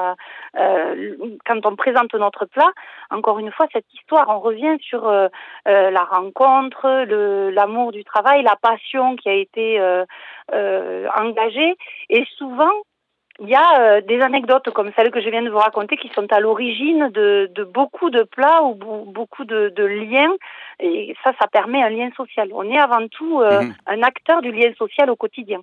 quand 0.53 1.65
on 1.65 1.75
présente 1.75 2.13
notre 2.13 2.45
plat. 2.45 2.71
Encore 3.09 3.39
une 3.39 3.51
fois, 3.51 3.65
cette 3.73 3.91
histoire, 3.93 4.27
on 4.29 4.39
revient 4.39 4.77
sur 4.81 5.09
la 5.65 6.03
rencontre, 6.03 6.87
l'amour 7.51 7.91
du 7.91 8.03
travail, 8.03 8.43
la 8.43 8.55
passion 8.61 9.15
qui 9.15 9.29
a 9.29 9.33
été 9.33 9.81
engagée 10.51 11.75
et 12.09 12.23
souvent 12.37 12.73
il 13.39 13.49
y 13.49 13.55
a 13.55 13.79
euh, 13.79 14.01
des 14.01 14.19
anecdotes 14.21 14.69
comme 14.71 14.91
celle 14.95 15.11
que 15.11 15.21
je 15.21 15.29
viens 15.29 15.43
de 15.43 15.49
vous 15.49 15.57
raconter 15.57 15.95
qui 15.97 16.09
sont 16.15 16.25
à 16.31 16.39
l'origine 16.39 17.09
de, 17.13 17.49
de, 17.53 17.63
beaucoup 17.63 18.09
de 18.09 18.23
plats 18.23 18.63
ou 18.63 18.73
beaucoup 18.73 19.45
de, 19.45 19.69
de, 19.75 19.83
liens. 19.83 20.33
Et 20.79 21.15
ça, 21.23 21.33
ça 21.39 21.47
permet 21.47 21.83
un 21.83 21.89
lien 21.89 22.09
social. 22.17 22.49
On 22.53 22.63
est 22.63 22.79
avant 22.79 23.07
tout 23.07 23.41
euh, 23.41 23.61
mhm. 23.61 23.75
un 23.85 24.03
acteur 24.03 24.41
du 24.41 24.51
lien 24.51 24.71
social 24.77 25.09
au 25.09 25.15
quotidien. 25.15 25.59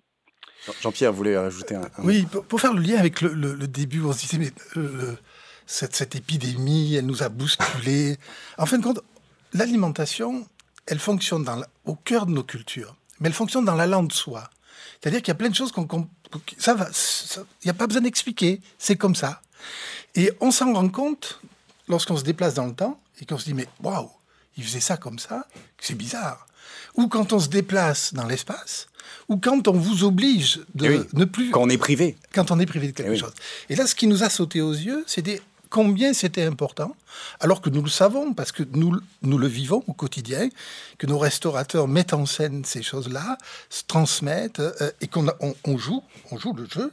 Jean-Pierre 0.80 1.12
voulait 1.12 1.36
rajouter 1.36 1.74
un, 1.74 1.82
Oui, 2.02 2.26
pour, 2.48 2.60
faire 2.60 2.72
le 2.72 2.80
lien 2.80 2.98
avec 2.98 3.20
le, 3.20 3.34
le, 3.34 3.66
début, 3.66 4.02
on 4.04 4.12
se 4.12 4.20
disait, 4.20 4.38
mais 4.38 4.80
euh, 4.80 5.14
cette, 5.66 5.94
cette, 5.94 6.14
épidémie, 6.14 6.94
elle 6.96 7.06
nous 7.06 7.22
a 7.22 7.28
bousculé. 7.28 8.16
En 8.56 8.66
fin 8.66 8.78
de 8.78 8.84
compte, 8.84 9.00
l'alimentation, 9.52 10.46
elle 10.86 11.00
fonctionne 11.00 11.44
dans 11.44 11.60
au 11.84 11.96
cœur 11.96 12.26
de 12.26 12.30
nos 12.30 12.44
cultures, 12.44 12.94
mais 13.20 13.28
elle 13.28 13.34
fonctionne 13.34 13.64
dans 13.64 13.74
la 13.74 13.86
langue 13.86 14.08
de 14.08 14.12
soi. 14.12 14.44
C'est-à-dire 15.00 15.20
qu'il 15.20 15.28
y 15.28 15.32
a 15.32 15.36
plein 15.36 15.48
de 15.48 15.54
choses 15.54 15.72
qu'on 15.72 16.08
ça 16.58 16.74
va, 16.74 16.88
il 16.88 17.66
n'y 17.66 17.70
a 17.70 17.74
pas 17.74 17.86
besoin 17.86 18.02
d'expliquer, 18.02 18.60
c'est 18.78 18.96
comme 18.96 19.14
ça. 19.14 19.40
Et 20.14 20.32
on 20.40 20.50
s'en 20.50 20.72
rend 20.72 20.88
compte 20.88 21.40
lorsqu'on 21.88 22.16
se 22.16 22.24
déplace 22.24 22.54
dans 22.54 22.66
le 22.66 22.74
temps 22.74 23.00
et 23.20 23.24
qu'on 23.24 23.38
se 23.38 23.44
dit 23.44 23.54
mais 23.54 23.66
waouh, 23.82 24.10
il 24.56 24.64
faisait 24.64 24.80
ça 24.80 24.96
comme 24.96 25.18
ça, 25.18 25.46
c'est 25.78 25.94
bizarre. 25.94 26.46
Ou 26.96 27.08
quand 27.08 27.32
on 27.32 27.38
se 27.38 27.48
déplace 27.48 28.14
dans 28.14 28.26
l'espace, 28.26 28.88
ou 29.28 29.36
quand 29.36 29.68
on 29.68 29.72
vous 29.72 30.04
oblige 30.04 30.60
de 30.74 31.04
eh 31.04 31.16
ne 31.16 31.24
plus. 31.24 31.50
Quand 31.50 31.62
on 31.62 31.68
est 31.68 31.78
privé. 31.78 32.16
Quand 32.32 32.50
on 32.50 32.58
est 32.58 32.66
privé 32.66 32.88
de 32.88 32.92
quelque 32.92 33.12
eh 33.12 33.18
chose. 33.18 33.32
Et 33.68 33.76
là, 33.76 33.86
ce 33.86 33.94
qui 33.94 34.06
nous 34.06 34.22
a 34.22 34.30
sauté 34.30 34.60
aux 34.60 34.72
yeux, 34.72 35.04
c'est 35.06 35.22
des 35.22 35.40
combien 35.74 36.12
c'était 36.12 36.44
important, 36.44 36.94
alors 37.40 37.60
que 37.60 37.68
nous 37.68 37.82
le 37.82 37.90
savons, 37.90 38.32
parce 38.32 38.52
que 38.52 38.62
nous, 38.62 38.92
le 39.22 39.46
vivons 39.48 39.82
au 39.88 39.92
quotidien, 39.92 40.48
que 40.98 41.08
nos 41.08 41.18
restaurateurs 41.18 41.88
mettent 41.88 42.14
en 42.14 42.26
scène 42.26 42.64
ces 42.64 42.80
choses-là, 42.80 43.38
se 43.70 43.82
transmettent, 43.82 44.60
euh, 44.60 44.92
et 45.00 45.08
qu'on 45.08 45.26
on, 45.40 45.76
joue, 45.76 46.04
on 46.30 46.38
joue 46.38 46.52
le 46.52 46.66
jeu, 46.66 46.92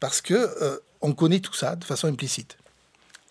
parce 0.00 0.20
que 0.20 0.34
euh, 0.34 0.76
on 1.00 1.14
connaît 1.14 1.40
tout 1.40 1.54
ça 1.54 1.76
de 1.76 1.84
façon 1.84 2.08
implicite. 2.08 2.58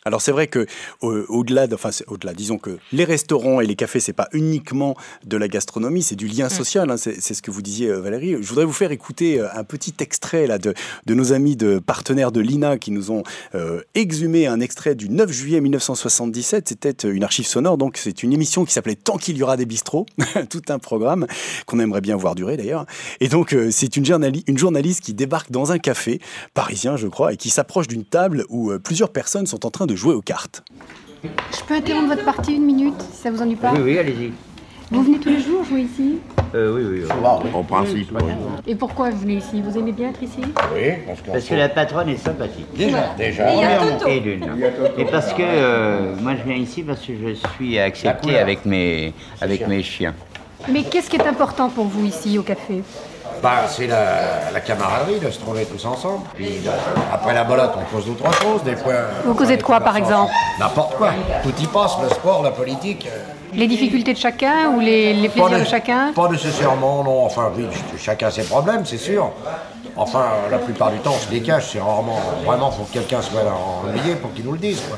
Alors 0.06 0.22
c'est 0.22 0.32
vrai 0.32 0.48
que 0.48 0.66
au-delà, 1.02 1.68
enfin 1.74 1.90
au-delà, 2.08 2.34
disons 2.34 2.58
que 2.58 2.78
les 2.94 3.04
restaurants 3.04 3.60
et 3.60 3.66
les 3.66 3.76
cafés 3.76 4.00
c'est 4.00 4.14
pas 4.14 4.30
uniquement 4.32 4.96
de 5.26 5.36
la 5.36 5.50
gastronomie, 5.50 6.04
c'est 6.04 6.16
du 6.16 6.28
lien 6.28 6.48
mm. 6.48 6.52
social. 6.52 6.90
Hein, 6.90 6.96
c'est 6.98 7.34
ce 7.34 7.42
que 7.42 7.52
vous 7.52 7.62
disiez 7.62 7.90
euh, 7.90 8.00
Valérie. 8.00 8.38
Je 8.40 8.48
voudrais 8.48 8.64
vous 8.64 8.74
faire 8.74 8.92
écouter 8.92 9.42
euh, 9.42 9.48
un 9.54 9.66
petit 9.66 9.94
extrait 10.00 10.48
là 10.48 10.58
de, 10.58 10.74
de 11.06 11.14
nos 11.14 11.34
amis 11.34 11.58
de 11.58 11.80
partenaires 11.80 12.32
de 12.32 12.40
l'INA 12.40 12.78
qui 12.78 12.92
nous 12.92 13.12
ont 13.12 13.24
euh, 13.56 13.82
exhumé 13.94 14.48
un 14.48 14.62
extrait 14.62 14.96
du 14.96 15.10
9 15.10 15.30
juillet 15.32 15.60
1977. 15.60 16.70
C'était 16.70 17.10
une 17.10 17.26
archive 17.26 17.46
sonore, 17.46 17.78
donc 17.78 17.98
c'est 17.98 18.24
une 18.24 18.32
émission 18.32 18.64
qui 18.64 18.72
s'appelait 18.72 18.96
Tant 18.96 19.18
qu'il 19.18 19.36
y 19.36 19.44
aura 19.44 19.58
des 19.58 19.66
bistrots, 19.66 20.06
tout 20.50 20.62
un 20.70 20.80
programme 20.80 21.28
qu'on 21.66 21.80
aimerait 21.80 22.02
bien 22.02 22.16
voir 22.16 22.36
durer 22.36 22.56
d'ailleurs. 22.56 22.86
Et 23.20 23.28
donc 23.28 23.56
c'est 23.72 23.98
une, 23.98 24.06
une 24.48 24.58
journaliste 24.58 25.02
qui 25.02 25.14
débarque 25.14 25.52
dans 25.52 25.74
un 25.74 25.78
café 25.78 26.22
parisien, 26.54 26.96
je 26.96 27.08
crois, 27.08 27.34
et 27.34 27.38
qui 27.38 27.50
s'approche 27.50 27.88
d'une 27.88 28.06
table 28.06 28.46
où 28.50 28.72
plusieurs 28.80 29.12
personnes 29.12 29.46
sont 29.46 29.66
en 29.66 29.72
train 29.72 29.86
de 29.86 29.89
jouer 29.96 30.14
aux 30.14 30.22
cartes. 30.22 30.64
Je 31.24 31.64
peux 31.68 31.76
interrompre 31.76 32.10
votre 32.10 32.26
partie 32.26 32.56
une 32.56 32.66
minute, 32.66 33.02
si 33.12 33.22
ça 33.22 33.32
vous 33.32 33.42
ennuie 33.42 33.56
pas 33.56 33.74
Oui, 33.74 33.82
oui, 33.84 33.98
allez-y. 33.98 34.32
Vous 34.92 35.04
venez 35.04 35.20
tous 35.20 35.30
les 35.30 35.40
jours 35.40 35.64
jouer 35.64 35.82
ici 35.82 36.18
euh, 36.56 36.74
Oui, 36.74 36.82
oui, 36.84 37.06
oui. 37.06 37.54
En 37.54 37.64
principe, 37.64 38.12
oui. 38.12 38.32
Et 38.66 38.74
pourquoi 38.76 39.12
vous 39.12 39.20
venez 39.20 39.36
ici? 39.36 39.62
Vous 39.62 39.78
aimez 39.78 39.92
bien 39.92 40.10
être 40.10 40.24
ici? 40.24 40.42
Oui, 40.74 40.94
parce, 41.06 41.20
parce 41.22 41.46
que 41.46 41.54
la 41.54 41.70
patronne 41.70 42.10
est 42.10 42.18
sympathique. 42.18 42.66
Déjà, 42.76 43.14
déjà. 43.16 43.54
Et 43.54 43.58
il 43.58 43.62
y 43.62 43.66
a 43.66 43.78
Toto. 43.78 44.08
Et 44.08 44.20
d'une. 44.20 44.46
Et 44.98 45.06
parce 45.06 45.34
que 45.34 45.44
euh, 45.44 46.16
moi 46.22 46.34
je 46.36 46.44
viens 46.44 46.58
ici 46.60 46.82
parce 46.82 47.02
que 47.02 47.14
je 47.14 47.36
suis 47.56 47.78
accepté 47.78 48.40
avec 48.40 48.66
mes, 48.66 49.14
avec 49.42 49.68
mes 49.68 49.84
chiens. 49.84 50.16
Mais 50.68 50.84
qu'est-ce 50.84 51.10
qui 51.10 51.18
est 51.18 51.28
important 51.28 51.70
pour 51.70 51.86
vous 51.86 52.06
ici 52.06 52.38
au 52.40 52.44
café? 52.44 52.82
Bah, 53.42 53.68
c'est 53.68 53.88
la, 53.88 54.52
la, 54.54 54.60
camaraderie 54.60 55.20
de 55.20 55.30
se 55.30 55.40
trouver 55.40 55.66
tous 55.66 55.86
ensemble. 55.86 56.26
Puis 56.36 56.60
bah, 56.66 56.72
après 57.14 57.34
la 57.34 57.44
bolotte, 57.44 57.74
on 57.78 57.96
cause 57.96 58.06
d'autres 58.06 58.32
choses. 58.42 58.64
Des 58.64 58.76
fois. 58.76 58.94
Vous 59.26 59.34
causez 59.34 59.58
de 59.58 59.64
quoi, 59.64 59.80
par 59.80 59.96
exemple 59.98 60.32
N'importe 60.60 60.96
quoi. 60.96 61.12
Tout 61.44 61.54
y 61.60 61.68
passe, 61.68 61.98
le 62.04 62.10
sport, 62.10 62.44
la 62.44 62.52
politique. 62.52 63.08
Euh. 63.08 63.34
Les 63.54 63.68
difficultés 63.68 64.14
de 64.14 64.18
chacun 64.18 64.70
ou 64.76 64.80
les, 64.80 65.14
les 65.14 65.30
plaisirs 65.30 65.60
de, 65.60 65.64
chacun? 65.64 66.14
Pas 66.14 66.30
nécessairement, 66.30 67.04
non. 67.04 67.26
Enfin, 67.26 67.52
oui, 67.58 67.66
chacun 67.98 68.30
ses 68.30 68.44
problèmes, 68.44 68.86
c'est 68.86 68.98
sûr. 68.98 69.32
Enfin, 69.96 70.26
la 70.52 70.60
plupart 70.60 70.92
du 70.92 71.00
temps, 71.00 71.14
on 71.16 71.20
se 71.20 71.30
décache. 71.30 71.72
C'est 71.72 71.80
rarement. 71.80 72.20
Vraiment, 72.46 72.72
faut 72.72 72.84
que 72.84 72.94
quelqu'un 72.94 73.22
soit 73.22 73.42
ennuyé 73.84 74.16
pour 74.16 74.34
qu'il 74.34 74.46
nous 74.46 74.54
le 74.54 74.60
dise, 74.60 74.82
quoi. 74.88 74.98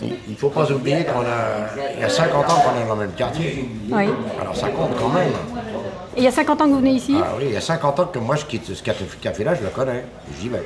Il 0.00 0.12
ne 0.28 0.36
faut 0.36 0.50
pas 0.50 0.70
oublier 0.70 1.04
qu'on 1.04 1.20
a. 1.20 1.66
Il 1.96 2.00
y 2.00 2.04
a 2.04 2.08
50 2.08 2.50
ans 2.50 2.54
qu'on 2.60 2.80
est 2.80 2.86
dans 2.86 2.94
le 2.94 3.00
même 3.00 3.14
quartier. 3.16 3.68
Oui. 3.90 4.04
Alors 4.40 4.54
ça 4.54 4.68
compte 4.68 4.96
quand 5.00 5.08
même. 5.08 5.32
Et 6.18 6.22
il 6.22 6.24
y 6.24 6.26
a 6.26 6.32
50 6.32 6.60
ans 6.60 6.64
que 6.64 6.70
vous 6.70 6.80
venez 6.80 6.94
ici 6.94 7.14
Ah 7.16 7.34
oui, 7.38 7.44
il 7.46 7.52
y 7.52 7.56
a 7.56 7.60
50 7.60 8.00
ans 8.00 8.06
que 8.06 8.18
moi 8.18 8.34
je 8.34 8.44
quitte 8.44 8.64
ce 8.74 8.82
café-là, 8.82 9.54
je 9.54 9.62
le 9.62 9.68
connais. 9.70 10.02
J'y 10.40 10.48
vais. 10.48 10.64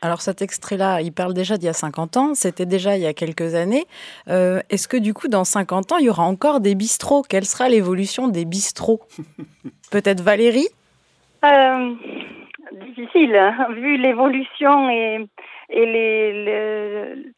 Alors 0.00 0.22
cet 0.22 0.40
extrait-là, 0.40 1.02
il 1.02 1.12
parle 1.12 1.34
déjà 1.34 1.58
d'il 1.58 1.66
y 1.66 1.68
a 1.68 1.74
50 1.74 2.16
ans, 2.16 2.34
c'était 2.34 2.64
déjà 2.64 2.96
il 2.96 3.02
y 3.02 3.06
a 3.06 3.12
quelques 3.12 3.54
années. 3.54 3.84
Euh, 4.28 4.60
est-ce 4.70 4.88
que 4.88 4.96
du 4.96 5.12
coup, 5.12 5.28
dans 5.28 5.44
50 5.44 5.92
ans, 5.92 5.98
il 5.98 6.06
y 6.06 6.08
aura 6.08 6.22
encore 6.22 6.60
des 6.60 6.74
bistrots? 6.74 7.20
Quelle 7.20 7.44
sera 7.44 7.68
l'évolution 7.68 8.28
des 8.28 8.46
bistrots? 8.46 9.02
Peut-être 9.90 10.22
Valérie? 10.22 10.68
Euh, 11.44 11.94
Difficile, 12.86 13.36
hein. 13.36 13.66
vu 13.74 13.98
l'évolution 13.98 14.88
et, 14.88 15.28
et 15.68 15.84
les, 15.84 16.44
les 16.44 17.32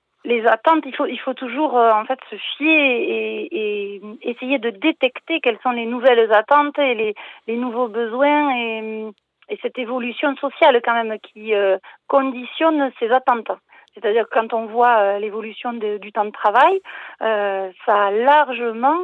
attentes, 0.47 0.85
il 0.87 0.95
faut, 0.95 1.07
il 1.07 1.19
faut 1.19 1.35
toujours 1.35 1.79
euh, 1.79 1.93
en 1.93 2.05
fait 2.05 2.19
se 2.31 2.37
fier 2.37 2.69
et, 2.69 3.49
et, 3.53 4.03
essayer 4.23 4.59
de 4.59 4.71
détecter 4.71 5.41
quelles 5.41 5.59
sont 5.63 5.71
les 5.71 5.87
nouvelles 5.87 6.33
attentes 6.33 6.79
et 6.79 6.95
les, 6.95 7.15
les 7.47 7.57
nouveaux 7.57 7.89
besoins 7.89 8.55
et, 8.57 9.11
et, 9.49 9.59
cette 9.63 9.79
évolution 9.79 10.37
sociale 10.37 10.81
quand 10.85 10.95
même 10.95 11.19
qui 11.21 11.55
euh, 11.55 11.79
conditionne 12.07 12.91
ces 12.99 13.11
attentes. 13.11 13.51
C'est-à-dire 13.95 14.27
quand 14.31 14.53
on 14.53 14.67
voit 14.67 14.99
euh, 14.99 15.19
l'évolution 15.19 15.73
du 15.73 16.13
temps 16.13 16.25
de 16.25 16.31
travail, 16.31 16.81
ça 17.21 18.07
a 18.07 18.11
largement 18.11 18.99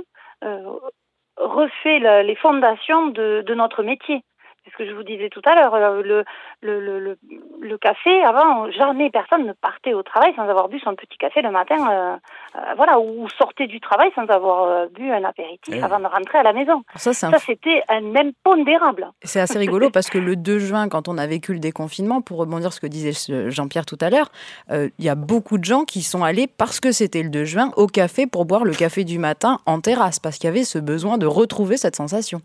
refait 1.36 2.22
les 2.22 2.36
fondations 2.36 3.08
de, 3.08 3.42
de 3.46 3.54
notre 3.54 3.82
métier. 3.82 4.22
C'est 4.66 4.72
ce 4.72 4.78
que 4.78 4.90
je 4.90 4.96
vous 4.96 5.04
disais 5.04 5.28
tout 5.28 5.42
à 5.44 5.54
l'heure. 5.54 5.74
Euh, 5.74 6.02
le, 6.02 6.24
le, 6.60 6.98
le, 6.98 7.16
le, 7.60 7.78
café, 7.78 8.24
avant, 8.24 8.68
jamais 8.72 9.10
personne 9.10 9.46
ne 9.46 9.52
partait 9.52 9.94
au 9.94 10.02
travail 10.02 10.32
sans 10.34 10.42
avoir 10.42 10.68
bu 10.68 10.80
son 10.80 10.96
petit 10.96 11.16
café 11.18 11.40
le 11.40 11.52
matin, 11.52 11.76
euh, 11.78 12.16
euh, 12.56 12.74
voilà, 12.76 12.98
ou 12.98 13.28
sortait 13.38 13.68
du 13.68 13.80
travail 13.80 14.10
sans 14.16 14.26
avoir 14.26 14.88
bu 14.88 15.12
un 15.12 15.22
apéritif 15.22 15.72
eh 15.76 15.82
avant 15.82 16.00
de 16.00 16.06
rentrer 16.06 16.38
à 16.38 16.42
la 16.42 16.52
maison. 16.52 16.82
Ça, 16.96 17.12
c'était 17.12 17.82
un 17.88 18.16
impondérable. 18.16 19.08
C'est 19.22 19.38
assez 19.38 19.58
rigolo 19.58 19.90
parce 19.90 20.10
que 20.10 20.18
le 20.18 20.34
2 20.34 20.58
juin, 20.58 20.88
quand 20.88 21.06
on 21.06 21.16
a 21.16 21.26
vécu 21.28 21.52
le 21.52 21.60
déconfinement, 21.60 22.20
pour 22.20 22.38
rebondir 22.38 22.72
sur 22.72 22.76
ce 22.76 22.80
que 22.80 22.86
disait 22.88 23.50
Jean-Pierre 23.50 23.86
tout 23.86 23.98
à 24.00 24.10
l'heure, 24.10 24.30
il 24.70 25.04
y 25.04 25.08
a 25.08 25.14
beaucoup 25.14 25.58
de 25.58 25.64
gens 25.64 25.84
qui 25.84 26.02
sont 26.02 26.24
allés, 26.24 26.48
parce 26.48 26.80
que 26.80 26.90
c'était 26.90 27.22
le 27.22 27.28
2 27.28 27.44
juin, 27.44 27.70
au 27.76 27.86
café 27.86 28.26
pour 28.26 28.46
boire 28.46 28.64
le 28.64 28.72
café 28.72 29.04
du 29.04 29.20
matin 29.20 29.58
en 29.66 29.80
terrasse, 29.80 30.18
parce 30.18 30.38
qu'il 30.38 30.48
y 30.48 30.50
avait 30.50 30.64
ce 30.64 30.78
besoin 30.78 31.18
de 31.18 31.26
retrouver 31.26 31.76
cette 31.76 31.94
sensation. 31.94 32.40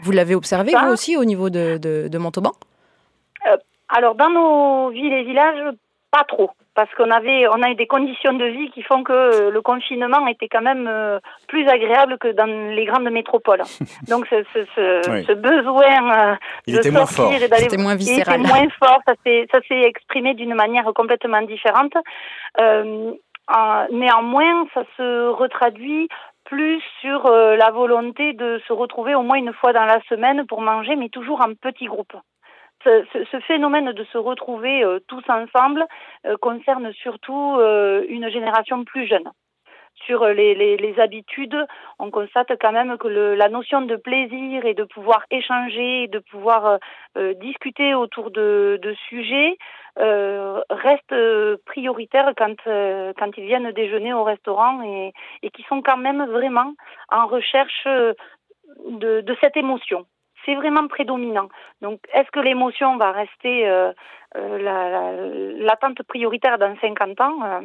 Vous 0.00 0.12
l'avez 0.12 0.34
observé, 0.34 0.72
vous 0.72 0.92
aussi, 0.92 1.16
au 1.16 1.24
niveau 1.24 1.50
de, 1.50 1.78
de, 1.78 2.18
Montauban? 2.18 2.52
Euh, 3.46 3.56
Alors, 3.88 4.14
dans 4.14 4.30
nos 4.30 4.90
villes 4.90 5.12
et 5.12 5.24
villages, 5.24 5.74
pas 6.10 6.24
trop. 6.24 6.50
Parce 6.74 6.92
qu'on 6.94 7.10
avait, 7.10 7.48
on 7.48 7.60
a 7.62 7.70
eu 7.70 7.74
des 7.74 7.88
conditions 7.88 8.32
de 8.34 8.44
vie 8.44 8.70
qui 8.70 8.82
font 8.82 9.02
que 9.02 9.12
euh, 9.12 9.50
le 9.50 9.60
confinement 9.62 10.24
était 10.28 10.46
quand 10.46 10.62
même 10.62 10.86
euh, 10.88 11.18
plus 11.48 11.66
agréable 11.66 12.18
que 12.18 12.28
dans 12.28 12.46
les 12.46 12.84
grandes 12.84 13.10
métropoles. 13.10 13.62
Donc, 14.08 14.26
ce, 14.30 14.44
ce, 14.54 14.60
ce, 14.76 15.32
besoin 15.32 16.38
de 16.68 16.80
sortir 16.82 17.42
et 17.42 17.48
d'aller. 17.48 17.76
moins 17.78 17.96
viscéral. 17.96 18.40
Était 18.40 18.48
moins 18.48 18.68
fort. 18.78 19.00
Ça 19.06 19.14
s'est 19.24 19.82
exprimé 19.82 20.34
d'une 20.34 20.54
manière 20.54 20.84
complètement 20.94 21.42
différente. 21.42 21.94
néanmoins, 23.90 24.66
ça 24.72 24.84
se 24.96 25.30
retraduit 25.30 26.08
plus 26.48 26.82
sur 27.02 27.26
euh, 27.26 27.56
la 27.56 27.70
volonté 27.70 28.32
de 28.32 28.60
se 28.66 28.72
retrouver 28.72 29.14
au 29.14 29.22
moins 29.22 29.36
une 29.36 29.52
fois 29.52 29.74
dans 29.74 29.84
la 29.84 30.00
semaine 30.08 30.46
pour 30.46 30.62
manger, 30.62 30.96
mais 30.96 31.10
toujours 31.10 31.42
en 31.42 31.52
petits 31.54 31.86
groupes. 31.86 32.16
Ce, 32.84 33.40
phénomène 33.46 33.92
de 33.92 34.04
se 34.04 34.16
retrouver 34.16 34.82
euh, 34.82 34.98
tous 35.08 35.22
ensemble 35.28 35.84
euh, 36.24 36.36
concerne 36.40 36.90
surtout 36.94 37.60
une 38.08 38.30
génération 38.30 38.82
plus 38.84 39.06
jeune. 39.06 39.28
Sur 40.06 40.26
les, 40.26 40.54
les, 40.54 41.00
habitudes, 41.00 41.56
on 41.98 42.10
constate 42.10 42.52
quand 42.60 42.72
même 42.72 42.96
que 42.98 43.08
la 43.08 43.48
notion 43.48 43.82
de 43.82 43.96
plaisir 43.96 44.64
et 44.64 44.74
de 44.74 44.84
pouvoir 44.84 45.24
échanger, 45.30 46.08
de 46.08 46.18
pouvoir 46.18 46.78
discuter 47.36 47.94
autour 47.94 48.30
de, 48.30 48.94
sujets 49.08 49.58
euh, 49.98 50.60
restent 50.70 51.12
euh, 51.12 51.56
prioritaires 51.66 52.32
quand, 52.36 52.54
euh, 52.68 53.12
ils 53.36 53.46
viennent 53.46 53.72
déjeuner 53.72 54.12
au 54.12 54.22
restaurant 54.22 54.80
et, 54.82 55.12
qui 55.50 55.64
sont 55.64 55.82
quand 55.82 55.96
même 55.96 56.24
vraiment 56.26 56.72
en 57.10 57.26
recherche 57.26 57.84
de, 58.86 59.36
cette 59.42 59.56
émotion. 59.56 60.06
C'est 60.44 60.54
vraiment 60.54 60.86
prédominant. 60.86 61.48
Donc, 61.82 61.98
est-ce 62.14 62.30
que 62.30 62.38
l'émotion 62.38 62.96
va 62.96 63.10
rester 63.10 63.64
l'attente 64.34 65.98
la, 65.98 66.04
prioritaire 66.06 66.58
dans 66.58 66.76
50 66.80 67.20
ans 67.20 67.60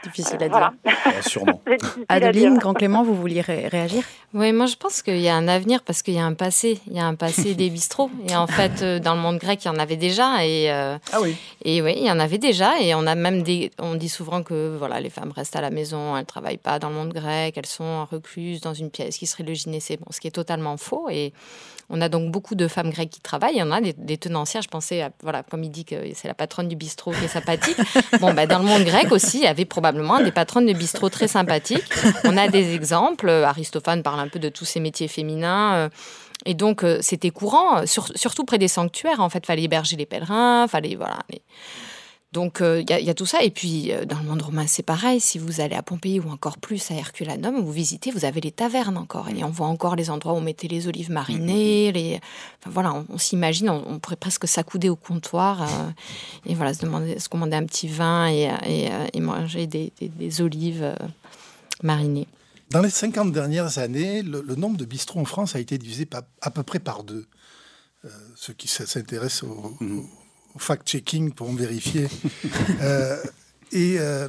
Difficile 0.04 0.42
à 0.42 0.48
dire. 0.48 0.72
sûrement. 1.22 1.60
Adeline, 2.08 2.58
Grand 2.58 2.74
Clément, 2.74 3.02
vous 3.02 3.14
vouliez 3.14 3.40
réagir? 3.40 4.02
Oui, 4.32 4.52
moi 4.52 4.66
je 4.66 4.76
pense 4.76 5.02
qu'il 5.02 5.20
y 5.20 5.28
a 5.28 5.34
un 5.34 5.48
avenir 5.48 5.82
parce 5.82 6.02
qu'il 6.02 6.14
y 6.14 6.18
a 6.18 6.24
un 6.24 6.34
passé. 6.34 6.80
Il 6.86 6.94
y 6.94 7.00
a 7.00 7.06
un 7.06 7.16
passé 7.16 7.54
des 7.56 7.68
bistrots. 7.68 8.10
Et 8.28 8.36
en 8.36 8.46
fait, 8.46 8.82
euh, 8.82 8.98
dans 9.00 9.14
le 9.14 9.20
monde 9.20 9.38
grec, 9.38 9.64
il 9.64 9.68
y 9.68 9.70
en 9.70 9.78
avait 9.78 9.96
déjà. 9.96 10.46
Et, 10.46 10.70
euh, 10.70 10.96
ah 11.12 11.20
oui 11.20 11.36
Et 11.64 11.82
oui, 11.82 11.94
il 11.96 12.06
y 12.06 12.10
en 12.10 12.20
avait 12.20 12.38
déjà. 12.38 12.80
Et 12.80 12.94
on 12.94 13.06
a 13.06 13.14
même 13.16 13.42
des. 13.42 13.72
On 13.80 13.96
dit 13.96 14.08
souvent 14.08 14.42
que 14.42 14.76
voilà, 14.78 15.00
les 15.00 15.10
femmes 15.10 15.32
restent 15.32 15.56
à 15.56 15.60
la 15.60 15.70
maison, 15.70 16.16
elles 16.16 16.22
ne 16.22 16.26
travaillent 16.26 16.58
pas 16.58 16.78
dans 16.78 16.90
le 16.90 16.94
monde 16.94 17.12
grec, 17.12 17.54
elles 17.56 17.66
sont 17.66 18.06
recluses 18.10 18.60
dans 18.60 18.74
une 18.74 18.90
pièce 18.90 19.18
qui 19.18 19.26
serait 19.26 19.44
le 19.44 19.54
gynécée. 19.54 19.96
Bon, 19.96 20.06
ce 20.10 20.20
qui 20.20 20.28
est 20.28 20.32
totalement 20.32 20.76
faux. 20.76 21.08
Et 21.10 21.32
on 21.92 22.00
a 22.00 22.08
donc 22.08 22.30
beaucoup 22.30 22.54
de 22.54 22.68
femmes 22.68 22.90
grecques 22.90 23.10
qui 23.10 23.20
travaillent. 23.20 23.54
Il 23.54 23.58
y 23.58 23.62
en 23.62 23.72
a 23.72 23.80
des, 23.80 24.16
tenancières. 24.16 24.62
Je 24.62 24.68
pensais, 24.68 25.10
voilà, 25.22 25.42
comme 25.42 25.64
il 25.64 25.70
dit 25.70 25.84
que 25.84 25.96
c'est 26.14 26.28
la 26.28 26.34
patronne 26.34 26.68
du 26.68 26.76
bistrot 26.76 27.10
qui 27.10 27.24
est 27.24 27.28
sympathique. 27.28 27.76
bon, 28.20 28.32
ben, 28.32 28.46
dans 28.46 28.60
le 28.60 28.64
monde 28.64 28.84
grec 28.84 29.10
aussi, 29.10 29.38
il 29.38 29.42
y 29.42 29.48
avait 29.48 29.64
probablement 29.64 29.89
des 29.92 30.32
patronnes 30.32 30.66
de 30.66 30.72
bistrot 30.72 31.08
très 31.08 31.28
sympathiques. 31.28 31.92
On 32.24 32.36
a 32.36 32.48
des 32.48 32.74
exemples. 32.74 33.28
Aristophane 33.28 34.02
parle 34.02 34.20
un 34.20 34.28
peu 34.28 34.38
de 34.38 34.48
tous 34.48 34.64
ces 34.64 34.80
métiers 34.80 35.08
féminins. 35.08 35.74
Euh, 35.74 35.88
et 36.46 36.54
donc, 36.54 36.84
euh, 36.84 36.98
c'était 37.02 37.30
courant, 37.30 37.84
surtout 37.86 38.44
près 38.44 38.58
des 38.58 38.68
sanctuaires. 38.68 39.20
En 39.20 39.28
fait, 39.28 39.44
fallait 39.44 39.64
héberger 39.64 39.96
les 39.96 40.06
pèlerins, 40.06 40.66
fallait 40.68 40.94
voilà. 40.94 41.18
Donc 42.32 42.58
il 42.60 42.64
euh, 42.64 42.82
y, 42.82 43.10
a 43.10 43.14
tout 43.14 43.26
ça. 43.26 43.42
Et 43.42 43.50
puis 43.50 43.92
euh, 43.92 44.04
dans 44.04 44.18
le 44.18 44.24
monde 44.24 44.42
romain, 44.42 44.66
c'est 44.68 44.84
pareil. 44.84 45.20
Si 45.20 45.38
vous 45.38 45.60
allez 45.60 45.74
à 45.74 45.82
Pompéi 45.82 46.20
ou 46.20 46.30
encore 46.30 46.58
plus 46.58 46.90
à 46.92 46.94
Herculanum, 46.94 47.60
vous 47.60 47.72
visitez, 47.72 48.12
vous 48.12 48.24
avez 48.24 48.40
les 48.40 48.52
tavernes 48.52 48.96
encore. 48.96 49.28
Et 49.30 49.42
on 49.42 49.50
voit 49.50 49.66
encore 49.66 49.96
les 49.96 50.10
endroits 50.10 50.34
où 50.34 50.36
on 50.36 50.40
mettait 50.40 50.68
les 50.68 50.86
olives 50.86 51.10
marinées. 51.10 51.90
Les... 51.90 52.20
voilà, 52.66 53.04
on, 53.08 53.18
s'imagine, 53.18 53.68
on, 53.68 53.98
pourrait 53.98 54.16
presque 54.16 54.46
s'accouder 54.46 54.88
au 54.88 54.96
comptoir 54.96 55.62
euh, 55.62 55.90
et 56.46 56.54
voilà, 56.54 56.72
se, 56.72 56.82
demander, 56.82 57.18
se 57.18 57.28
commander 57.28 57.56
un 57.56 57.66
petit 57.66 57.88
vin 57.88 58.28
et, 58.28 58.48
et, 59.12 59.20
manger 59.20 59.66
des, 59.66 60.40
olives 60.40 60.94
marinées. 61.82 62.28
Dans 62.70 62.80
les 62.80 62.90
50 62.90 63.32
dernières 63.32 63.78
années, 63.78 64.22
le, 64.22 64.54
nombre 64.54 64.76
de 64.76 64.84
bistrots 64.84 65.18
en 65.18 65.24
France 65.24 65.56
a 65.56 65.58
été 65.58 65.78
divisé 65.78 66.08
à 66.40 66.50
peu 66.50 66.62
près 66.62 66.78
par 66.78 67.02
deux. 67.02 67.26
ceux 68.36 68.52
qui 68.52 68.68
s'intéressent 68.68 69.42
au, 69.44 69.76
mmh 69.80 70.06
au 70.54 70.58
fact-checking 70.58 71.32
pour 71.32 71.48
en 71.48 71.54
vérifier. 71.54 72.08
Euh, 72.82 73.16
et 73.72 73.96
euh, 73.98 74.28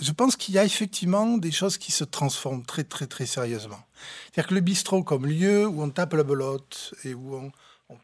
je 0.00 0.12
pense 0.12 0.36
qu'il 0.36 0.54
y 0.54 0.58
a 0.58 0.64
effectivement 0.64 1.38
des 1.38 1.50
choses 1.50 1.78
qui 1.78 1.92
se 1.92 2.04
transforment 2.04 2.64
très, 2.64 2.84
très, 2.84 3.06
très 3.06 3.26
sérieusement. 3.26 3.80
C'est-à-dire 4.26 4.48
que 4.48 4.54
le 4.54 4.60
bistrot 4.60 5.02
comme 5.02 5.26
lieu 5.26 5.66
où 5.66 5.82
on 5.82 5.90
tape 5.90 6.12
la 6.12 6.22
belote 6.22 6.94
et 7.04 7.14
où 7.14 7.34
on, 7.36 7.52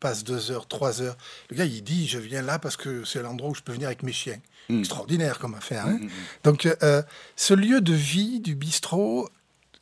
passe 0.01 0.25
deux 0.25 0.51
heures, 0.51 0.67
trois 0.67 1.03
heures, 1.03 1.17
le 1.51 1.57
gars, 1.57 1.65
il 1.65 1.83
dit, 1.83 2.09
je 2.09 2.19
viens 2.19 2.43
là 2.43 2.59
parce 2.59 2.77
que 2.77 3.05
c'est 3.05 3.23
l'endroit 3.23 3.51
où 3.51 3.55
je 3.55 3.63
peux 3.63 3.73
venir 3.73 3.89
avec 3.89 4.03
mes 4.03 4.13
chiens. 4.13 4.39
Mm. 4.69 4.81
Extraordinaire 4.81 5.39
comme 5.39 5.55
affaire. 5.55 5.87
Hein. 5.87 5.99
Mm, 6.01 6.05
mm, 6.05 6.11
Donc, 6.45 6.67
euh, 6.67 7.03
ce 7.37 7.55
lieu 7.55 7.81
de 7.81 7.93
vie 7.93 8.41
du 8.41 8.55
bistrot 8.55 9.29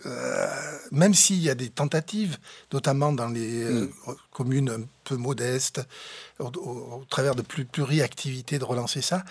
euh, 0.06 0.46
même 0.92 1.14
s'il 1.14 1.40
y 1.42 1.50
a 1.50 1.54
des 1.54 1.68
tentatives, 1.68 2.38
notamment 2.72 3.12
dans 3.12 3.28
les 3.28 3.64
euh, 3.64 3.90
mm. 4.06 4.14
communes 4.32 4.70
un 4.70 4.82
peu 5.04 5.16
modestes, 5.16 5.82
au, 6.38 7.04
travers 7.10 7.34
de 7.34 7.42
plus 7.42 7.64
pluriactivités, 7.64 8.58
de 8.58 8.64
relancer 8.64 9.02
ça, 9.02 9.24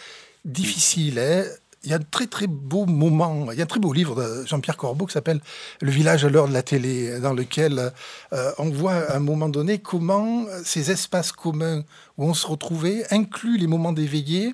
difficile. 0.46 1.18
Hein. 1.20 1.46
il 1.84 1.90
y 1.90 1.94
a 1.94 1.96
un 1.96 2.02
très 2.12 2.28
très 2.28 2.46
beau 2.46 2.86
moment, 2.86 3.52
il 3.52 3.58
y 3.58 3.62
a 3.62 3.64
un 3.64 3.68
très 3.68 3.80
beau 3.80 3.94
livre 3.94 4.16
de 4.16 4.46
Jean-Pierre 4.46 4.78
Corbeau 4.78 5.08
qui 5.08 5.14
s'appelle 5.14 5.42
Le 5.82 5.90
village 5.90 6.24
à 6.24 6.30
l'heure 6.30 6.48
de 6.48 6.54
la 6.54 6.64
télé, 6.64 7.20
dans 7.20 7.34
lequel 7.34 7.92
euh, 8.34 8.52
on 8.60 8.70
voit 8.70 8.94
à 8.94 9.16
un 9.16 9.20
moment 9.20 9.50
donné 9.50 9.80
comment 9.80 10.46
ces 10.64 10.92
espaces 10.92 11.32
communs 11.32 11.84
où 12.18 12.26
on 12.26 12.36
se 12.36 12.46
retrouvait, 12.46 13.06
incluent 13.12 13.58
les 13.58 13.68
moments 13.68 13.94
d'éveillé, 13.94 14.54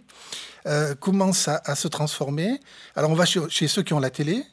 commencent 0.99 1.47
à, 1.47 1.75
se 1.75 1.87
transformer. 1.87 2.59
Alors 2.95 3.11
on 3.11 3.15
va 3.15 3.25
chez 3.25 3.67
ceux 3.67 3.83
qui 3.83 3.93
ont 3.93 3.99
la 3.99 4.09
télé, 4.09 4.43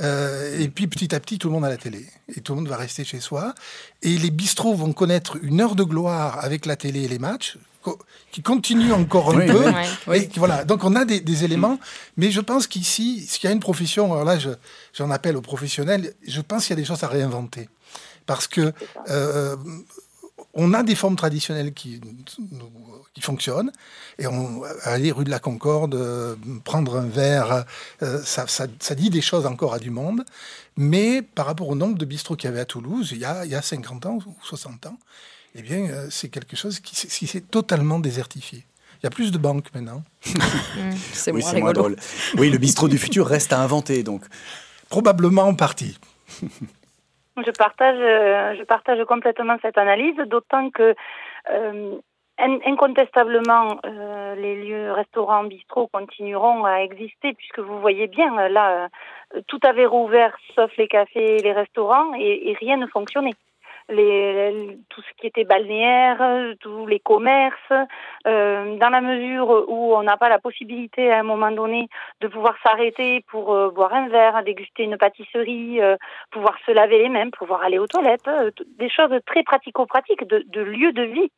euh, 0.00 0.58
et 0.58 0.68
puis 0.68 0.86
petit 0.86 1.14
à 1.14 1.20
petit, 1.20 1.38
tout 1.38 1.48
le 1.48 1.54
monde 1.54 1.64
a 1.64 1.68
la 1.68 1.76
télé. 1.76 2.06
Et 2.34 2.40
tout 2.40 2.52
le 2.52 2.60
monde 2.60 2.68
va 2.68 2.76
rester 2.76 3.04
chez 3.04 3.20
soi. 3.20 3.54
Et 4.02 4.16
les 4.18 4.30
bistrots 4.30 4.74
vont 4.74 4.92
connaître 4.92 5.38
une 5.42 5.60
heure 5.60 5.74
de 5.74 5.82
gloire 5.82 6.44
avec 6.44 6.66
la 6.66 6.76
télé 6.76 7.02
et 7.04 7.08
les 7.08 7.18
matchs 7.18 7.58
qui 8.32 8.42
continuent 8.42 8.92
encore 8.92 9.30
un 9.30 9.46
peu. 9.46 10.14
Et 10.14 10.28
voilà. 10.36 10.64
Donc 10.64 10.84
on 10.84 10.94
a 10.94 11.04
des, 11.04 11.44
éléments, 11.44 11.78
mais 12.16 12.30
je 12.30 12.40
pense 12.40 12.66
qu'ici, 12.66 13.24
s'il 13.26 13.44
y 13.44 13.46
a 13.46 13.52
une 13.52 13.60
profession, 13.60 14.12
alors 14.12 14.24
là 14.24 14.36
j'en 14.92 15.10
appelle 15.10 15.36
aux 15.36 15.42
professionnels, 15.42 16.12
je 16.26 16.40
pense 16.40 16.66
qu'il 16.66 16.70
y 16.70 16.78
a 16.78 16.82
des 16.82 16.84
choses 16.84 17.02
à 17.02 17.08
réinventer. 17.08 17.68
Parce 18.26 18.46
que 18.46 18.72
euh, 19.08 19.56
on 20.58 20.74
a 20.74 20.82
des 20.82 20.96
formes 20.96 21.14
traditionnelles 21.14 21.72
qui, 21.72 22.00
qui 23.14 23.20
fonctionnent. 23.20 23.70
Et 24.18 24.26
on, 24.26 24.62
aller 24.82 25.12
rue 25.12 25.24
de 25.24 25.30
la 25.30 25.38
Concorde, 25.38 25.94
euh, 25.94 26.34
prendre 26.64 26.96
un 26.96 27.06
verre, 27.06 27.64
euh, 28.02 28.20
ça, 28.24 28.46
ça, 28.48 28.94
dit 28.96 29.08
des 29.08 29.20
choses 29.20 29.46
encore 29.46 29.72
à 29.72 29.78
du 29.78 29.90
monde. 29.90 30.24
Mais 30.76 31.22
par 31.22 31.46
rapport 31.46 31.68
au 31.68 31.76
nombre 31.76 31.96
de 31.96 32.04
bistrots 32.04 32.34
qu'il 32.34 32.50
y 32.50 32.52
avait 32.52 32.60
à 32.60 32.64
Toulouse, 32.64 33.10
il 33.12 33.18
y 33.18 33.24
a, 33.24 33.44
il 33.44 33.50
y 33.52 33.54
a 33.54 33.62
50 33.62 34.06
ans 34.06 34.18
ou 34.26 34.34
60 34.42 34.86
ans, 34.86 34.98
eh 35.54 35.62
bien, 35.62 35.88
euh, 35.88 36.08
c'est 36.10 36.28
quelque 36.28 36.56
chose 36.56 36.80
qui, 36.80 37.26
s'est 37.26 37.40
totalement 37.40 38.00
désertifié. 38.00 38.64
Il 39.00 39.04
y 39.04 39.06
a 39.06 39.10
plus 39.10 39.30
de 39.30 39.38
banques 39.38 39.68
maintenant. 39.74 40.02
c'est 41.12 41.30
oui, 41.30 41.44
moins, 41.60 41.72
drôle. 41.72 41.96
Oui, 42.36 42.50
le 42.50 42.58
bistrot 42.58 42.88
du 42.88 42.98
futur 42.98 43.28
reste 43.28 43.52
à 43.52 43.60
inventer, 43.60 44.02
donc. 44.02 44.24
Probablement 44.88 45.42
en 45.42 45.54
partie. 45.54 45.96
Je 47.44 47.50
partage, 47.50 47.98
je 48.58 48.64
partage 48.64 49.04
complètement 49.04 49.56
cette 49.62 49.78
analyse, 49.78 50.16
d'autant 50.26 50.70
que 50.70 50.94
Incontestablement, 52.40 53.80
euh, 53.84 54.36
les 54.36 54.62
lieux 54.62 54.92
restaurants, 54.92 55.42
bistrots 55.42 55.88
continueront 55.88 56.64
à 56.64 56.82
exister 56.82 57.34
puisque 57.34 57.58
vous 57.58 57.80
voyez 57.80 58.06
bien, 58.06 58.38
euh, 58.38 58.48
là, 58.48 58.88
euh, 59.34 59.40
tout 59.48 59.58
avait 59.64 59.86
rouvert 59.86 60.36
sauf 60.54 60.70
les 60.76 60.86
cafés 60.86 61.38
et 61.38 61.42
les 61.42 61.52
restaurants 61.52 62.14
et, 62.14 62.56
rien 62.60 62.76
ne 62.76 62.86
fonctionnait. 62.86 63.34
Les, 63.88 64.78
tout 64.88 65.00
ce 65.00 65.20
qui 65.20 65.26
était 65.26 65.44
balnéaire, 65.44 66.22
tous 66.60 66.86
les 66.86 67.00
commerces, 67.00 67.72
euh, 68.26 68.76
dans 68.76 68.90
la 68.90 69.00
mesure 69.00 69.64
où 69.68 69.94
on 69.94 70.02
n'a 70.02 70.16
pas 70.16 70.28
la 70.28 70.38
possibilité 70.38 71.10
à 71.10 71.20
un 71.20 71.22
moment 71.22 71.50
donné 71.50 71.88
de 72.20 72.28
pouvoir 72.28 72.56
s'arrêter 72.62 73.24
pour 73.28 73.54
euh, 73.54 73.70
boire 73.70 73.94
un 73.94 74.08
verre, 74.08 74.42
déguster 74.44 74.84
une 74.84 74.98
pâtisserie, 74.98 75.80
euh, 75.80 75.96
pouvoir 76.30 76.54
se 76.66 76.72
laver 76.72 76.98
les 76.98 77.08
mains, 77.08 77.30
pouvoir 77.30 77.62
aller 77.62 77.78
aux 77.78 77.86
toilettes, 77.86 78.30
des 78.78 78.90
choses 78.90 79.12
très 79.26 79.42
pratico-pratiques 79.42 80.26
de, 80.26 80.44
de 80.46 80.60
lieu 80.60 80.92
de 80.92 81.02
vie, 81.02 81.30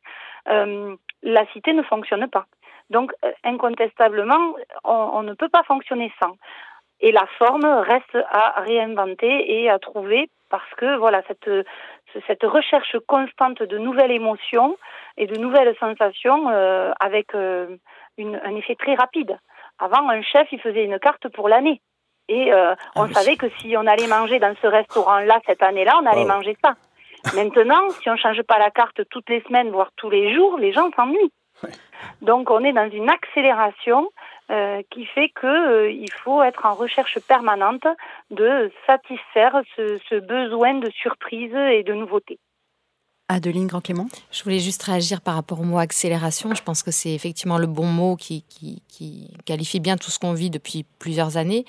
la 1.23 1.45
cité 1.53 1.73
ne 1.73 1.83
fonctionne 1.83 2.27
pas. 2.27 2.45
Donc, 2.89 3.13
incontestablement, 3.43 4.55
on, 4.83 5.11
on 5.13 5.23
ne 5.23 5.33
peut 5.33 5.49
pas 5.49 5.63
fonctionner 5.63 6.11
sans. 6.21 6.35
Et 6.99 7.11
la 7.11 7.25
forme 7.37 7.65
reste 7.65 8.17
à 8.29 8.61
réinventer 8.61 9.61
et 9.61 9.69
à 9.69 9.79
trouver 9.79 10.29
parce 10.51 10.69
que 10.77 10.97
voilà 10.97 11.23
cette 11.27 11.49
cette 12.27 12.43
recherche 12.43 12.95
constante 13.07 13.61
de 13.63 13.77
nouvelles 13.77 14.11
émotions 14.11 14.77
et 15.17 15.27
de 15.27 15.37
nouvelles 15.37 15.75
sensations 15.79 16.49
euh, 16.49 16.91
avec 16.99 17.33
euh, 17.35 17.77
une, 18.17 18.39
un 18.43 18.55
effet 18.55 18.75
très 18.75 18.95
rapide. 18.95 19.37
Avant, 19.79 20.09
un 20.09 20.21
chef, 20.21 20.47
il 20.51 20.59
faisait 20.59 20.83
une 20.85 20.99
carte 20.99 21.27
pour 21.29 21.49
l'année. 21.49 21.81
Et 22.27 22.53
euh, 22.53 22.75
on 22.95 23.03
ah 23.03 23.13
savait 23.13 23.35
que 23.35 23.49
si 23.59 23.75
on 23.75 23.85
allait 23.87 24.07
manger 24.07 24.39
dans 24.39 24.55
ce 24.61 24.67
restaurant-là 24.67 25.39
cette 25.45 25.63
année-là, 25.63 25.99
on 26.01 26.05
allait 26.05 26.25
manger 26.25 26.55
ça. 26.63 26.75
Maintenant, 27.35 27.89
si 28.01 28.09
on 28.09 28.15
change 28.15 28.41
pas 28.43 28.57
la 28.57 28.71
carte 28.71 29.01
toutes 29.09 29.29
les 29.29 29.41
semaines, 29.41 29.69
voire 29.69 29.91
tous 29.95 30.09
les 30.09 30.33
jours, 30.33 30.57
les 30.57 30.71
gens 30.71 30.89
s'ennuient. 30.95 31.31
Donc 32.21 32.49
on 32.49 32.63
est 32.63 32.73
dans 32.73 32.89
une 32.89 33.09
accélération 33.09 34.09
euh, 34.51 34.81
qui 34.89 35.05
fait 35.05 35.29
qu'il 35.39 35.49
euh, 35.49 36.05
faut 36.23 36.43
être 36.43 36.65
en 36.65 36.73
recherche 36.73 37.17
permanente 37.19 37.85
de 38.31 38.71
satisfaire 38.85 39.61
ce, 39.75 39.97
ce 40.09 40.15
besoin 40.15 40.73
de 40.73 40.89
surprise 40.89 41.53
et 41.53 41.83
de 41.83 41.93
nouveauté. 41.93 42.37
Adeline 43.31 43.67
Grand-Clément? 43.67 44.07
Je 44.31 44.43
voulais 44.43 44.59
juste 44.59 44.83
réagir 44.83 45.21
par 45.21 45.35
rapport 45.35 45.61
au 45.61 45.63
mot 45.63 45.77
accélération. 45.77 46.53
Je 46.53 46.61
pense 46.61 46.83
que 46.83 46.91
c'est 46.91 47.13
effectivement 47.13 47.57
le 47.57 47.67
bon 47.67 47.85
mot 47.85 48.17
qui, 48.17 48.43
qui, 48.49 48.83
qui, 48.89 49.33
qualifie 49.45 49.79
bien 49.79 49.95
tout 49.95 50.11
ce 50.11 50.19
qu'on 50.19 50.33
vit 50.33 50.49
depuis 50.49 50.85
plusieurs 50.99 51.37
années. 51.37 51.63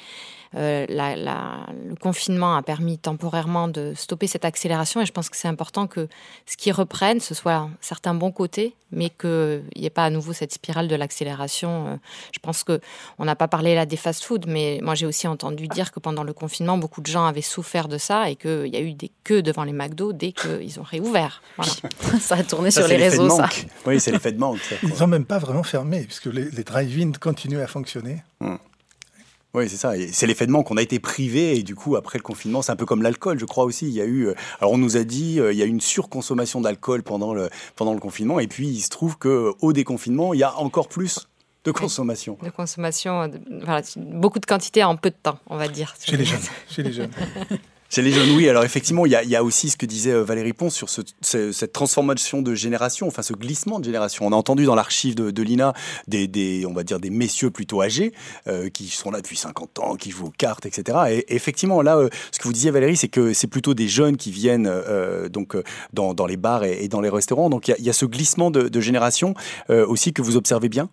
Euh, 0.55 0.87
la, 0.89 1.17
la, 1.17 1.67
le 1.89 1.95
confinement 1.97 2.57
a 2.57 2.63
permis 2.63 2.99
temporairement 2.99 3.69
de 3.69 3.95
stopper 3.97 4.27
cette 4.27 4.45
accélération 4.45 5.01
et 5.01 5.07
je 5.07 5.13
pense 5.13 5.31
que 5.31 5.37
c'est 5.37 5.49
important 5.49 5.87
que 5.87 6.09
ce 6.47 6.57
qui 6.57 6.73
reprenne, 6.73 7.21
ce 7.21 7.35
soit 7.35 7.71
certains 7.81 8.15
bons 8.15 8.33
côtés, 8.33 8.75
mais 8.91 9.09
qu'il 9.09 9.65
n'y 9.77 9.87
ait 9.87 9.91
pas 9.91 10.05
à 10.05 10.11
nouveau 10.11 10.33
cette 10.35 10.53
spirale 10.53 10.89
de 10.89 10.95
l'accélération. 10.95 11.87
Euh, 11.87 11.97
je 12.33 12.39
pense 12.39 12.65
que 12.65 12.81
on 13.19 13.25
n'a 13.25 13.35
pas 13.35 13.49
parlé 13.49 13.75
là 13.75 13.87
des 13.87 13.97
fast-foods, 13.97 14.47
mais 14.47 14.81
moi 14.83 14.95
j'ai 14.95 15.07
aussi 15.07 15.27
entendu 15.27 15.69
dire 15.69 15.91
que 15.91 16.01
pendant 16.01 16.23
le 16.23 16.35
confinement, 16.35 16.77
beaucoup 16.77 17.01
de 17.01 17.07
gens 17.07 17.25
avaient 17.25 17.41
souffert 17.41 17.89
de 17.89 17.97
ça 17.97 18.29
et 18.29 18.37
qu'il 18.37 18.69
y 18.69 18.77
a 18.77 18.81
eu 18.81 18.93
des 18.93 19.11
queues 19.25 19.43
devant 19.43 19.65
les 19.65 19.73
McDo 19.73 20.13
dès 20.13 20.33
qu'ils 20.33 20.79
ont 20.79 20.85
réouvert. 20.85 21.43
Voilà. 21.57 21.73
ça 22.21 22.37
a 22.37 22.43
tourné 22.43 22.71
sur 22.71 22.87
les 22.87 22.97
réseaux, 22.97 23.31
ça. 23.31 23.49
Oui, 23.87 23.99
c'est 24.01 24.13
l'effet 24.13 24.33
de 24.33 24.39
manque. 24.39 24.59
Ça, 24.59 24.77
Ils 24.83 24.99
n'ont 25.01 25.07
même 25.07 25.25
pas 25.25 25.39
vraiment 25.39 25.63
fermé, 25.63 26.03
puisque 26.03 26.27
les, 26.27 26.51
les 26.51 26.65
drive-in 26.65 27.13
continuent 27.19 27.63
à 27.63 27.67
fonctionner. 27.67 28.23
Hum. 28.41 28.59
Oui, 29.55 29.69
c'est 29.69 29.77
ça. 29.77 29.93
C'est 30.13 30.27
l'effet 30.27 30.47
de 30.47 30.51
manque. 30.51 30.71
On 30.71 30.77
a 30.77 30.83
été 30.83 30.99
privé 30.99 31.59
et 31.59 31.63
du 31.63 31.75
coup, 31.75 31.97
après 31.97 32.19
le 32.19 32.23
confinement, 32.23 32.63
c'est 32.63 32.73
un 32.73 32.77
peu 32.77 32.87
comme 32.87 33.03
l'alcool, 33.03 33.39
je 33.39 33.45
crois 33.45 33.65
aussi. 33.65 33.87
Il 33.87 33.93
y 33.93 34.01
a 34.01 34.07
eu, 34.07 34.29
alors 34.61 34.73
on 34.73 34.79
nous 34.79 34.97
a 34.97 35.05
dit, 35.05 35.35
il 35.37 35.57
y 35.57 35.63
a 35.63 35.67
eu 35.67 35.69
une 35.69 35.81
surconsommation 35.81 36.61
d'alcool 36.61 37.03
pendant 37.03 37.35
le, 37.35 37.51
pendant 37.77 37.93
le 37.93 38.01
confinement 38.01 38.41
et 38.41 38.47
puis 38.47 38.69
il 38.69 38.81
se 38.81 38.89
trouve 38.89 39.19
qu'au 39.19 39.73
déconfinement, 39.73 40.33
il 40.33 40.41
y 40.41 40.45
a 40.45 40.57
encore 40.59 40.89
plus 40.89 41.29
de 41.65 41.71
consommation. 41.71 42.39
De 42.43 42.51
consommation, 42.51 43.29
de, 43.29 43.41
voilà, 43.63 43.83
beaucoup 43.97 44.39
de 44.39 44.47
quantité 44.47 44.83
en 44.85 44.97
peu 44.97 45.11
de 45.11 45.17
temps, 45.23 45.39
on 45.47 45.57
va 45.57 45.69
dire. 45.69 45.95
Chez 46.03 46.17
les 46.17 46.25
jeunes. 46.25 46.41
Chez 46.69 46.83
les 46.83 46.93
jeunes. 46.93 47.11
Chez 47.95 48.01
les 48.01 48.11
jeunes, 48.11 48.31
oui. 48.35 48.49
Alors 48.49 48.65
effectivement, 48.65 49.05
il 49.05 49.13
y 49.13 49.29
y 49.29 49.37
a 49.37 49.45
aussi 49.45 49.69
ce 49.69 49.77
que 49.77 49.85
disait 49.85 50.13
euh, 50.13 50.25
Valérie 50.25 50.55
Ponce 50.55 50.75
sur 50.75 50.89
ce, 50.89 51.03
ce, 51.21 51.53
cette 51.53 51.75
transformation 51.75 52.41
de 52.41 52.55
génération, 52.55 53.07
enfin 53.07 53.21
ce 53.21 53.35
glissement 53.35 53.81
de 53.81 53.85
génération. 53.85 54.27
On 54.27 54.33
a 54.33 54.35
entendu 54.35 54.65
dans 54.65 54.75
l'archive 54.75 55.15
de, 55.15 55.31
de 55.31 55.43
l'INA 55.43 55.75
des, 56.09 56.27
des, 56.27 56.65
on 56.67 56.73
va 56.73 56.85
dire, 56.85 56.99
des 57.01 57.11
messieurs 57.11 57.51
plutôt 57.51 57.83
âgés 57.83 58.15
euh, 58.47 58.71
qui 58.71 58.89
sont 58.89 59.11
là 59.11 59.21
depuis 59.21 59.37
50 59.37 59.79
ans, 59.81 59.97
qui 59.97 60.11
jouent 60.11 60.29
aux 60.29 60.31
cartes, 60.31 60.65
etc. 60.65 61.01
Et, 61.11 61.35
effectivement, 61.37 61.83
là, 61.83 61.99
euh, 61.99 62.09
ce 62.31 62.39
que 62.39 62.45
vous 62.45 62.55
disiez 62.55 62.71
Valérie, 62.71 62.97
c'est 62.97 63.09
que 63.09 63.35
c'est 63.35 63.47
plutôt 63.47 63.75
des 63.75 63.89
jeunes 63.89 64.17
qui 64.17 64.31
viennent 64.31 64.71
euh, 64.71 65.29
donc 65.29 65.55
dans, 65.93 66.15
dans, 66.15 66.25
les 66.25 66.39
bars 66.39 66.65
et, 66.65 66.89
dans 66.89 67.03
les 67.03 67.11
restaurants. 67.11 67.51
Donc 67.51 67.69
il 67.69 67.75
y 67.79 67.83
y 67.83 67.91
a 67.91 67.93
ce 67.93 68.07
glissement 68.07 68.51
de, 68.51 68.69
de 68.69 68.81
génération 68.81 69.35
euh, 69.69 69.87
aussi 69.87 70.15
que 70.15 70.23
vous 70.23 70.37
observez 70.37 70.71
bien? 70.71 70.89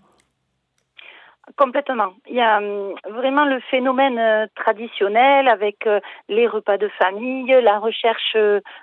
Complètement. 1.57 2.13
Il 2.27 2.35
y 2.35 2.41
a 2.41 2.61
euh, 2.61 2.93
vraiment 3.09 3.45
le 3.45 3.59
phénomène 3.71 4.19
euh, 4.19 4.45
traditionnel 4.55 5.47
avec 5.47 5.87
euh, 5.87 5.99
les 6.27 6.47
repas 6.47 6.77
de 6.77 6.87
famille, 6.99 7.47
la 7.61 7.79
recherche 7.79 8.37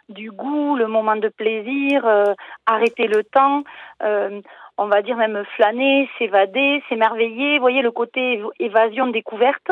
du 0.08 0.30
goût, 0.30 0.74
le 0.76 0.86
moment 0.88 1.16
de 1.16 1.28
plaisir, 1.28 2.04
arrêter 2.66 3.06
le 3.06 3.22
temps, 3.24 3.62
on 4.78 4.86
va 4.86 5.02
dire 5.02 5.16
même 5.16 5.44
flâner, 5.54 6.08
s'évader, 6.18 6.82
s'émerveiller. 6.88 7.56
Vous 7.56 7.62
voyez 7.62 7.82
le 7.82 7.90
côté 7.90 8.42
évasion 8.58 9.06
découverte. 9.08 9.70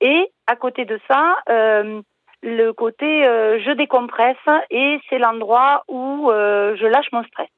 Et 0.00 0.30
à 0.46 0.56
côté 0.56 0.84
de 0.84 0.98
ça, 1.08 1.36
le 1.46 2.70
côté 2.72 3.24
je 3.24 3.72
décompresse 3.72 4.36
et 4.70 4.98
c'est 5.08 5.18
l'endroit 5.18 5.84
où 5.88 6.30
je 6.30 6.86
lâche 6.86 7.12
mon 7.12 7.24
stress. 7.24 7.48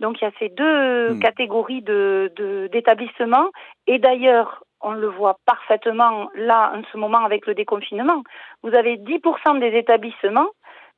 Donc 0.00 0.20
il 0.20 0.24
y 0.24 0.28
a 0.28 0.32
ces 0.38 0.48
deux 0.50 1.14
mmh. 1.14 1.20
catégories 1.20 1.82
de, 1.82 2.32
de, 2.36 2.68
d'établissements. 2.72 3.50
Et 3.86 3.98
d'ailleurs, 3.98 4.62
on 4.80 4.92
le 4.92 5.08
voit 5.08 5.38
parfaitement 5.46 6.28
là 6.34 6.72
en 6.74 6.82
ce 6.92 6.98
moment 6.98 7.24
avec 7.24 7.46
le 7.46 7.54
déconfinement. 7.54 8.22
Vous 8.62 8.74
avez 8.74 8.96
10% 8.96 9.58
des 9.58 9.76
établissements 9.76 10.48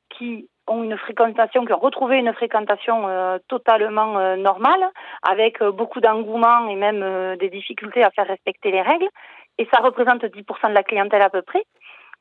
qui 0.09 0.49
ont 0.67 0.83
une 0.83 0.97
fréquentation, 0.97 1.65
qui 1.65 1.73
ont 1.73 1.79
retrouvé 1.79 2.17
une 2.17 2.33
fréquentation 2.33 3.07
euh, 3.07 3.37
totalement 3.47 4.17
euh, 4.19 4.35
normale, 4.35 4.91
avec 5.27 5.61
euh, 5.61 5.71
beaucoup 5.71 5.99
d'engouement 5.99 6.67
et 6.67 6.75
même 6.75 7.01
euh, 7.01 7.35
des 7.37 7.49
difficultés 7.49 8.03
à 8.03 8.11
faire 8.11 8.27
respecter 8.27 8.71
les 8.71 8.81
règles. 8.81 9.07
Et 9.57 9.67
ça 9.73 9.81
représente 9.81 10.23
10% 10.23 10.69
de 10.69 10.73
la 10.73 10.83
clientèle 10.83 11.21
à 11.21 11.29
peu 11.29 11.41
près 11.41 11.63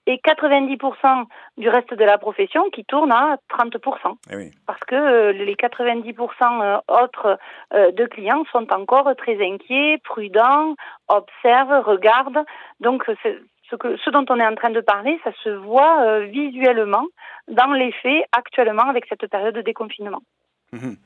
et 0.08 0.16
90% 0.16 1.24
du 1.58 1.68
reste 1.68 1.92
de 1.92 2.04
la 2.04 2.16
profession 2.16 2.70
qui 2.70 2.84
tourne 2.86 3.12
à 3.12 3.36
30%. 3.50 4.16
Eh 4.30 4.36
oui. 4.36 4.50
Parce 4.66 4.80
que 4.80 4.94
euh, 4.94 5.32
les 5.32 5.54
90% 5.54 6.80
autres 6.88 7.38
euh, 7.74 7.92
de 7.92 8.06
clients 8.06 8.44
sont 8.50 8.72
encore 8.72 9.14
très 9.18 9.36
inquiets, 9.44 9.98
prudents, 10.02 10.74
observent, 11.08 11.84
regardent. 11.84 12.42
Donc 12.80 13.04
ce, 13.04 13.76
que, 13.76 13.98
ce 13.98 14.08
dont 14.08 14.24
on 14.30 14.40
est 14.40 14.46
en 14.46 14.54
train 14.54 14.70
de 14.70 14.80
parler, 14.80 15.20
ça 15.24 15.30
se 15.44 15.50
voit 15.50 16.00
euh, 16.00 16.20
visuellement 16.20 17.04
dans 17.48 17.72
les 17.74 17.92
faits 17.92 18.24
actuellement 18.32 18.88
avec 18.88 19.04
cette 19.10 19.26
période 19.26 19.54
de 19.54 19.62
déconfinement. 19.62 20.22
Mmh. 20.72 20.96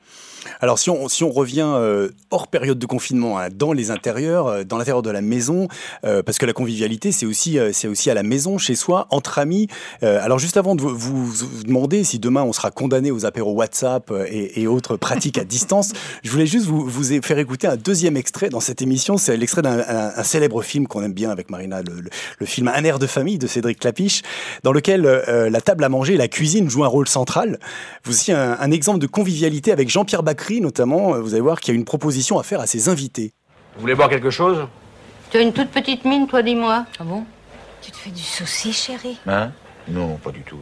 Alors 0.59 0.77
si 0.77 0.89
on, 0.89 1.07
si 1.07 1.23
on 1.23 1.31
revient 1.31 1.71
euh, 1.75 2.09
hors 2.31 2.49
période 2.49 2.77
de 2.77 2.85
confinement, 2.85 3.39
hein, 3.39 3.47
dans 3.53 3.71
les 3.71 3.91
intérieurs, 3.91 4.47
euh, 4.47 4.63
dans 4.65 4.77
l'intérieur 4.77 5.01
de 5.01 5.09
la 5.09 5.21
maison, 5.21 5.69
euh, 6.03 6.21
parce 6.21 6.37
que 6.37 6.45
la 6.45 6.51
convivialité 6.51 7.13
c'est 7.13 7.25
aussi, 7.25 7.57
c'est 7.71 7.87
aussi 7.87 8.09
à 8.09 8.13
la 8.13 8.23
maison, 8.23 8.57
chez 8.57 8.75
soi, 8.75 9.07
entre 9.09 9.39
amis. 9.39 9.67
Alors 10.01 10.37
juste 10.37 10.57
avant 10.57 10.75
de 10.75 10.81
vous, 10.81 11.31
demander 11.65 12.03
si 12.03 12.19
demain 12.19 12.43
on 12.43 12.51
sera 12.51 12.71
condamné 12.71 13.09
aux 13.09 13.25
apéros 13.25 13.53
WhatsApp 13.53 14.11
et, 14.27 14.67
autres 14.67 14.97
pratiques 14.97 15.37
à 15.37 15.45
distance, 15.45 15.93
je 16.23 16.29
voulais 16.29 16.45
juste 16.45 16.65
vous, 16.65 16.85
vous 16.85 17.21
faire 17.21 17.39
écouter 17.39 17.67
un 17.67 17.77
deuxième 17.77 18.17
extrait 18.17 18.49
dans 18.49 18.59
cette 18.59 18.81
émission. 18.81 19.17
C'est 19.17 19.37
l'extrait 19.37 19.61
d'un 19.61 19.79
un, 19.79 20.11
un 20.15 20.23
célèbre 20.23 20.61
film 20.61 20.87
qu'on 20.87 21.03
aime 21.03 21.13
bien 21.13 21.29
avec 21.29 21.49
Marina, 21.49 21.81
le, 21.81 22.45
film 22.45 22.67
Un 22.67 22.83
air 22.83 22.99
de 22.99 23.07
famille 23.07 23.37
de 23.37 23.47
Cédric 23.47 23.79
Clapiche, 23.79 24.23
dans 24.63 24.73
lequel 24.73 25.03
la 25.03 25.61
table 25.61 25.83
à 25.83 25.89
manger 25.89 26.15
et 26.15 26.17
la 26.17 26.27
cuisine 26.27 26.69
jouent 26.69 26.83
un 26.83 26.87
rôle 26.87 27.07
central. 27.07 27.59
Voici 28.03 28.31
un, 28.31 28.57
un 28.59 28.71
exemple 28.71 28.99
de 28.99 29.07
convivialité 29.07 29.52
avec 29.71 29.89
Jean-Pierre 29.89 30.23
Bacry 30.23 30.61
notamment. 30.61 31.19
Vous 31.19 31.33
allez 31.33 31.41
voir 31.41 31.59
qu'il 31.59 31.73
y 31.73 31.77
a 31.77 31.79
une 31.79 31.85
proposition 31.85 32.39
à 32.39 32.43
faire 32.43 32.59
à 32.59 32.67
ses 32.67 32.89
invités. 32.89 33.33
Vous 33.75 33.81
voulez 33.81 33.95
boire 33.95 34.09
quelque 34.09 34.29
chose? 34.29 34.67
Tu 35.31 35.37
as 35.37 35.41
une 35.41 35.53
toute 35.53 35.69
petite 35.69 36.05
mine, 36.05 36.27
toi, 36.27 36.41
dis-moi. 36.41 36.85
Ah 36.99 37.03
bon? 37.03 37.23
Tu 37.81 37.91
te 37.91 37.97
fais 37.97 38.11
du 38.11 38.21
souci, 38.21 38.71
chérie? 38.71 39.17
Hein? 39.27 39.51
Non, 39.87 40.15
pas 40.17 40.31
du 40.31 40.41
tout. 40.41 40.59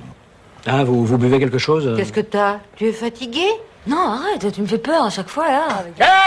Ah, 0.65 0.83
vous, 0.83 1.05
vous 1.05 1.17
buvez 1.17 1.39
quelque 1.39 1.57
chose 1.57 1.93
Qu'est-ce 1.97 2.13
que 2.13 2.21
t'as? 2.21 2.59
Tu 2.75 2.87
es 2.87 2.93
fatigué? 2.93 3.45
Non, 3.87 3.97
arrête, 3.97 4.51
tu 4.53 4.61
me 4.61 4.67
fais 4.67 4.77
peur 4.77 5.05
à 5.05 5.09
chaque 5.09 5.29
fois, 5.29 5.47
là. 5.47 5.67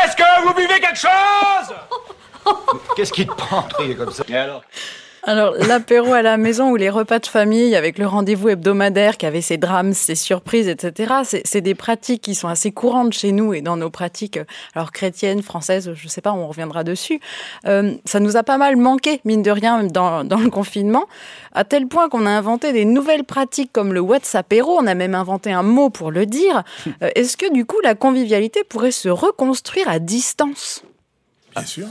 Est-ce 0.04 0.16
que 0.16 0.46
vous 0.46 0.54
buvez 0.54 0.80
quelque 0.80 0.98
chose? 0.98 2.54
Qu'est-ce 2.96 3.12
qui 3.12 3.26
te 3.26 3.32
prend, 3.32 3.66
comme 3.96 4.10
ça 4.12 4.24
Et 4.28 4.36
alors? 4.36 4.62
Alors, 5.26 5.54
l'apéro 5.54 6.12
à 6.12 6.22
la 6.22 6.36
maison 6.36 6.70
ou 6.70 6.76
les 6.76 6.90
repas 6.90 7.18
de 7.18 7.26
famille 7.26 7.74
avec 7.74 7.98
le 7.98 8.06
rendez-vous 8.06 8.50
hebdomadaire 8.50 9.16
qui 9.16 9.26
avait 9.26 9.40
ses 9.40 9.56
drames, 9.56 9.94
ses 9.94 10.14
surprises, 10.14 10.68
etc., 10.68 11.14
c'est 11.44 11.60
des 11.60 11.74
pratiques 11.74 12.22
qui 12.22 12.34
sont 12.34 12.48
assez 12.48 12.72
courantes 12.72 13.14
chez 13.14 13.32
nous 13.32 13.54
et 13.54 13.62
dans 13.62 13.76
nos 13.76 13.90
pratiques, 13.90 14.38
alors 14.74 14.92
chrétiennes, 14.92 15.42
françaises, 15.42 15.92
je 15.94 16.08
sais 16.08 16.20
pas, 16.20 16.32
on 16.32 16.46
reviendra 16.46 16.84
dessus. 16.84 17.20
Euh, 17.66 17.94
ça 18.04 18.20
nous 18.20 18.36
a 18.36 18.42
pas 18.42 18.58
mal 18.58 18.76
manqué, 18.76 19.20
mine 19.24 19.42
de 19.42 19.50
rien, 19.50 19.84
dans, 19.84 20.24
dans 20.24 20.38
le 20.38 20.50
confinement, 20.50 21.06
à 21.52 21.64
tel 21.64 21.86
point 21.86 22.08
qu'on 22.08 22.26
a 22.26 22.30
inventé 22.30 22.72
des 22.72 22.84
nouvelles 22.84 23.24
pratiques 23.24 23.72
comme 23.72 23.94
le 23.94 24.00
WhatsAppéro, 24.00 24.76
on 24.78 24.86
a 24.86 24.94
même 24.94 25.14
inventé 25.14 25.52
un 25.52 25.62
mot 25.62 25.88
pour 25.88 26.10
le 26.10 26.26
dire. 26.26 26.64
Euh, 27.02 27.10
Est-ce 27.14 27.36
que 27.36 27.50
du 27.52 27.64
coup, 27.64 27.80
la 27.82 27.94
convivialité 27.94 28.64
pourrait 28.64 28.90
se 28.90 29.08
reconstruire 29.08 29.88
à 29.88 29.98
distance? 29.98 30.82
Bien 31.54 31.64
sûr. 31.64 31.86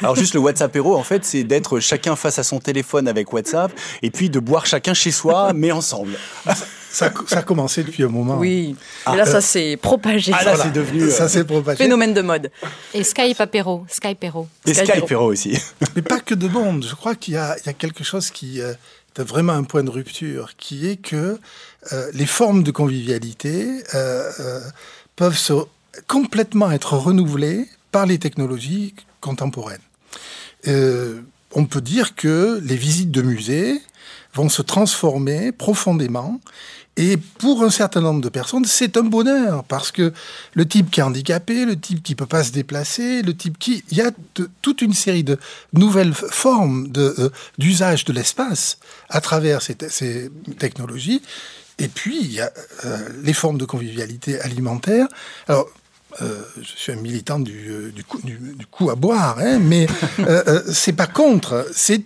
Alors 0.00 0.16
juste 0.16 0.34
le 0.34 0.40
WhatsApp 0.40 0.74
Hero, 0.76 0.96
en 0.96 1.02
fait, 1.02 1.24
c'est 1.24 1.44
d'être 1.44 1.80
chacun 1.80 2.16
face 2.16 2.38
à 2.38 2.42
son 2.42 2.58
téléphone 2.58 3.08
avec 3.08 3.32
WhatsApp 3.32 3.72
et 4.02 4.10
puis 4.10 4.30
de 4.30 4.38
boire 4.38 4.66
chacun 4.66 4.94
chez 4.94 5.10
soi, 5.10 5.52
mais 5.54 5.72
ensemble. 5.72 6.16
ça, 6.90 7.12
ça, 7.26 7.38
a 7.38 7.42
commencé 7.42 7.82
depuis 7.82 8.02
un 8.02 8.08
moment. 8.08 8.36
Oui, 8.38 8.76
mais 9.08 9.16
là, 9.16 9.26
ça 9.26 9.40
s'est 9.40 9.76
propagé. 9.76 10.32
Ah, 10.34 10.44
là, 10.44 10.56
c'est 10.56 10.72
devenu. 10.72 11.10
Ça 11.10 11.28
s'est 11.28 11.44
propagé. 11.44 11.76
Phénomène 11.76 12.14
de 12.14 12.22
mode. 12.22 12.50
Et 12.92 13.04
Skype 13.04 13.40
apéro. 13.40 13.84
Skype 13.88 14.18
apéro. 14.18 14.48
Et 14.66 14.74
Skype 14.74 15.04
apéro 15.04 15.26
aussi. 15.26 15.58
Mais 15.96 16.02
pas 16.02 16.20
que 16.20 16.34
de 16.34 16.48
monde. 16.48 16.84
Je 16.88 16.94
crois 16.94 17.14
qu'il 17.14 17.34
y, 17.34 17.36
y, 17.36 17.38
a 17.38 17.72
quelque 17.72 18.04
chose 18.04 18.30
qui 18.30 18.60
est 18.60 19.22
vraiment 19.22 19.52
un 19.52 19.64
point 19.64 19.84
de 19.84 19.90
rupture, 19.90 20.50
qui 20.56 20.88
est 20.88 20.96
que 20.96 21.38
euh, 21.92 22.10
les 22.14 22.26
formes 22.26 22.62
de 22.62 22.70
convivialité 22.70 23.82
euh, 23.94 24.30
euh, 24.40 24.60
peuvent 25.16 25.36
se, 25.36 25.52
complètement 26.06 26.70
être 26.72 26.94
renouvelées 26.94 27.68
les 28.04 28.18
technologies 28.18 28.94
contemporaines. 29.20 29.80
on 30.66 31.66
peut 31.66 31.80
dire 31.80 32.16
que 32.16 32.60
les 32.64 32.76
visites 32.76 33.12
de 33.12 33.22
musées 33.22 33.80
vont 34.34 34.48
se 34.48 34.62
transformer 34.62 35.52
profondément 35.52 36.40
et 36.96 37.16
pour 37.16 37.64
un 37.64 37.70
certain 37.70 38.00
nombre 38.00 38.20
de 38.20 38.28
personnes, 38.28 38.64
c'est 38.64 38.96
un 38.96 39.02
bonheur 39.02 39.64
parce 39.64 39.90
que 39.90 40.12
le 40.52 40.66
type 40.66 40.92
qui 40.92 41.00
est 41.00 41.02
handicapé, 41.02 41.64
le 41.64 41.78
type 41.78 42.02
qui 42.02 42.14
peut 42.14 42.26
pas 42.26 42.44
se 42.44 42.52
déplacer, 42.52 43.22
le 43.22 43.36
type 43.36 43.58
qui, 43.58 43.82
il 43.90 43.98
y 43.98 44.00
a 44.00 44.12
toute 44.62 44.80
une 44.80 44.94
série 44.94 45.24
de 45.24 45.38
nouvelles 45.72 46.14
formes 46.14 46.88
de 46.88 47.32
d'usage 47.58 48.04
de 48.04 48.12
l'espace 48.12 48.78
à 49.08 49.20
travers 49.20 49.60
ces, 49.60 50.30
technologies. 50.58 51.20
Et 51.80 51.88
puis 51.88 52.38
euh, 52.40 52.98
les 53.24 53.32
formes 53.32 53.58
de 53.58 53.64
convivialité 53.64 54.40
alimentaire. 54.40 55.08
Euh, 56.22 56.42
je 56.60 56.76
suis 56.76 56.92
un 56.92 56.96
militant 56.96 57.38
du, 57.38 57.70
euh, 57.70 57.92
coup, 58.70 58.90
à 58.90 58.94
boire, 58.94 59.38
hein, 59.40 59.58
mais 59.58 59.86
euh, 60.20 60.42
euh, 60.46 60.62
c'est 60.72 60.92
pas 60.92 61.06
contre. 61.06 61.66
C'est 61.74 62.04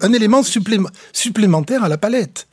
un 0.00 0.12
élément 0.12 0.42
supplémentaire 0.42 1.84
à 1.84 1.88
la 1.88 1.98
palette. 1.98 2.46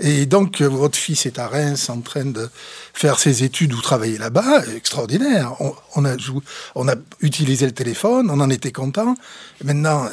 Et 0.00 0.26
donc, 0.26 0.60
votre 0.62 0.96
fils 0.96 1.26
est 1.26 1.40
à 1.40 1.48
Reims 1.48 1.90
en 1.90 2.00
train 2.00 2.24
de 2.24 2.48
faire 2.94 3.18
ses 3.18 3.42
études 3.42 3.72
ou 3.72 3.80
travailler 3.80 4.16
là-bas, 4.16 4.62
extraordinaire. 4.76 5.56
On, 5.96 6.04
a 6.04 6.94
utilisé 7.20 7.66
le 7.66 7.72
téléphone, 7.72 8.30
on 8.30 8.38
en 8.38 8.48
était 8.48 8.70
content. 8.70 9.16
Maintenant, 9.64 10.08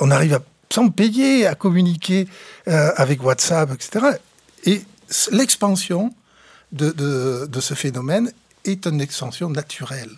on, 0.00 0.10
arrive 0.10 0.34
à 0.34 0.40
sans 0.72 0.88
payer, 0.88 1.46
à 1.46 1.54
communiquer 1.54 2.26
avec 2.64 3.22
WhatsApp, 3.22 3.70
etc. 3.74 4.16
Et 4.64 4.80
l'expansion 5.30 6.14
de, 6.72 7.60
ce 7.60 7.74
phénomène 7.74 8.32
est 8.66 8.86
une 8.86 9.00
extension 9.00 9.48
naturelle, 9.50 10.10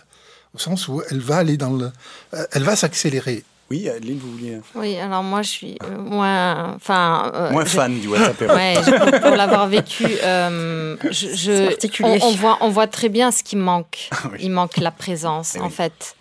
au 0.53 0.59
sens 0.59 0.87
où 0.87 1.01
elle 1.09 1.19
va 1.19 1.37
aller 1.37 1.57
dans 1.57 1.71
le, 1.73 1.91
euh, 2.33 2.45
elle 2.51 2.63
va 2.63 2.75
s'accélérer. 2.75 3.43
Oui, 3.71 3.87
Adeline, 3.87 4.17
vous 4.17 4.31
vouliez. 4.31 4.59
Oui, 4.73 4.97
alors 4.97 5.21
moi, 5.21 5.43
je 5.43 5.49
suis 5.49 5.77
euh, 5.83 5.97
moins, 5.99 6.73
enfin, 6.73 7.31
euh, 7.35 7.51
moins 7.51 7.65
fan 7.65 7.99
du 7.99 8.07
WhatsApp. 8.07 8.41
Ouais, 8.49 8.73
je, 8.83 9.19
pour 9.19 9.35
l'avoir 9.35 9.67
vécu, 9.67 10.05
euh, 10.23 10.97
je, 11.11 11.27
je 11.35 12.03
on, 12.03 12.17
on, 12.23 12.31
voit, 12.31 12.57
on 12.61 12.69
voit 12.69 12.87
très 12.87 13.09
bien 13.09 13.29
ce 13.31 13.43
qui 13.43 13.55
manque. 13.55 14.09
Ah, 14.09 14.29
oui. 14.31 14.39
Il 14.41 14.49
manque 14.51 14.77
la 14.77 14.89
présence, 14.89 15.53
Eh 15.55 15.59
en 15.59 15.67
oui. 15.67 15.71
fait. 15.71 16.15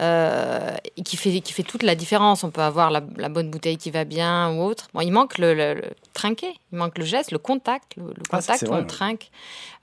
Euh, 0.00 0.76
et 0.96 1.02
qui 1.02 1.18
fait, 1.18 1.40
qui 1.40 1.52
fait 1.52 1.62
toute 1.62 1.82
la 1.82 1.94
différence. 1.94 2.42
On 2.42 2.50
peut 2.50 2.62
avoir 2.62 2.90
la, 2.90 3.02
la, 3.16 3.28
bonne 3.28 3.50
bouteille 3.50 3.76
qui 3.76 3.90
va 3.90 4.04
bien 4.04 4.50
ou 4.54 4.62
autre. 4.62 4.88
Bon, 4.94 5.00
il 5.02 5.10
manque 5.10 5.36
le, 5.36 5.52
le, 5.52 5.74
le 5.74 5.90
trinquer, 6.14 6.54
il 6.72 6.78
manque 6.78 6.96
le 6.96 7.04
geste, 7.04 7.32
le 7.32 7.38
contact, 7.38 7.96
le, 7.96 8.04
le 8.04 8.22
contact 8.30 8.62
ah, 8.62 8.66
vrai, 8.66 8.80
on 8.80 8.86
trinque. 8.86 9.30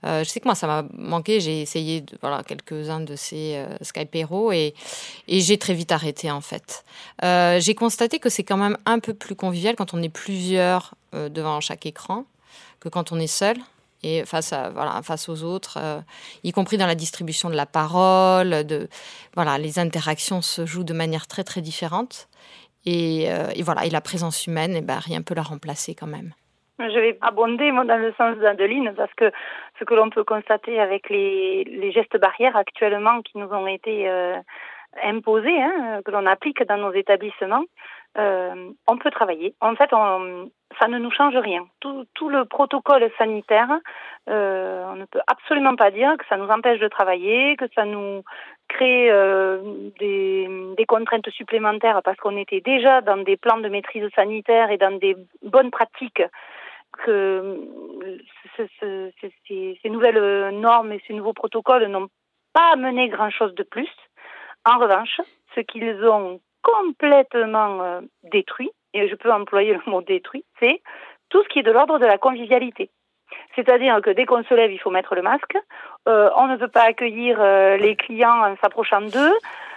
Euh, 0.04 0.24
je 0.24 0.28
sais 0.28 0.40
que 0.40 0.48
moi, 0.48 0.56
ça 0.56 0.66
m'a 0.66 0.84
manqué. 0.92 1.38
J'ai 1.38 1.60
essayé 1.60 2.00
de, 2.00 2.18
voilà, 2.20 2.42
quelques-uns 2.42 3.00
de 3.00 3.14
ces 3.14 3.56
euh, 3.56 3.76
Skype 3.82 4.12
Hero 4.16 4.50
et, 4.50 4.74
et 5.28 5.40
j'ai 5.40 5.56
très 5.56 5.74
vite 5.74 5.92
arrêté 5.92 6.32
en 6.32 6.40
fait. 6.40 6.84
Euh, 7.22 7.60
j'ai 7.60 7.76
constaté 7.76 8.18
que 8.18 8.28
c'est 8.28 8.44
quand 8.44 8.56
même 8.56 8.76
un 8.86 8.98
peu 8.98 9.14
plus 9.14 9.36
convivial 9.36 9.76
quand 9.76 9.94
on 9.94 10.02
est 10.02 10.08
plusieurs 10.08 10.94
devant 11.12 11.60
chaque 11.62 11.86
écran 11.86 12.26
que 12.80 12.90
quand 12.90 13.12
on 13.12 13.18
est 13.18 13.26
seul 13.26 13.56
et 14.02 14.24
face, 14.24 14.52
à, 14.52 14.70
voilà, 14.70 15.00
face 15.02 15.28
aux 15.28 15.42
autres, 15.44 15.78
euh, 15.80 16.00
y 16.44 16.52
compris 16.52 16.76
dans 16.76 16.86
la 16.86 16.94
distribution 16.94 17.50
de 17.50 17.56
la 17.56 17.66
parole. 17.66 18.64
De, 18.64 18.88
voilà, 19.34 19.58
les 19.58 19.78
interactions 19.78 20.40
se 20.42 20.66
jouent 20.66 20.84
de 20.84 20.92
manière 20.92 21.26
très 21.26 21.44
très 21.44 21.60
différente. 21.60 22.28
Et, 22.86 23.26
euh, 23.28 23.48
et 23.56 23.62
voilà, 23.62 23.84
et 23.84 23.90
la 23.90 24.00
présence 24.00 24.46
humaine, 24.46 24.74
eh 24.76 24.80
ben, 24.80 24.98
rien 24.98 25.22
peut 25.22 25.34
la 25.34 25.42
remplacer 25.42 25.94
quand 25.94 26.06
même. 26.06 26.32
Je 26.78 26.98
vais 26.98 27.18
abonder 27.22 27.72
dans 27.72 28.00
le 28.00 28.14
sens 28.16 28.38
d'Adeline 28.38 28.94
parce 28.96 29.12
que 29.14 29.32
ce 29.80 29.84
que 29.84 29.94
l'on 29.94 30.10
peut 30.10 30.22
constater 30.22 30.78
avec 30.78 31.10
les, 31.10 31.90
gestes 31.92 32.16
barrières 32.20 32.56
actuellement 32.56 33.20
qui 33.22 33.36
nous 33.36 33.48
ont 33.48 33.66
été 33.66 34.08
euh, 34.08 34.36
imposés, 35.02 35.60
hein, 35.60 36.00
que 36.04 36.12
l'on 36.12 36.24
applique 36.24 36.62
dans 36.62 36.76
nos 36.76 36.92
établissements, 36.92 37.64
on 38.16 38.98
peut 38.98 39.10
travailler. 39.10 39.54
En 39.60 39.74
fait, 39.74 39.92
on, 39.92 40.50
ça 40.80 40.88
ne 40.88 40.98
nous 40.98 41.10
change 41.10 41.36
rien. 41.36 41.66
Tout, 41.80 42.04
tout 42.14 42.28
le 42.28 42.44
protocole 42.44 43.10
sanitaire, 43.16 43.70
euh, 44.28 44.84
on 44.86 44.96
ne 44.96 45.06
peut 45.06 45.20
absolument 45.26 45.76
pas 45.76 45.90
dire 45.90 46.16
que 46.18 46.26
ça 46.28 46.36
nous 46.36 46.48
empêche 46.48 46.78
de 46.78 46.88
travailler, 46.88 47.56
que 47.56 47.66
ça 47.74 47.84
nous 47.84 48.22
crée 48.68 49.10
euh, 49.10 49.90
des, 49.98 50.46
des, 50.76 50.86
contraintes 50.86 51.30
supplémentaires 51.30 52.02
parce 52.04 52.18
qu'on 52.18 52.36
était 52.36 52.60
déjà 52.60 53.00
dans 53.00 53.16
des 53.16 53.36
plans 53.36 53.58
de 53.58 53.68
maîtrise 53.68 54.08
sanitaire 54.14 54.70
et 54.70 54.76
dans 54.76 54.98
des 54.98 55.16
bonnes 55.42 55.70
pratiques 55.70 56.22
que 56.92 57.58
ce, 58.56 58.66
ce, 58.80 59.10
ces, 59.46 59.78
ces 59.82 59.90
nouvelles 59.90 60.50
normes 60.50 60.92
et 60.92 61.02
ces 61.06 61.14
nouveaux 61.14 61.32
protocoles 61.32 61.86
n'ont 61.86 62.08
pas 62.52 62.72
amené 62.72 63.08
grand-chose 63.08 63.54
de 63.54 63.62
plus. 63.62 63.90
En 64.64 64.78
revanche, 64.78 65.20
ce 65.54 65.60
qu'ils 65.60 66.04
ont 66.04 66.40
complètement 66.62 67.82
euh, 67.82 68.00
détruit, 68.24 68.70
et 68.94 69.08
je 69.08 69.14
peux 69.14 69.32
employer 69.32 69.74
le 69.74 69.90
mot 69.90 70.02
détruit, 70.02 70.44
c'est 70.60 70.82
tout 71.28 71.42
ce 71.42 71.48
qui 71.48 71.58
est 71.58 71.62
de 71.62 71.72
l'ordre 71.72 71.98
de 71.98 72.06
la 72.06 72.18
convivialité. 72.18 72.90
C'est-à-dire 73.54 74.00
que 74.02 74.10
dès 74.10 74.24
qu'on 74.24 74.42
se 74.44 74.54
lève, 74.54 74.72
il 74.72 74.78
faut 74.78 74.90
mettre 74.90 75.14
le 75.14 75.22
masque. 75.22 75.56
Euh, 76.08 76.30
on 76.36 76.46
ne 76.46 76.56
peut 76.56 76.68
pas 76.68 76.84
accueillir 76.84 77.38
euh, 77.40 77.76
les 77.76 77.96
clients 77.96 78.42
en 78.44 78.56
s'approchant 78.56 79.02
d'eux. 79.02 79.34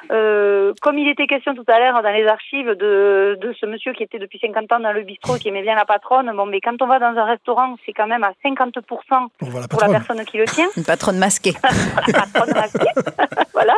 Euh, 0.09 0.73
comme 0.81 0.97
il 0.97 1.07
était 1.07 1.27
question 1.27 1.53
tout 1.53 1.65
à 1.67 1.79
l'heure 1.79 2.01
dans 2.01 2.11
les 2.11 2.25
archives 2.25 2.69
de, 2.69 3.37
de 3.39 3.53
ce 3.59 3.65
monsieur 3.65 3.93
qui 3.93 4.03
était 4.03 4.19
depuis 4.19 4.39
50 4.39 4.71
ans 4.71 4.79
dans 4.79 4.91
le 4.91 5.03
bistrot, 5.03 5.35
qui 5.35 5.49
aimait 5.49 5.61
bien 5.61 5.75
la 5.75 5.85
patronne, 5.85 6.31
bon, 6.35 6.45
mais 6.45 6.59
quand 6.61 6.81
on 6.81 6.87
va 6.87 6.99
dans 6.99 7.17
un 7.17 7.25
restaurant, 7.25 7.75
c'est 7.85 7.93
quand 7.93 8.07
même 8.07 8.23
à 8.23 8.33
50% 8.43 8.81
pour, 8.81 9.59
la, 9.59 9.67
pour 9.67 9.81
la 9.81 9.89
personne 9.89 10.23
qui 10.25 10.37
le 10.37 10.45
tient. 10.45 10.67
Une 10.77 10.83
patronne 10.83 11.17
masquée. 11.17 11.53
Une 12.07 12.13
patronne 12.13 12.53
masquée, 12.53 12.91
voilà. 13.53 13.75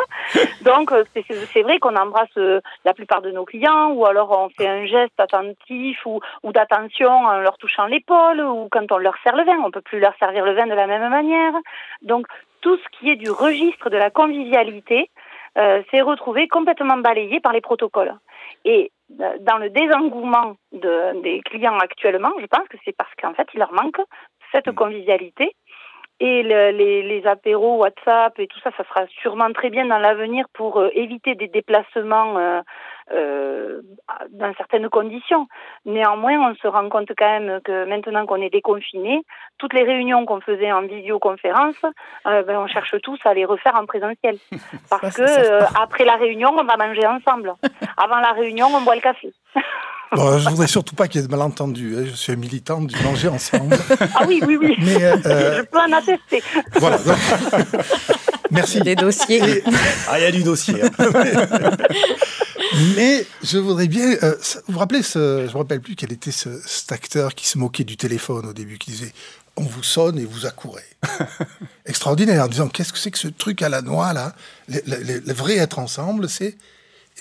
Donc, 0.61 0.91
c'est 1.53 1.61
vrai 1.61 1.79
qu'on 1.79 1.95
embrasse 1.95 2.35
la 2.85 2.93
plupart 2.93 3.21
de 3.21 3.31
nos 3.31 3.45
clients, 3.45 3.91
ou 3.91 4.05
alors 4.05 4.31
on 4.31 4.49
fait 4.49 4.67
un 4.67 4.85
geste 4.85 5.19
attentif 5.19 6.05
ou, 6.05 6.21
ou 6.43 6.51
d'attention 6.51 7.09
en 7.09 7.39
leur 7.39 7.57
touchant 7.57 7.85
l'épaule, 7.85 8.41
ou 8.41 8.67
quand 8.71 8.91
on 8.91 8.97
leur 8.97 9.15
sert 9.23 9.35
le 9.35 9.43
vin, 9.43 9.57
on 9.65 9.71
peut 9.71 9.81
plus 9.81 9.99
leur 9.99 10.15
servir 10.17 10.45
le 10.45 10.53
vin 10.53 10.67
de 10.67 10.73
la 10.73 10.87
même 10.87 11.09
manière. 11.09 11.53
Donc, 12.01 12.27
tout 12.61 12.77
ce 12.77 12.97
qui 12.97 13.09
est 13.09 13.17
du 13.17 13.29
registre 13.29 13.89
de 13.89 13.97
la 13.97 14.09
convivialité, 14.09 15.01
euh, 15.01 15.32
s'est 15.55 16.01
retrouvé 16.01 16.47
complètement 16.47 16.97
balayé 16.97 17.39
par 17.39 17.53
les 17.53 17.61
protocoles. 17.61 18.15
Et 18.65 18.91
euh, 19.19 19.37
dans 19.41 19.57
le 19.57 19.69
désengouement 19.69 20.55
de, 20.71 21.21
des 21.21 21.41
clients 21.41 21.77
actuellement, 21.77 22.31
je 22.39 22.45
pense 22.45 22.67
que 22.69 22.77
c'est 22.85 22.95
parce 22.95 23.13
qu'en 23.21 23.33
fait, 23.33 23.47
il 23.53 23.59
leur 23.59 23.73
manque 23.73 23.99
cette 24.51 24.71
convivialité. 24.71 25.55
Et 26.19 26.43
le, 26.43 26.71
les, 26.71 27.01
les, 27.03 27.27
apéros 27.27 27.77
WhatsApp 27.77 28.39
et 28.39 28.47
tout 28.47 28.59
ça, 28.59 28.71
ça 28.77 28.83
sera 28.85 29.05
sûrement 29.21 29.51
très 29.51 29.69
bien 29.69 29.85
dans 29.85 29.97
l'avenir 29.97 30.45
pour 30.53 30.79
euh, 30.79 30.89
éviter 30.93 31.35
des 31.35 31.47
déplacements 31.47 32.37
euh, 32.37 32.61
dans 33.09 34.53
certaines 34.57 34.89
conditions. 34.89 35.47
Néanmoins, 35.85 36.51
on 36.51 36.55
se 36.55 36.67
rend 36.67 36.89
compte 36.89 37.11
quand 37.17 37.39
même 37.39 37.59
que 37.63 37.85
maintenant 37.85 38.25
qu'on 38.25 38.41
est 38.41 38.49
déconfiné, 38.49 39.21
toutes 39.57 39.73
les 39.73 39.83
réunions 39.83 40.25
qu'on 40.25 40.41
faisait 40.41 40.71
en 40.71 40.81
visioconférence, 40.81 41.75
euh, 42.27 42.43
ben, 42.43 42.57
on 42.57 42.67
cherche 42.67 42.95
tous 43.01 43.19
à 43.25 43.33
les 43.33 43.45
refaire 43.45 43.75
en 43.75 43.85
présentiel. 43.85 44.37
Parce 44.89 45.15
que 45.15 45.21
euh, 45.21 45.65
après 45.79 46.05
la 46.05 46.15
réunion, 46.15 46.49
on 46.57 46.63
va 46.63 46.77
manger 46.77 47.05
ensemble. 47.05 47.53
Avant 47.97 48.19
la 48.19 48.31
réunion, 48.31 48.67
on 48.73 48.81
boit 48.81 48.95
le 48.95 49.01
café. 49.01 49.31
Bon, 50.15 50.37
je 50.37 50.47
voudrais 50.49 50.67
surtout 50.67 50.95
pas 50.95 51.07
qu'il 51.07 51.21
y 51.21 51.23
ait 51.23 51.27
de 51.27 51.31
malentendus. 51.31 51.95
Hein. 51.97 52.03
Je 52.05 52.15
suis 52.15 52.31
un 52.33 52.35
militant 52.35 52.81
du 52.81 52.95
manger 53.03 53.29
ensemble. 53.29 53.75
Ah 54.15 54.25
oui, 54.27 54.41
oui, 54.45 54.57
oui. 54.57 54.75
Mais, 54.79 55.03
euh, 55.03 55.57
je 55.57 55.61
peux 55.63 55.79
en 55.79 55.91
attester. 55.91 56.43
Voilà. 56.73 56.97
Merci. 58.53 58.81
Des 58.81 58.95
dossiers. 58.95 59.43
Et... 59.43 59.63
Ah, 60.07 60.19
il 60.19 60.23
y 60.23 60.25
a 60.25 60.31
du 60.31 60.43
dossier. 60.43 60.81
Mais 62.95 63.25
je 63.43 63.57
voudrais 63.57 63.87
bien. 63.87 64.15
Euh, 64.23 64.35
vous 64.67 64.73
vous 64.73 64.79
rappelez, 64.79 65.03
ce, 65.03 65.45
je 65.47 65.53
me 65.53 65.57
rappelle 65.57 65.81
plus 65.81 65.95
quel 65.95 66.11
était 66.11 66.31
ce, 66.31 66.49
cet 66.65 66.91
acteur 66.91 67.35
qui 67.35 67.47
se 67.47 67.57
moquait 67.57 67.83
du 67.83 67.97
téléphone 67.97 68.45
au 68.47 68.53
début, 68.53 68.77
qui 68.77 68.91
disait 68.91 69.13
on 69.55 69.63
vous 69.63 69.83
sonne 69.83 70.17
et 70.17 70.25
vous 70.25 70.45
accourez. 70.45 70.81
Extraordinaire, 71.85 72.43
en 72.43 72.47
disant 72.47 72.67
qu'est-ce 72.69 72.91
que 72.91 72.99
c'est 72.99 73.11
que 73.11 73.19
ce 73.19 73.27
truc 73.27 73.61
à 73.61 73.69
la 73.69 73.81
noix 73.81 74.13
là? 74.13 74.35
Le, 74.67 74.79
le, 74.87 75.19
le 75.19 75.33
vrai 75.33 75.57
être 75.57 75.79
ensemble, 75.79 76.27
c'est 76.29 76.57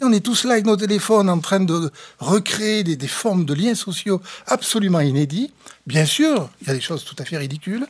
et 0.00 0.04
on 0.04 0.12
est 0.12 0.24
tous 0.24 0.44
là 0.44 0.52
avec 0.52 0.64
nos 0.64 0.76
téléphones 0.76 1.28
en 1.28 1.38
train 1.38 1.60
de 1.60 1.90
recréer 2.18 2.82
des, 2.82 2.96
des, 2.96 3.08
formes 3.08 3.44
de 3.44 3.52
liens 3.52 3.74
sociaux 3.74 4.22
absolument 4.46 5.00
inédits. 5.00 5.52
Bien 5.86 6.06
sûr, 6.06 6.48
il 6.62 6.68
y 6.68 6.70
a 6.70 6.74
des 6.74 6.80
choses 6.80 7.04
tout 7.04 7.16
à 7.18 7.26
fait 7.26 7.36
ridicules, 7.36 7.86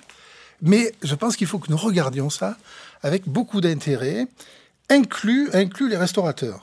mais 0.63 0.93
je 1.03 1.15
pense 1.15 1.37
qu'il 1.37 1.47
faut 1.47 1.61
que 1.61 1.71
nous 1.71 1.77
regardions 1.77 2.29
ça 2.29 2.57
avec 3.03 3.29
beaucoup 3.29 3.61
d'intérêt, 3.61 4.27
inclus, 4.89 5.51
inclus 5.53 5.89
les 5.89 5.97
restaurateurs. 5.97 6.61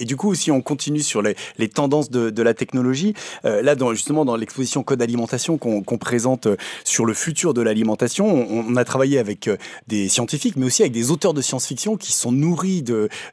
Et 0.00 0.04
du 0.04 0.16
coup, 0.16 0.34
si 0.34 0.50
on 0.50 0.62
continue 0.62 1.02
sur 1.02 1.22
les, 1.22 1.36
tendances 1.68 2.10
de, 2.10 2.42
la 2.42 2.54
technologie, 2.54 3.14
euh, 3.44 3.62
là, 3.62 3.76
justement, 3.92 4.24
dans 4.24 4.36
l'exposition 4.36 4.82
Code 4.82 5.02
Alimentation 5.02 5.58
qu'on 5.58 5.98
présente 5.98 6.46
euh, 6.46 6.56
sur 6.84 7.04
le 7.04 7.14
futur 7.14 7.54
de 7.54 7.60
l'alimentation, 7.60 8.26
on, 8.50 8.76
a 8.76 8.84
travaillé 8.84 9.18
avec 9.18 9.46
euh, 9.46 9.56
des 9.86 10.08
scientifiques, 10.08 10.56
mais 10.56 10.66
aussi 10.66 10.82
avec 10.82 10.92
des 10.92 11.10
auteurs 11.10 11.34
de 11.34 11.42
science-fiction 11.42 11.96
qui 11.96 12.12
sont 12.12 12.32
nourris 12.32 12.82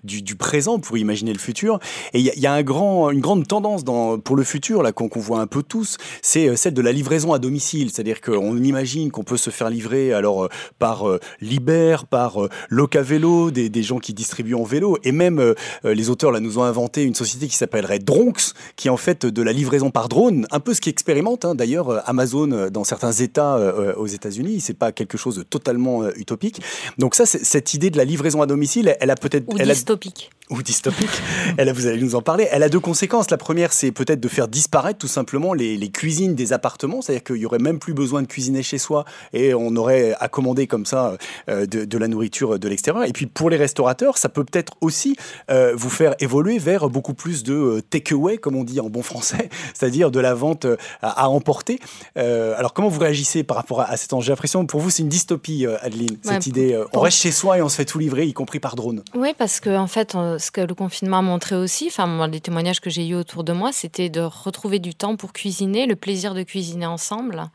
du, 0.04 0.36
présent 0.36 0.78
pour 0.78 0.98
imaginer 0.98 1.34
le 1.34 1.40
futur. 1.40 1.80
Et 2.14 2.20
il 2.20 2.26
y, 2.26 2.48
a 2.48 2.60
une 2.60 3.22
grande 3.22 3.48
tendance 3.48 3.84
pour 4.24 4.36
le 4.36 4.44
futur, 4.44 4.84
là, 4.84 4.92
qu'on 4.92 5.08
voit 5.20 5.40
un 5.40 5.48
peu 5.48 5.64
tous, 5.64 5.98
c'est 6.22 6.56
celle 6.58 6.74
de 6.74 6.82
la 6.82 6.92
livraison 6.92 7.34
à 7.34 7.40
domicile. 7.40 7.90
C'est-à-dire 7.92 8.22
qu'on 8.22 8.58
imagine 8.58 9.10
qu'on 9.10 9.24
peut 9.24 9.38
se 9.38 9.50
faire 9.50 9.70
livrer 9.70 10.14
alors 10.14 10.50
par 10.80 11.08
euh, 11.08 11.20
Liber, 11.42 11.98
par 12.10 12.44
euh, 12.44 12.50
Locavélo, 12.70 13.52
des, 13.52 13.70
des 13.70 13.84
gens 13.84 14.00
qui 14.00 14.14
distribuent 14.14 14.56
en 14.56 14.64
vélo, 14.64 14.98
et 15.04 15.12
même 15.12 15.54
les 15.84 16.10
auteurs 16.10 16.32
là 16.32 16.40
nous 16.40 16.57
ont 16.58 16.64
inventé 16.64 17.04
une 17.04 17.16
société 17.16 17.48
qui 17.48 17.56
s'appellerait 17.56 18.00
Dronx, 18.00 18.54
qui 18.76 18.88
est 18.88 18.92
en 18.92 18.98
fait 18.98 19.26
de 19.26 19.42
la 19.42 19.54
livraison 19.54 19.92
par 19.92 20.10
drone, 20.10 20.48
un 20.52 20.60
peu 20.60 20.74
ce 20.74 20.82
qui 20.82 20.90
expérimente 20.90 21.46
hein, 21.46 21.56
d'ailleurs 21.56 21.90
euh, 21.90 22.00
Amazon 22.06 22.52
euh, 22.52 22.70
dans 22.70 22.84
certains 22.84 23.12
États 23.12 23.58
euh, 23.58 23.94
aux 23.96 24.08
États-Unis. 24.08 24.62
C'est 24.62 24.74
pas 24.74 24.92
quelque 24.92 25.18
chose 25.18 25.36
de 25.36 25.44
totalement 25.44 26.08
utopique. 26.16 26.62
Donc 26.98 27.16
ça, 27.16 27.26
cette 27.26 27.74
idée 27.74 27.90
de 27.90 27.98
la 27.98 28.06
livraison 28.06 28.42
à 28.42 28.46
domicile, 28.46 28.96
elle, 29.00 29.10
a 29.10 29.16
peut-être 29.16 29.46
elle 29.60 29.68
dystopique. 29.68 30.30
A, 30.34 30.37
ou 30.50 30.62
dystopique. 30.64 31.10
elle 31.58 31.72
vous 31.72 31.88
allez 31.88 32.02
nous 32.02 32.16
en 32.16 32.22
parler. 32.22 32.48
Elle 32.52 32.64
a 32.64 32.70
deux 32.70 32.80
conséquences. 32.80 33.30
La 33.30 33.38
première, 33.38 33.74
c'est 33.74 33.92
peut-être 33.92 34.20
de 34.20 34.28
faire 34.28 34.48
disparaître 34.48 35.00
tout 35.00 35.08
simplement 35.08 35.54
les, 35.54 35.78
les 35.78 35.90
cuisines 35.90 36.36
des 36.36 36.54
appartements, 36.54 37.02
c'est-à-dire 37.02 37.24
qu'il 37.24 37.38
y 37.38 37.46
aurait 37.46 37.60
même 37.60 37.80
plus 37.80 37.94
besoin 37.94 38.22
de 38.22 38.28
cuisiner 38.28 38.64
chez 38.64 38.78
soi 38.78 39.06
et 39.34 39.54
on 39.54 39.76
aurait 39.76 40.16
à 40.20 40.28
commander 40.28 40.68
comme 40.68 40.86
ça 40.86 41.18
de, 41.48 41.66
de 41.66 41.98
la 41.98 42.08
nourriture 42.08 42.60
de 42.60 42.68
l'extérieur. 42.68 43.04
Et 43.06 43.14
puis 43.14 43.26
pour 43.26 43.50
les 43.50 43.58
restaurateurs, 43.58 44.18
ça 44.18 44.30
peut 44.30 44.44
peut-être 44.44 44.74
aussi 44.82 45.16
euh, 45.50 45.74
vous 45.76 45.90
faire 45.90 46.16
évoluer 46.20 46.58
vers 46.58 46.90
beaucoup 46.90 47.14
plus 47.14 47.44
de 47.44 47.54
euh, 47.54 47.82
takeaway, 47.82 48.38
comme 48.38 48.56
on 48.56 48.64
dit 48.64 48.80
en 48.80 48.90
bon 48.90 49.02
français, 49.02 49.50
c'est-à-dire 49.74 50.12
de 50.12 50.20
la 50.20 50.34
vente 50.34 50.66
euh, 50.66 50.78
à, 51.02 51.24
à 51.24 51.28
emporter. 51.28 51.80
Euh, 52.18 52.56
alors, 52.58 52.74
comment 52.74 52.90
vous 52.90 53.00
réagissez 53.00 53.44
par 53.44 53.58
rapport 53.58 53.82
à, 53.82 53.86
à 53.86 53.98
cet 53.98 54.14
enjeu? 54.14 54.28
J'ai 54.28 54.32
l'impression 54.32 54.66
pour 54.66 54.82
vous, 54.82 54.90
c'est 54.90 55.04
une 55.04 55.10
dystopie, 55.10 55.66
Adeline, 55.82 56.18
cette 56.22 56.48
idée. 56.48 56.78
on 56.94 57.00
reste 57.00 57.20
chez 57.20 57.32
soi 57.32 57.58
et 57.58 57.62
on 57.62 57.70
se 57.70 57.76
fait 57.78 57.86
tout 57.86 58.00
livrer, 58.00 58.26
y 58.26 58.34
compris 58.34 58.60
par 58.60 58.76
drone. 58.76 59.04
Oui, 59.16 59.34
parce 59.38 59.60
que 59.60 59.76
en 59.78 59.88
fait, 59.88 60.16
ce 60.38 60.52
que 60.52 60.62
le 60.62 60.76
confinement 60.76 61.18
a 61.18 61.22
montré 61.22 61.56
aussi, 61.56 61.88
enfin, 61.88 62.28
les 62.28 62.42
témoignages 62.42 62.80
que 62.80 62.90
j'ai 62.90 63.08
eu 63.08 63.16
autour 63.16 63.44
de 63.44 63.54
moi, 63.54 63.72
c'était 63.72 64.10
de 64.10 64.22
retrouver 64.22 64.80
du 64.80 64.96
temps 64.96 65.16
pour 65.16 65.34
cuisiner, 65.34 65.86
le 65.86 65.96
plaisir 65.96 66.34
de 66.34 66.44
cuisiner 66.44 66.86
ensemble. 66.86 67.50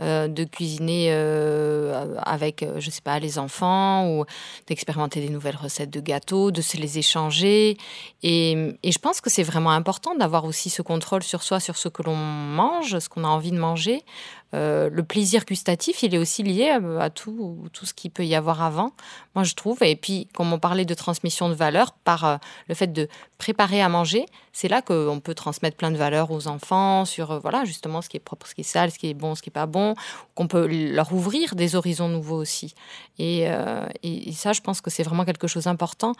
Euh, 0.00 0.26
de 0.26 0.42
cuisiner 0.42 1.10
euh, 1.12 2.16
avec, 2.24 2.66
je 2.78 2.90
sais 2.90 3.00
pas, 3.00 3.20
les 3.20 3.38
enfants 3.38 4.08
ou 4.08 4.24
d'expérimenter 4.66 5.20
des 5.20 5.28
nouvelles 5.28 5.54
recettes 5.54 5.90
de 5.90 6.00
gâteaux, 6.00 6.50
de 6.50 6.60
se 6.62 6.76
les 6.76 6.98
échanger. 6.98 7.78
Et 8.24 8.74
je 8.82 8.98
pense 8.98 9.20
que 9.20 9.30
c'est 9.30 9.44
vraiment 9.44 9.70
important 9.70 10.16
d'avoir 10.16 10.46
aussi 10.46 10.68
ce 10.68 10.82
contrôle 10.82 11.22
sur 11.22 11.44
soi, 11.44 11.60
sur 11.60 11.76
ce 11.76 11.88
que 11.88 12.02
l'on 12.02 12.16
mange, 12.16 12.98
ce 12.98 13.08
qu'on 13.08 13.22
a 13.22 13.28
envie 13.28 13.52
de 13.52 13.58
manger. 13.58 14.02
Euh, 14.54 14.88
le 14.90 15.02
plaisir 15.02 15.44
gustatif, 15.44 16.02
il 16.02 16.14
est 16.14 16.18
aussi 16.18 16.42
lié 16.42 16.70
à, 17.00 17.10
tout, 17.10 17.58
tout 17.72 17.86
ce 17.86 17.94
qu'il 17.94 18.10
peut 18.10 18.24
y 18.24 18.34
avoir 18.34 18.62
avant, 18.62 18.92
moi 19.34 19.42
je 19.42 19.54
trouve. 19.54 19.82
Et 19.82 19.96
puis, 19.96 20.28
comme 20.32 20.52
on 20.52 20.58
parlait 20.58 20.84
de 20.84 20.94
transmission 20.94 21.48
de 21.48 21.54
valeurs, 21.54 21.92
par 22.04 22.24
euh, 22.24 22.36
le 22.68 22.74
fait 22.74 22.92
de 22.92 23.08
préparer 23.38 23.82
à 23.82 23.88
manger, 23.88 24.26
c'est 24.52 24.68
là 24.68 24.80
qu'on 24.80 25.20
peut 25.20 25.34
transmettre 25.34 25.76
plein 25.76 25.90
de 25.90 25.96
valeurs 25.96 26.30
aux 26.30 26.46
enfants 26.46 27.04
sur, 27.04 27.32
euh, 27.32 27.38
voilà, 27.40 27.64
justement, 27.64 28.00
ce 28.00 28.08
qui 28.08 28.16
est 28.16 28.20
propre, 28.20 28.46
ce 28.46 28.54
qui 28.54 28.60
est 28.60 28.64
sale, 28.64 28.92
ce 28.92 28.98
qui 28.98 29.08
est 29.08 29.14
bon, 29.14 29.34
ce 29.34 29.42
qui 29.42 29.48
n'est 29.48 29.54
pas 29.54 29.66
bon, 29.66 29.94
qu'on 30.36 30.46
peut 30.46 30.66
leur 30.66 31.12
ouvrir 31.12 31.56
des 31.56 31.74
horizons 31.74 32.08
nouveaux 32.08 32.36
aussi. 32.36 32.74
Et, 33.18 33.46
ça, 34.34 34.52
je 34.52 34.60
pense 34.60 34.80
que 34.80 34.90
c'est 34.90 35.02
vraiment 35.02 35.24
quelque 35.24 35.46
chose 35.46 35.64
d'important. 35.64 36.12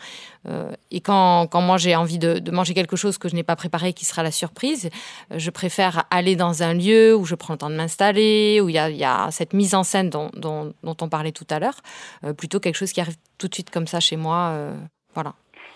Et 0.91 1.01
quand, 1.01 1.49
quand 1.49 1.61
moi 1.61 1.77
j'ai 1.77 1.97
envie 1.97 2.19
de, 2.19 2.39
de, 2.39 2.51
manger 2.53 2.73
quelque 2.75 2.97
chose 2.97 3.19
que 3.19 3.29
je 3.29 3.35
n'ai 3.35 3.43
pas 3.43 3.57
préparé, 3.57 3.93
qui 3.93 4.05
sera 4.05 4.23
la 4.23 4.31
surprise, 4.31 4.89
je 5.35 5.51
préfère 5.51 6.05
aller 6.11 6.37
dans 6.37 6.63
un 6.63 6.75
lieu 6.75 7.17
où 7.17 7.25
je 7.25 7.35
prends 7.35 7.55
le 7.55 7.59
temps 7.59 7.71
de 7.71 7.75
m'installer 7.75 8.24
où 8.61 8.69
il 8.69 8.75
y, 8.75 9.05
a, 9.05 9.31
cette 9.31 9.53
mise 9.53 9.75
en 9.75 9.83
scène 9.83 10.11
dont, 10.11 10.31
on 10.83 11.09
parlait 11.09 11.33
tout 11.33 11.47
à 11.51 11.59
l'heure, 11.59 11.81
euh, 12.25 12.33
plutôt 12.33 12.61
quelque 12.61 12.77
chose 12.77 12.93
qui 12.93 13.01
arrive 13.01 13.17
tout 13.39 13.49
de 13.49 13.55
suite 13.55 13.71
comme 13.71 13.87
ça 13.87 14.01
chez 14.01 14.17
moi. 14.17 14.51
Euh, 14.53 14.75
voilà. 15.15 15.33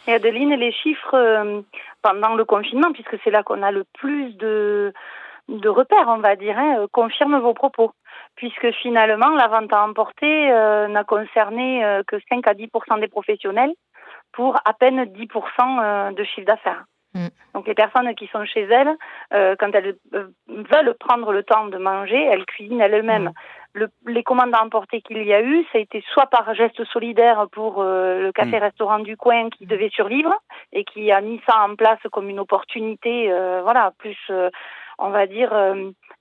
Et 0.07 0.13
Adeline, 0.13 0.55
les 0.55 0.73
chiffres 0.73 1.15
euh, 1.15 1.61
pendant 2.03 2.35
le 2.35 2.45
confinement, 2.45 2.93
puisque 2.93 3.17
c'est 3.23 3.31
là 3.31 3.43
qu'on 3.43 3.63
a 3.63 3.71
le 3.71 3.85
plus 3.99 4.35
de, 4.37 4.93
repères, 5.67 6.09
on 6.09 6.19
va 6.19 6.37
dire, 6.37 6.59
hein, 6.59 6.87
confirment 6.93 7.41
vos 7.41 7.55
propos. 7.55 7.93
Puisque 8.37 8.71
finalement, 8.83 9.31
la 9.31 9.49
vente 9.49 9.73
à 9.73 9.85
emporter 9.85 10.49
n'a 10.89 11.05
concerné 11.05 11.83
que 12.07 12.17
5 12.29 12.47
à 12.47 12.55
10% 12.55 13.01
des 13.01 13.09
professionnels 13.09 13.73
pour 14.33 14.57
à 14.65 14.75
peine 14.75 15.05
10% 15.05 16.15
de 16.15 16.25
chiffre 16.25 16.47
d'affaires. 16.47 16.85
Mm. 17.19 17.29
Donc 17.55 17.67
les 17.67 17.75
personnes 17.75 18.15
qui 18.15 18.29
sont 18.29 18.45
chez 18.45 18.63
elles, 18.63 18.97
euh, 19.35 19.57
quand 19.59 19.75
elles 19.75 19.97
euh, 20.15 20.29
veulent 20.47 20.95
prendre 20.99 21.33
le 21.33 21.43
temps 21.43 21.67
de 21.67 21.77
manger, 21.77 22.23
elles 22.23 22.47
cuisinent 22.47 22.81
elles-mêmes. 22.81 23.31
Mm. 23.31 23.33
Le, 23.75 23.89
les 24.07 24.23
commandes 24.23 24.55
à 24.55 24.63
emporter 24.65 25.03
qu'il 25.03 25.23
y 25.25 25.35
a 25.35 25.43
eu, 25.43 25.65
ça 25.73 25.79
a 25.79 25.81
été 25.81 26.03
soit 26.13 26.27
par 26.27 26.55
geste 26.55 26.85
solidaire 26.85 27.47
pour 27.53 27.83
euh, 27.83 28.23
le 28.23 28.33
café-restaurant 28.33 29.01
mm. 29.01 29.05
du 29.05 29.17
coin 29.17 29.51
qui 29.51 29.67
devait 29.67 29.91
survivre 29.91 30.33
et 30.73 30.85
qui 30.85 31.11
a 31.11 31.21
mis 31.21 31.41
ça 31.49 31.59
en 31.61 31.75
place 31.75 31.99
comme 32.13 32.29
une 32.29 32.41
opportunité, 32.41 33.31
euh, 33.31 33.61
voilà, 33.63 33.93
plus, 33.99 34.19
euh, 34.31 34.51
on 34.99 35.11
va 35.11 35.27
dire, 35.27 35.53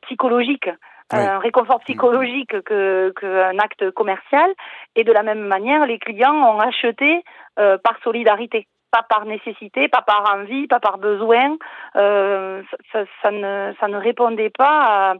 psychologique. 0.01 0.69
Oui. 1.13 1.19
un 1.19 1.39
réconfort 1.39 1.79
psychologique 1.85 2.61
que 2.63 3.13
qu'un 3.17 3.57
acte 3.59 3.91
commercial 3.91 4.51
et 4.97 5.05
de 5.05 5.13
la 5.13 5.23
même 5.23 5.47
manière 5.47 5.85
les 5.85 5.99
clients 5.99 6.35
ont 6.35 6.59
acheté 6.59 7.23
par 7.55 7.97
solidarité 8.03 8.67
pas 8.91 9.03
par 9.03 9.25
nécessité, 9.25 9.87
pas 9.87 10.01
par 10.01 10.23
envie, 10.35 10.67
pas 10.67 10.79
par 10.79 10.97
besoin. 10.97 11.57
Euh, 11.95 12.61
ça, 12.91 13.03
ça, 13.21 13.31
ne, 13.31 13.73
ça 13.79 13.87
ne 13.87 13.97
répondait 13.97 14.49
pas 14.49 15.11
à, 15.11 15.13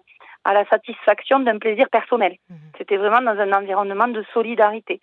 à 0.46 0.54
la 0.54 0.66
satisfaction 0.68 1.40
d'un 1.40 1.60
plaisir 1.60 1.88
personnel. 1.90 2.38
Mmh. 2.50 2.56
C'était 2.78 2.98
vraiment 2.98 3.22
dans 3.22 3.40
un 3.40 3.52
environnement 3.54 4.08
de 4.08 4.24
solidarité. 4.34 5.02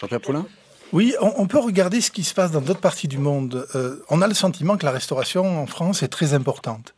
Jean-Pierre 0.00 0.20
Poulin 0.20 0.46
oui, 0.92 1.16
on, 1.20 1.32
on, 1.38 1.46
peut 1.48 1.58
regarder 1.58 2.00
ce 2.00 2.12
qui 2.12 2.22
se 2.22 2.32
passe 2.32 2.52
dans 2.52 2.60
d'autres 2.60 2.80
parties 2.80 3.08
du 3.08 3.18
monde. 3.18 3.66
Euh, 3.74 3.96
on 4.08 4.22
a 4.22 4.28
le 4.28 4.34
sentiment 4.34 4.76
que 4.76 4.84
la 4.84 4.92
restauration 4.92 5.60
en 5.60 5.66
France 5.66 6.04
est 6.04 6.08
très 6.08 6.32
importante. 6.32 6.94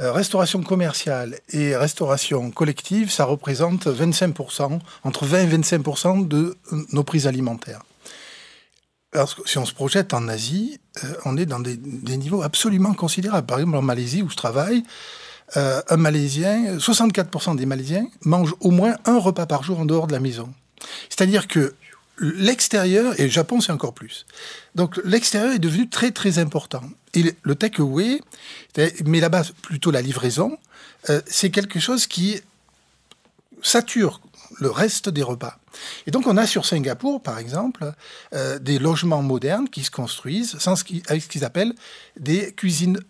Euh, 0.00 0.12
restauration 0.12 0.62
commerciale 0.62 1.38
et 1.50 1.76
restauration 1.76 2.50
collective, 2.50 3.10
ça 3.10 3.24
représente 3.24 3.86
25%, 3.86 4.78
entre 5.04 5.24
20 5.24 5.42
et 5.42 5.58
25% 5.58 6.28
de 6.28 6.56
nos 6.92 7.04
prises 7.04 7.26
alimentaires. 7.26 7.82
Si 9.46 9.58
on 9.58 9.64
se 9.64 9.72
projette 9.72 10.14
en 10.14 10.28
Asie, 10.28 10.78
euh, 11.04 11.14
on 11.24 11.36
est 11.36 11.46
dans 11.46 11.60
des, 11.60 11.76
des, 11.76 12.16
niveaux 12.16 12.42
absolument 12.42 12.94
considérables. 12.94 13.46
Par 13.46 13.58
exemple, 13.58 13.76
en 13.76 13.82
Malaisie, 13.82 14.22
où 14.22 14.28
je 14.28 14.36
travaille, 14.36 14.82
euh, 15.56 15.80
un 15.88 15.96
Malaisien, 15.96 16.76
64% 16.76 17.56
des 17.56 17.66
Malaisiens 17.66 18.08
mangent 18.22 18.54
au 18.60 18.70
moins 18.70 18.96
un 19.04 19.18
repas 19.18 19.46
par 19.46 19.62
jour 19.62 19.78
en 19.78 19.84
dehors 19.84 20.08
de 20.08 20.12
la 20.12 20.20
maison. 20.20 20.52
C'est-à-dire 21.08 21.46
que 21.46 21.74
l'extérieur, 22.18 23.18
et 23.20 23.24
le 23.24 23.30
Japon 23.30 23.60
c'est 23.60 23.70
encore 23.72 23.92
plus, 23.92 24.26
donc 24.74 25.00
l'extérieur 25.04 25.52
est 25.52 25.60
devenu 25.60 25.88
très 25.88 26.10
très 26.10 26.38
important. 26.38 26.82
Et 27.14 27.34
le 27.42 27.54
takeaway, 27.54 28.20
mais 29.04 29.20
là-bas 29.20 29.42
plutôt 29.62 29.90
la 29.90 30.02
livraison, 30.02 30.58
euh, 31.10 31.20
c'est 31.26 31.50
quelque 31.50 31.78
chose 31.78 32.06
qui 32.06 32.40
sature 33.62 34.20
le 34.58 34.70
reste 34.70 35.08
des 35.08 35.22
repas. 35.22 35.58
Et 36.06 36.10
donc 36.10 36.26
on 36.26 36.36
a 36.36 36.46
sur 36.46 36.64
Singapour, 36.64 37.22
par 37.22 37.38
exemple, 37.38 37.92
euh, 38.34 38.58
des 38.58 38.78
logements 38.78 39.22
modernes 39.22 39.68
qui 39.68 39.84
se 39.84 39.90
construisent 39.90 40.58
sans 40.58 40.76
ce 40.76 40.84
avec 41.08 41.22
ce 41.22 41.28
qu'ils 41.28 41.44
appellent 41.44 41.74
des 42.18 42.52
cuisines 42.52 43.00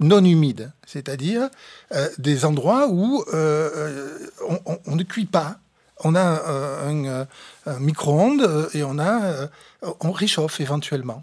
non 0.00 0.24
humides, 0.24 0.72
c'est-à-dire 0.86 1.48
euh, 1.92 2.08
des 2.18 2.44
endroits 2.44 2.88
où 2.88 3.24
euh, 3.32 4.18
on, 4.86 4.96
ne 4.96 5.02
cuit 5.02 5.26
pas. 5.26 5.58
On 6.04 6.16
a 6.16 6.42
un, 6.88 7.26
un 7.66 7.78
micro-ondes 7.78 8.68
et 8.74 8.82
on, 8.82 8.98
a, 8.98 9.48
on 10.00 10.10
réchauffe 10.10 10.60
éventuellement. 10.60 11.22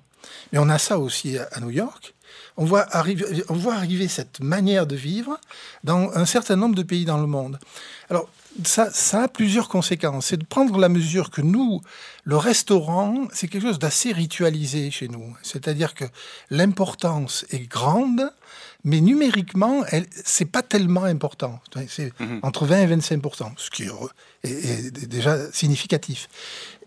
Mais 0.54 0.60
on 0.60 0.70
a 0.70 0.78
ça 0.78 0.98
aussi 0.98 1.38
à 1.38 1.60
New 1.60 1.72
York. 1.72 2.14
On 2.62 2.66
voit, 2.66 2.86
arriver, 2.94 3.26
on 3.48 3.54
voit 3.54 3.76
arriver 3.76 4.10
cette 4.10 4.42
manière 4.42 4.86
de 4.86 4.98
vivre 4.98 5.40
dans 5.86 6.12
un 6.14 6.26
certain 6.26 6.58
nombre 6.58 6.76
de 6.76 6.84
pays 6.84 7.06
dans 7.06 7.18
le 7.18 7.26
monde. 7.26 7.58
Alors, 8.10 8.30
ça, 8.66 8.92
ça 8.92 9.24
a 9.24 9.28
plusieurs 9.30 9.70
conséquences. 9.70 10.26
C'est 10.26 10.38
de 10.38 10.46
prendre 10.46 10.78
la 10.78 10.90
mesure 10.90 11.32
que 11.32 11.42
nous, 11.42 11.82
le 12.26 12.36
restaurant, 12.36 13.30
c'est 13.32 13.48
quelque 13.48 13.62
chose 13.66 13.80
d'assez 13.80 14.12
ritualisé 14.12 14.92
chez 14.92 15.08
nous. 15.08 15.38
C'est-à-dire 15.42 15.94
que 15.94 16.04
l'importance 16.50 17.46
est 17.52 17.66
grande, 17.66 18.30
mais 18.84 19.00
numériquement, 19.00 19.86
c'est 20.26 20.52
pas 20.52 20.62
tellement 20.62 21.06
important. 21.06 21.62
C'est 21.88 22.12
mmh. 22.20 22.40
entre 22.44 22.66
20 22.66 22.82
et 22.82 22.96
25% 22.98 23.54
ce 23.56 23.70
qui 23.70 23.84
est, 23.84 23.90
est, 24.44 25.08
déjà 25.08 25.50
significatif. 25.54 26.28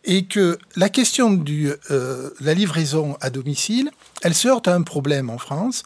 Et 0.04 0.24
que 0.24 0.58
la 0.74 0.88
question 0.88 1.32
de 1.32 1.78
euh, 1.90 2.30
la 2.40 2.54
livraison 2.54 3.16
à 3.20 3.30
domicile, 3.30 3.90
elle 4.22 4.34
se 4.34 4.48
heurte 4.48 4.66
à 4.66 4.74
un 4.74 4.82
problème 4.82 5.30
en 5.30 5.38
France, 5.38 5.84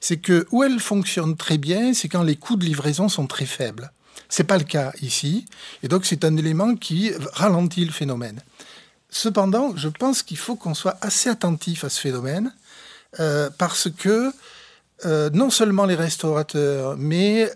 c'est 0.00 0.16
que 0.16 0.46
où 0.50 0.64
elle 0.64 0.80
fonctionne 0.80 1.36
très 1.36 1.58
bien, 1.58 1.94
c'est 1.94 2.08
quand 2.08 2.24
les 2.24 2.36
coûts 2.36 2.56
de 2.56 2.64
livraison 2.64 3.08
sont 3.08 3.26
très 3.26 3.46
faibles. 3.46 3.92
C'est 4.28 4.44
pas 4.44 4.58
le 4.58 4.64
cas 4.64 4.92
ici, 5.00 5.46
et 5.82 5.88
donc 5.88 6.06
c'est 6.06 6.24
un 6.24 6.36
élément 6.36 6.74
qui 6.74 7.12
ralentit 7.34 7.84
le 7.84 7.92
phénomène. 7.92 8.40
Cependant, 9.10 9.76
je 9.76 9.88
pense 9.88 10.22
qu'il 10.22 10.38
faut 10.38 10.56
qu'on 10.56 10.74
soit 10.74 10.96
assez 11.00 11.28
attentif 11.28 11.84
à 11.84 11.90
ce 11.90 12.00
phénomène, 12.00 12.52
parce 13.58 13.88
que 13.90 14.32
non 15.04 15.50
seulement 15.50 15.84
les 15.84 15.94
restaurateurs, 15.94 16.96
mais 16.96 17.50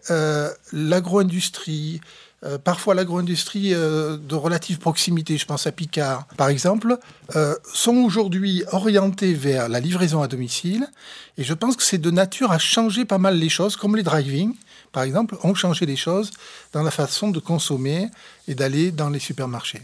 l'agro-industrie, 0.73 2.01
euh, 2.45 2.59
parfois 2.59 2.95
l'agro-industrie 2.95 3.72
euh, 3.72 4.18
de 4.18 4.34
relative 4.34 4.78
proximité, 4.78 5.39
je 5.39 5.47
pense 5.47 5.66
à 5.66 5.72
Picard 5.72 6.26
par 6.37 6.49
exemple, 6.49 6.99
euh, 7.34 7.55
sont 7.72 7.97
aujourd'hui 7.97 8.62
orientés 8.72 9.32
vers 9.32 9.68
la 9.70 9.80
livraison 9.80 10.22
à 10.22 10.28
domicile. 10.28 10.87
Et 11.39 11.45
je 11.45 11.55
pense 11.55 11.76
que 11.76 11.82
c'est 11.82 11.99
de 11.99 12.11
nature 12.11 12.53
à 12.53 12.59
changer 12.59 13.07
pas 13.07 13.18
mal 13.18 13.39
les 13.39 13.49
choses, 13.49 13.76
comme 13.76 13.97
les 13.97 14.03
driving, 14.03 14.55
par 14.93 15.03
exemple, 15.03 15.37
ont 15.43 15.55
changé 15.55 15.87
les 15.87 15.97
choses 15.97 16.30
dans 16.72 16.82
la 16.82 16.91
façon 16.91 17.30
de 17.30 17.41
consommer 17.41 18.09
et 18.49 18.55
d'aller 18.55 18.91
dans 18.91 19.09
les 19.09 19.18
supermarchés. 19.18 19.82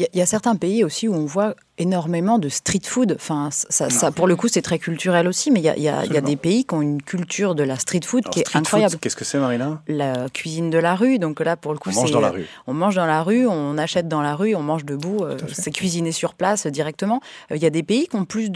Il 0.00 0.18
y, 0.18 0.22
a 0.22 0.26
certains 0.26 0.56
pays 0.56 0.82
aussi 0.82 1.08
où 1.08 1.14
on 1.14 1.26
voit 1.26 1.54
énormément 1.76 2.38
de 2.38 2.48
street 2.48 2.80
food. 2.84 3.12
Enfin, 3.16 3.50
ça, 3.50 4.10
pour 4.10 4.26
le 4.26 4.34
coup, 4.34 4.48
c'est 4.48 4.62
très 4.62 4.78
culturel 4.78 5.28
aussi, 5.28 5.50
mais 5.50 5.60
il 5.60 5.64
y, 5.64 5.88
a, 5.88 6.20
des 6.22 6.36
pays 6.36 6.64
qui 6.64 6.72
ont 6.72 6.80
une 6.80 7.02
culture 7.02 7.54
de 7.54 7.62
la 7.62 7.76
street 7.76 8.00
food 8.06 8.26
qui 8.30 8.40
est 8.40 8.56
incroyable. 8.56 8.96
Qu'est-ce 8.98 9.16
que 9.16 9.26
c'est, 9.26 9.38
Marina? 9.38 9.82
La 9.88 10.30
cuisine 10.32 10.70
de 10.70 10.78
la 10.78 10.94
rue. 10.94 11.18
Donc 11.18 11.40
là, 11.40 11.58
pour 11.58 11.74
le 11.74 11.78
coup, 11.78 11.90
on 11.90 11.94
mange 12.00 12.12
dans 12.12 12.20
la 12.20 12.30
rue. 12.30 12.46
On 12.66 12.72
mange 12.72 12.94
dans 12.94 13.04
la 13.04 13.22
rue, 13.22 13.46
on 13.46 13.76
achète 13.76 14.08
dans 14.08 14.22
la 14.22 14.34
rue, 14.34 14.54
on 14.54 14.62
mange 14.62 14.86
debout. 14.86 15.18
Euh, 15.22 15.36
c'est 15.52 15.70
cuisiné 15.70 16.12
sur 16.12 16.32
place 16.32 16.66
directement. 16.66 17.20
Euh, 17.52 17.56
il 17.56 17.62
y 17.62 17.66
a 17.66 17.70
des 17.70 17.82
pays 17.82 18.08
qui 18.08 18.16
ont 18.16 18.24
plus 18.24 18.48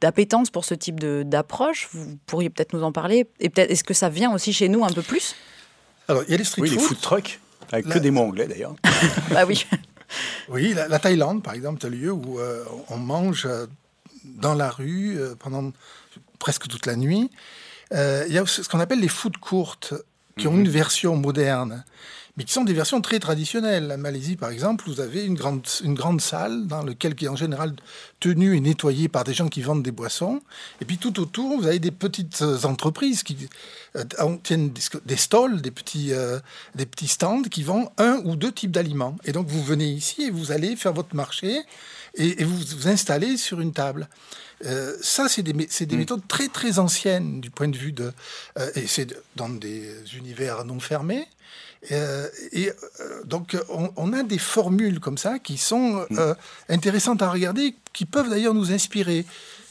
d'appétence 0.00 0.46
de, 0.46 0.52
pour 0.52 0.64
ce 0.64 0.74
type 0.74 1.00
d'approche. 1.00 1.88
Vous 1.90 2.18
pourriez 2.26 2.50
peut-être 2.50 2.72
nous 2.72 2.84
en 2.84 2.92
parler. 2.92 3.26
Et 3.40 3.48
peut-être, 3.48 3.72
est-ce 3.72 3.82
que 3.82 3.94
ça 3.94 4.10
vient 4.10 4.32
aussi 4.32 4.52
chez 4.52 4.68
nous 4.68 4.84
un 4.84 4.92
peu 4.92 5.02
plus? 5.02 5.34
Alors, 6.06 6.22
il 6.28 6.30
y 6.30 6.34
a 6.34 6.36
les 6.36 6.44
street 6.44 6.62
oui, 6.62 6.68
food. 6.68 6.78
les 6.78 6.84
food 6.84 7.00
trucks. 7.00 7.40
Avec 7.72 7.88
que 7.88 7.98
des 7.98 8.10
mots 8.10 8.22
anglais 8.22 8.46
d'ailleurs. 8.46 8.74
bah 9.30 9.44
oui. 9.46 9.66
Oui, 10.48 10.74
la, 10.74 10.98
Thaïlande, 10.98 11.42
par 11.42 11.54
exemple, 11.54 11.84
est 11.84 11.86
un 11.86 11.90
lieu 11.90 12.12
où 12.12 12.38
euh, 12.38 12.64
on 12.88 12.96
mange 12.96 13.46
euh, 13.46 13.66
dans 14.24 14.54
la 14.54 14.70
rue 14.70 15.18
euh, 15.18 15.34
pendant 15.38 15.72
presque 16.38 16.66
toute 16.68 16.86
la 16.86 16.96
nuit. 16.96 17.30
il 17.92 18.32
y 18.32 18.38
a 18.38 18.46
ce 18.46 18.66
qu'on 18.68 18.80
appelle 18.80 19.00
les 19.00 19.08
food 19.08 19.36
courtes, 19.38 19.94
qui 20.36 20.46
ont 20.46 20.52
mhm. 20.52 20.60
une 20.60 20.68
version 20.68 21.16
moderne 21.16 21.84
mais 22.38 22.44
qui 22.44 22.52
sont 22.52 22.62
des 22.62 22.72
versions 22.72 23.00
très 23.00 23.18
traditionnelles. 23.18 23.88
La 23.88 23.96
Malaisie, 23.96 24.36
par 24.36 24.50
exemple, 24.50 24.84
vous 24.86 25.00
avez 25.00 25.24
une 25.24 25.34
grande, 25.34 25.66
une 25.82 25.94
grande 25.94 26.20
salle 26.20 26.68
dans 26.68 26.84
laquelle 26.84 27.16
qui 27.16 27.24
est 27.24 27.28
en 27.28 27.34
général 27.34 27.74
tenue 28.20 28.56
et 28.56 28.60
nettoyée 28.60 29.08
par 29.08 29.24
des 29.24 29.34
gens 29.34 29.48
qui 29.48 29.60
vendent 29.60 29.82
des 29.82 29.90
boissons. 29.90 30.40
Et 30.80 30.84
puis 30.84 30.98
tout 30.98 31.18
autour, 31.18 31.60
vous 31.60 31.66
avez 31.66 31.80
des 31.80 31.90
petites 31.90 32.42
euh, 32.42 32.62
entreprises 32.62 33.24
qui 33.24 33.48
euh, 33.96 34.04
tiennent 34.44 34.70
des, 34.70 35.16
stalls, 35.16 35.60
des 35.60 35.72
petits, 35.72 36.12
euh, 36.12 36.38
des 36.76 36.86
petits 36.86 37.08
stands 37.08 37.42
qui 37.42 37.64
vendent 37.64 37.90
un 37.98 38.20
ou 38.24 38.36
deux 38.36 38.52
types 38.52 38.70
d'aliments. 38.70 39.16
Et 39.24 39.32
donc 39.32 39.48
vous 39.48 39.64
venez 39.64 39.88
ici 39.88 40.22
et 40.22 40.30
vous 40.30 40.52
allez 40.52 40.76
faire 40.76 40.92
votre 40.92 41.16
marché 41.16 41.60
et, 42.14 42.44
vous 42.44 42.56
vous 42.56 42.86
installez 42.86 43.36
sur 43.36 43.60
une 43.60 43.72
table. 43.72 44.08
ça, 45.02 45.28
c'est 45.28 45.42
des, 45.42 45.52
des 45.52 45.96
mm. 45.96 45.98
méthodes 45.98 46.28
très 46.28 46.46
très 46.46 46.78
anciennes 46.78 47.40
du 47.40 47.50
point 47.50 47.68
de 47.68 47.76
vue 47.76 47.92
de... 47.92 48.12
et 48.76 48.86
c'est 48.86 49.12
dans 49.34 49.48
des 49.48 49.92
univers 50.16 50.64
non 50.64 50.78
fermés. 50.78 51.26
Euh, 51.92 52.28
et 52.52 52.70
euh, 52.70 53.24
donc, 53.24 53.56
on, 53.68 54.12
a 54.12 54.22
des 54.22 54.38
formules 54.38 55.00
comme 55.00 55.18
ça 55.18 55.38
qui 55.38 55.56
sont 55.56 56.04
mm. 56.10 56.18
euh, 56.18 56.34
intéressantes 56.68 57.22
à 57.22 57.30
regarder, 57.30 57.74
qui 57.92 58.04
peuvent 58.04 58.28
d'ailleurs 58.28 58.54
nous 58.54 58.72
inspirer. 58.72 59.24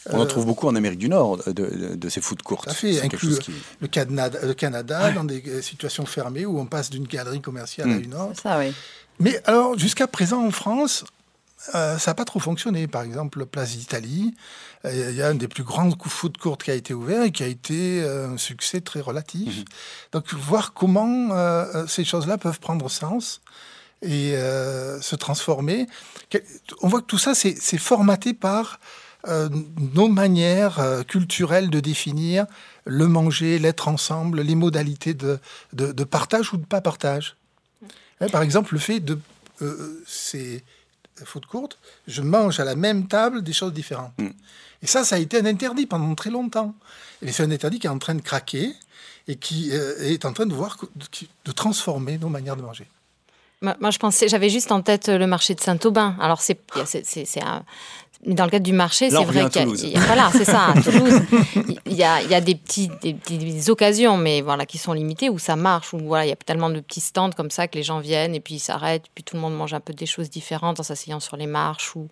On 0.09 0.21
en 0.21 0.25
trouve 0.25 0.45
beaucoup 0.45 0.67
en 0.67 0.75
Amérique 0.75 0.99
du 0.99 1.09
Nord, 1.09 1.43
de, 1.47 2.09
ces 2.09 2.21
foot 2.21 2.41
courtes. 2.41 2.69
Ça 2.69 2.73
fait, 2.73 3.01
inclus 3.01 3.39
le, 3.81 3.87
Canada, 3.89 4.39
le 4.41 4.53
Canada 4.53 5.11
dans 5.11 5.25
des 5.25 5.61
situations 5.61 6.05
fermées 6.05 6.45
où 6.45 6.59
on 6.59 6.65
passe 6.65 6.89
d'une 6.89 7.05
galerie 7.05 7.41
commerciale 7.41 7.91
à 7.91 7.95
mm. 7.95 8.03
une 8.03 8.13
autre. 8.13 8.41
Ça, 8.41 8.57
oui. 8.57 8.73
Mais 9.19 9.41
alors, 9.45 9.77
jusqu'à 9.77 10.07
présent 10.07 10.45
en 10.45 10.51
France, 10.51 11.03
ça 11.57 11.97
n'a 12.05 12.13
pas 12.13 12.25
trop 12.25 12.39
fonctionné. 12.39 12.87
Par 12.87 13.01
exemple, 13.01 13.45
Place 13.45 13.75
d'Italie, 13.75 14.35
il 14.85 15.15
y 15.15 15.21
a 15.21 15.27
un 15.27 15.35
des 15.35 15.47
plus 15.47 15.63
grands 15.63 15.91
coups 15.91 16.13
foot 16.13 16.37
courtes 16.37 16.63
qui 16.63 16.71
a 16.71 16.75
été 16.75 16.93
ouvert 16.93 17.23
et 17.23 17.31
qui 17.31 17.43
a 17.43 17.47
été 17.47 18.01
euh, 18.01 18.29
un 18.29 18.37
succès 18.37 18.81
très 18.81 19.01
relatif. 19.01 19.59
Mhm. 19.59 19.65
Donc, 20.13 20.33
voir 20.33 20.73
comment 20.73 21.31
euh, 21.31 21.65
euh, 21.73 21.87
ces 21.87 22.03
choses-là 22.03 22.37
peuvent 22.37 22.59
prendre 22.59 22.89
sens 22.89 23.41
et 24.03 24.33
se 24.33 25.15
transformer. 25.15 25.87
On 26.83 26.87
voit 26.87 27.01
que 27.01 27.07
tout 27.07 27.17
ça, 27.17 27.33
c'est 27.33 27.77
formaté 27.79 28.35
par 28.35 28.79
nos 29.27 30.07
manières 30.07 31.03
culturelles 31.07 31.71
de 31.71 31.79
définir 31.79 32.45
le 32.85 33.07
manger, 33.07 33.57
l'être 33.57 33.87
ensemble, 33.87 34.41
les 34.41 34.53
modalités 34.53 35.15
de, 35.15 35.39
de, 35.73 36.03
partage 36.03 36.53
ou 36.53 36.57
de 36.57 36.65
pas 36.65 36.79
partage. 36.79 37.37
Hein, 38.21 38.27
par 38.29 38.43
exemple, 38.43 38.75
le 38.75 38.79
fait 38.79 38.99
de... 38.99 39.19
c'est 40.05 40.63
faute 41.25 41.45
courte, 41.45 41.77
je 42.07 42.21
mange 42.21 42.59
à 42.59 42.65
la 42.65 42.75
même 42.75 43.07
table 43.07 43.43
des 43.43 43.53
choses 43.53 43.73
différentes. 43.73 44.13
Mm. 44.17 44.29
Et 44.83 44.87
ça, 44.87 45.03
ça 45.03 45.15
a 45.15 45.19
été 45.19 45.39
un 45.39 45.45
interdit 45.45 45.85
pendant 45.85 46.13
très 46.15 46.29
longtemps. 46.29 46.75
Et 47.21 47.31
c'est 47.31 47.43
un 47.43 47.51
interdit 47.51 47.79
qui 47.79 47.87
est 47.87 47.91
en 47.91 47.99
train 47.99 48.15
de 48.15 48.21
craquer 48.21 48.73
et 49.27 49.35
qui 49.35 49.71
euh, 49.71 49.99
est 50.01 50.25
en 50.25 50.33
train 50.33 50.45
de 50.45 50.53
voir 50.53 50.77
de 51.45 51.51
transformer 51.51 52.17
nos 52.17 52.29
manières 52.29 52.55
de 52.55 52.61
manger. 52.61 52.87
Moi, 53.61 53.89
je 53.89 53.97
pensais, 53.97 54.27
j'avais 54.27 54.51
juste 54.51 54.71
en 54.71 54.83
tête 54.83 55.07
le 55.07 55.25
marché 55.25 55.55
de 55.55 55.59
Saint-Aubin. 55.59 56.15
Alors, 56.19 56.41
c'est, 56.41 56.59
un, 58.25 58.33
dans 58.33 58.45
le 58.45 58.49
cadre 58.49 58.65
du 58.65 58.73
marché, 58.73 59.09
c'est 59.09 59.23
vrai 59.23 59.49
qu'il 59.49 59.89
y, 59.89 59.95
a, 59.95 59.99
voilà, 60.01 60.29
c'est 60.31 60.45
ça, 60.45 60.67
à 60.69 60.73
Toulouse, 60.81 61.21
il 61.85 61.93
y 61.93 62.03
a, 62.03 62.21
il 62.21 62.29
y 62.29 62.35
a 62.35 62.41
des, 62.41 62.55
petits, 62.55 62.89
des, 63.01 63.69
occasions, 63.69 64.17
mais 64.17 64.41
voilà, 64.41 64.65
qui 64.65 64.77
sont 64.77 64.93
limitées 64.93 65.29
où 65.29 65.39
ça 65.39 65.55
marche, 65.55 65.93
où 65.93 65.99
voilà, 65.99 66.25
il 66.25 66.29
y 66.29 66.31
a 66.31 66.35
tellement 66.35 66.69
de 66.69 66.79
petits 66.79 67.01
stands 67.01 67.31
comme 67.31 67.51
ça 67.51 67.67
que 67.67 67.77
les 67.77 67.83
gens 67.83 67.99
viennent 67.99 68.35
et 68.35 68.39
puis 68.39 68.55
ils 68.55 68.59
s'arrêtent, 68.59 69.05
puis 69.13 69.23
tout 69.23 69.35
le 69.35 69.41
monde 69.41 69.55
mange 69.55 69.73
un 69.73 69.79
peu 69.79 69.93
des 69.93 70.05
choses 70.05 70.29
différentes 70.29 70.79
en 70.79 70.83
s'asseyant 70.83 71.19
sur 71.19 71.37
les 71.37 71.47
marches 71.47 71.95
ou, 71.95 72.07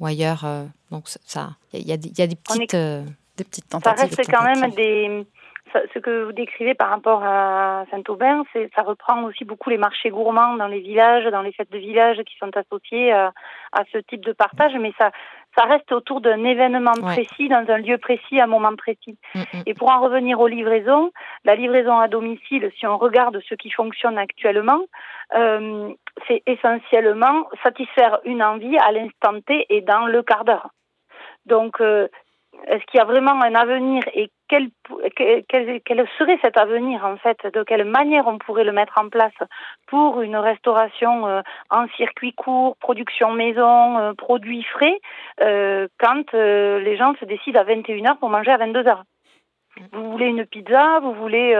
ou 0.00 0.06
ailleurs. 0.06 0.42
Euh, 0.44 0.64
donc 0.90 1.04
ça, 1.24 1.50
il 1.72 1.86
y 1.86 1.92
a, 1.92 1.96
il 1.96 2.18
y 2.18 2.22
a 2.22 2.26
des 2.26 2.36
petites, 2.36 2.74
euh, 2.74 3.02
des 3.36 3.44
petites 3.44 3.68
tentatives. 3.68 4.10
Ça 4.10 4.16
reste 4.16 4.30
quand 4.30 4.44
même 4.44 4.70
des 4.72 5.26
ce 5.92 5.98
que 5.98 6.24
vous 6.24 6.32
décrivez 6.32 6.74
par 6.74 6.90
rapport 6.90 7.22
à 7.24 7.84
Saint-Aubin, 7.90 8.44
ça 8.74 8.82
reprend 8.82 9.24
aussi 9.24 9.44
beaucoup 9.44 9.70
les 9.70 9.78
marchés 9.78 10.10
gourmands 10.10 10.54
dans 10.56 10.66
les 10.66 10.80
villages, 10.80 11.24
dans 11.30 11.42
les 11.42 11.52
fêtes 11.52 11.72
de 11.72 11.78
village 11.78 12.18
qui 12.24 12.36
sont 12.38 12.50
associés 12.56 13.12
à, 13.12 13.32
ce 13.92 13.98
type 13.98 14.24
de 14.24 14.32
partage, 14.32 14.72
mais 14.78 14.92
ça, 14.98 15.10
ça 15.56 15.64
reste 15.64 15.92
autour 15.92 16.20
d'un 16.20 16.44
événement 16.44 16.94
précis, 17.02 17.48
dans 17.48 17.64
un 17.68 17.78
lieu 17.78 17.98
précis, 17.98 18.40
à 18.40 18.44
un 18.44 18.48
moment 18.48 18.74
précis. 18.76 19.18
Mm, 19.34 19.40
mm. 19.40 19.62
Et 19.66 19.74
pour 19.74 19.90
en 19.90 20.00
revenir 20.00 20.40
aux 20.40 20.46
livraisons, 20.46 21.12
la 21.44 21.54
livraison 21.54 21.98
à 21.98 22.08
domicile, 22.08 22.70
si 22.78 22.86
on 22.86 22.98
regarde 22.98 23.40
ce 23.48 23.54
qui 23.54 23.70
fonctionne 23.70 24.18
actuellement, 24.18 24.82
euh, 25.34 25.92
c'est 26.28 26.42
essentiellement 26.46 27.48
satisfaire 27.62 28.20
une 28.24 28.42
envie 28.42 28.78
à 28.78 28.92
l'instant 28.92 29.40
T 29.46 29.66
et 29.68 29.80
dans 29.80 30.06
le 30.06 30.22
quart 30.22 30.44
d'heure. 30.44 30.70
Donc, 31.46 31.80
euh, 31.80 32.08
est-ce 32.66 32.84
qu'il 32.86 32.98
y 32.98 33.00
a 33.00 33.04
vraiment 33.04 33.40
un 33.42 33.54
avenir 33.54 34.02
et 34.14 34.30
quel, 34.48 34.68
quel, 35.16 36.06
serait 36.18 36.38
cet 36.42 36.56
avenir 36.56 37.04
en 37.04 37.16
fait? 37.16 37.38
De 37.52 37.62
quelle 37.62 37.84
manière 37.84 38.26
on 38.26 38.38
pourrait 38.38 38.64
le 38.64 38.72
mettre 38.72 38.98
en 38.98 39.08
place 39.08 39.34
pour 39.86 40.20
une 40.20 40.36
restauration 40.36 41.26
euh, 41.26 41.40
en 41.70 41.86
circuit 41.96 42.32
court, 42.32 42.76
production 42.76 43.32
maison, 43.32 43.98
euh, 43.98 44.12
produits 44.14 44.62
frais, 44.64 44.98
euh, 45.42 45.88
quand 45.98 46.32
les 46.32 46.96
gens 46.96 47.14
se 47.20 47.24
décident 47.24 47.60
à 47.60 47.64
21h 47.64 48.18
pour 48.18 48.30
manger 48.30 48.50
à 48.50 48.58
22h 48.58 49.02
vous 49.92 50.10
voulez 50.10 50.28
une 50.28 50.46
pizza, 50.46 51.00
vous 51.00 51.12
voulez 51.12 51.54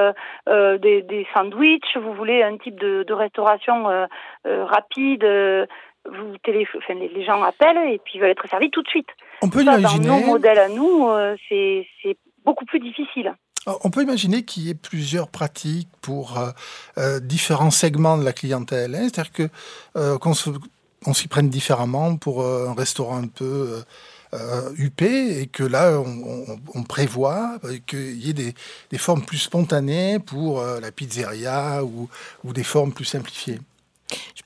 des, 0.46 1.02
des 1.02 1.26
sandwichs, 1.34 1.98
vous 1.98 2.14
voulez 2.14 2.42
un 2.42 2.56
type 2.56 2.80
de 2.80 3.12
restauration 3.12 4.06
rapide, 4.46 5.22
vous 6.08 6.36
les, 6.46 7.24
gens 7.24 7.42
appellent 7.42 7.92
et 7.92 8.00
puis 8.04 8.18
veulent 8.18 8.30
être 8.30 8.48
servis 8.48 8.70
tout 8.70 8.82
de 8.82 8.88
suite. 8.88 9.08
On 9.42 9.48
peut 9.48 9.62
imaginer. 9.62 10.06
Dans 10.06 10.20
nos 10.20 10.26
modèles 10.26 10.58
à 10.58 10.68
nous, 10.68 11.08
euh, 11.08 11.36
c'est 11.48 12.16
beaucoup 12.44 12.64
plus 12.64 12.80
difficile. 12.80 13.34
On 13.82 13.90
peut 13.90 14.02
imaginer 14.02 14.44
qu'il 14.44 14.64
y 14.64 14.70
ait 14.70 14.74
plusieurs 14.74 15.28
pratiques 15.28 15.88
pour 16.00 16.38
euh, 16.38 16.50
euh, 16.98 17.18
différents 17.18 17.72
segments 17.72 18.16
de 18.16 18.24
la 18.24 18.32
clientèle. 18.32 18.94
Hein. 18.94 19.08
C'est-à-dire 19.12 19.32
que 19.32 20.18
qu'on 20.18 21.14
s'y 21.14 21.28
prenne 21.28 21.48
différemment 21.48 22.16
pour 22.16 22.44
un 22.44 22.74
restaurant 22.74 23.16
un 23.16 23.28
peu 23.28 23.82
huppé 24.76 25.40
et 25.40 25.46
que 25.46 25.62
là, 25.62 25.98
on, 26.74 26.82
prévoit 26.82 27.58
qu'il 27.86 28.24
y 28.24 28.30
ait 28.30 28.34
des, 28.34 28.54
des, 28.90 28.98
formes 28.98 29.22
plus 29.22 29.38
spontanées 29.38 30.18
pour 30.18 30.62
la 30.62 30.92
pizzeria 30.92 31.82
ou, 31.84 32.08
ou 32.44 32.52
des 32.52 32.64
formes 32.64 32.92
plus 32.92 33.04
simplifiées. 33.04 33.60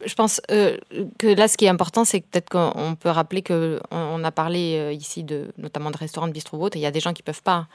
Je 0.04 0.14
pense 0.14 0.40
euh, 0.50 0.78
que 1.18 1.26
là, 1.26 1.48
ce 1.48 1.56
qui 1.56 1.66
est 1.66 1.68
important, 1.68 2.04
c'est 2.04 2.20
peut-être 2.20 2.48
qu'on 2.48 2.96
peut 2.98 3.10
rappeler 3.10 3.42
qu'on 3.42 3.78
on 3.90 4.24
a 4.24 4.32
parlé 4.32 4.76
euh, 4.78 4.92
ici 4.92 5.24
de, 5.24 5.52
notamment 5.58 5.90
de 5.90 5.96
restaurants 5.96 6.28
de 6.28 6.32
bistrot 6.32 6.68
et 6.68 6.76
il 6.76 6.80
y 6.80 6.86
a 6.86 6.90
des 6.90 7.00
gens 7.00 7.12
qui 7.12 7.22
ne 7.22 7.26
peuvent 7.26 7.42
pas 7.42 7.68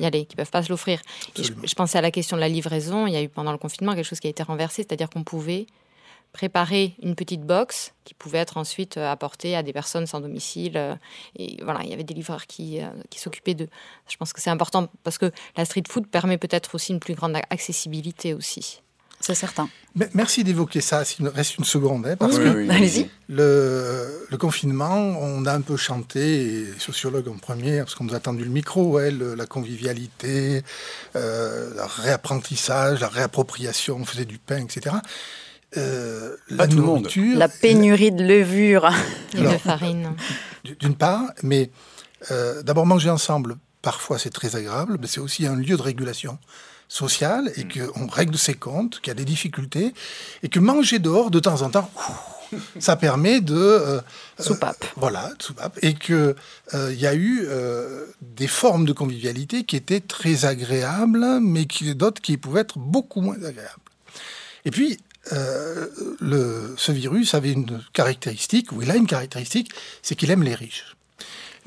y 0.00 0.04
aller, 0.04 0.26
qui 0.26 0.34
ne 0.34 0.38
peuvent 0.38 0.50
pas 0.50 0.62
se 0.62 0.68
l'offrir. 0.68 1.00
Je, 1.36 1.74
pensais 1.74 1.98
à 1.98 2.00
la 2.00 2.10
question 2.10 2.36
de 2.36 2.40
la 2.40 2.48
livraison. 2.48 3.06
Il 3.06 3.12
y 3.12 3.16
a 3.16 3.22
eu 3.22 3.28
pendant 3.28 3.52
le 3.52 3.58
confinement 3.58 3.94
quelque 3.94 4.06
chose 4.06 4.20
qui 4.20 4.26
a 4.26 4.30
été 4.30 4.42
renversé, 4.42 4.82
c'est-à-dire 4.82 5.08
qu'on 5.08 5.24
pouvait 5.24 5.66
préparer 6.32 6.94
une 7.02 7.14
petite 7.14 7.40
box 7.40 7.94
qui 8.04 8.12
pouvait 8.12 8.38
être 8.38 8.58
ensuite 8.58 8.98
euh, 8.98 9.10
apportée 9.10 9.56
à 9.56 9.62
des 9.62 9.72
personnes 9.72 10.06
sans 10.06 10.20
domicile. 10.20 10.98
Et 11.36 11.56
voilà, 11.62 11.80
il 11.84 11.90
y 11.90 11.92
avait 11.92 12.04
des 12.04 12.14
livreurs 12.14 12.46
qui, 12.46 12.80
qui 13.10 13.20
s'occupaient 13.20 13.54
d'eux. 13.54 13.70
Je 14.08 14.16
pense 14.16 14.32
que 14.32 14.40
c'est 14.40 14.50
important 14.50 14.88
parce 15.04 15.18
que 15.18 15.30
la 15.56 15.64
street 15.64 15.84
food 15.88 16.08
permet 16.08 16.36
peut-être 16.36 16.74
aussi 16.74 16.92
une 16.92 17.00
plus 17.00 17.14
grande 17.14 17.36
accessibilité 17.50 18.34
aussi. 18.34 18.82
C'est 19.28 19.34
certain. 19.34 19.68
merci 20.14 20.42
d'évoquer 20.42 20.80
ça, 20.80 21.04
s'il 21.04 21.28
reste 21.28 21.58
une 21.58 21.64
seconde, 21.64 22.06
hein, 22.06 22.16
parce 22.16 22.38
que 22.38 22.70
Allez-y. 22.70 23.10
Le, 23.28 24.26
le, 24.30 24.38
confinement, 24.38 24.94
on 25.20 25.44
a 25.44 25.52
un 25.52 25.60
peu 25.60 25.76
chanté, 25.76 26.62
et 26.62 26.66
sociologue 26.78 27.28
en 27.28 27.36
premier, 27.36 27.80
parce 27.80 27.94
qu'on 27.94 28.04
nous 28.04 28.14
a 28.14 28.20
tendu 28.20 28.42
le 28.42 28.48
micro, 28.48 28.84
ouais, 28.84 29.10
la 29.10 29.44
convivialité, 29.44 30.62
euh, 31.14 31.74
le 31.74 32.02
réapprentissage, 32.02 33.00
la 33.00 33.08
réappropriation, 33.08 33.96
on 33.96 34.06
faisait 34.06 34.24
du 34.24 34.38
pain, 34.38 34.64
etc. 34.64 34.96
Euh, 35.76 36.34
la 36.48 36.66
nourriture, 36.66 37.36
La 37.36 37.48
pénurie 37.48 38.12
de 38.12 38.24
levure 38.24 38.90
et 39.34 39.42
de 39.42 39.58
farine. 39.58 40.14
D'une 40.80 40.94
part, 40.94 41.24
mais 41.42 41.70
euh, 42.30 42.62
d'abord 42.62 42.86
manger 42.86 43.10
ensemble, 43.10 43.58
parfois 43.82 44.18
c'est 44.18 44.30
très 44.30 44.56
agréable, 44.56 44.96
mais 44.98 45.06
c'est 45.06 45.20
aussi 45.20 45.46
un 45.46 45.56
lieu 45.56 45.76
de 45.76 45.82
régulation 45.82 46.38
sociale 46.88 47.52
et 47.56 47.64
mm. 47.64 47.92
qu'on 47.92 48.06
règle 48.06 48.36
ses 48.36 48.54
comptes, 48.54 49.00
qu'il 49.00 49.08
y 49.08 49.10
a 49.12 49.14
des 49.14 49.24
difficultés 49.24 49.94
et 50.42 50.48
que 50.48 50.58
manger 50.58 50.98
dehors 50.98 51.30
de 51.30 51.38
temps 51.38 51.62
en 51.62 51.70
temps, 51.70 51.90
ça 52.78 52.96
permet 52.96 53.40
de 53.40 53.54
euh, 53.54 54.00
soupape. 54.38 54.84
voilà, 54.96 55.30
soupape 55.38 55.78
et 55.82 55.94
que 55.94 56.34
il 56.74 57.00
y 57.00 57.06
a 57.06 57.14
eu 57.14 57.46
des 58.22 58.46
formes 58.46 58.84
de 58.84 58.92
convivialité 58.92 59.64
qui 59.64 59.76
étaient 59.76 60.00
très 60.00 60.44
agréables, 60.44 61.40
mais 61.40 61.66
qui 61.66 61.94
d'autres 61.94 62.20
qui 62.20 62.36
pouvaient 62.36 62.62
être 62.62 62.78
beaucoup 62.78 63.20
moins 63.20 63.36
agréables. 63.36 63.80
Et 64.64 64.70
puis 64.70 64.98
euh, 65.32 65.86
le, 66.20 66.74
ce 66.76 66.92
virus 66.92 67.34
avait 67.34 67.52
une 67.52 67.82
caractéristique, 67.92 68.72
ou 68.72 68.82
il 68.82 68.90
a 68.90 68.96
une 68.96 69.06
caractéristique, 69.06 69.70
c'est 70.02 70.14
qu'il 70.14 70.30
aime 70.30 70.42
les 70.42 70.54
riches 70.54 70.96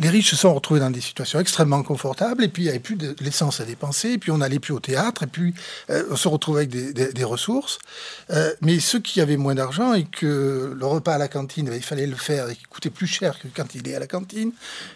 les 0.02 0.10
riches 0.10 0.32
se 0.32 0.36
sont 0.36 0.54
retrouvés 0.54 0.80
dans 0.80 0.90
des 0.90 1.02
situations 1.02 1.40
extrêmement 1.40 1.84
confortables, 1.84 2.44
et 2.44 2.48
puis 2.48 2.64
il 2.64 2.66
n'y 2.66 2.70
avait 2.72 2.80
plus 2.80 2.96
de 2.96 3.16
l'essence 3.20 3.62
à 3.62 3.66
dépenser, 3.66 4.14
et 4.14 4.18
puis 4.18 4.32
on 4.32 4.40
n'allait 4.40 4.60
plus 4.60 4.74
au 4.74 4.80
théâtre, 4.80 5.24
et 5.24 5.28
puis 5.28 5.54
euh, 5.92 6.04
on 6.10 6.16
se 6.16 6.28
retrouvait 6.28 6.62
avec 6.62 6.70
des, 6.72 7.24
ressources. 7.24 7.78
Euh, 8.32 8.52
mais 8.62 8.80
ceux 8.80 9.00
qui 9.00 9.22
avaient 9.22 9.38
moins 9.38 9.54
d'argent 9.54 9.94
et 9.94 10.06
que 10.06 10.74
le 10.76 10.86
repas 10.86 11.14
à 11.14 11.18
la 11.20 11.28
cantine, 11.28 11.70
il 11.72 11.84
fallait 11.84 12.08
le 12.08 12.16
faire 12.16 12.50
et 12.50 12.56
qui 12.56 12.64
coûtait 12.64 12.90
plus 12.90 13.06
cher 13.06 13.40
que 13.40 13.48
quand 13.56 13.76
il 13.76 13.88
est 13.88 13.96
à 13.96 14.00
la 14.00 14.08
cantine, 14.08 14.52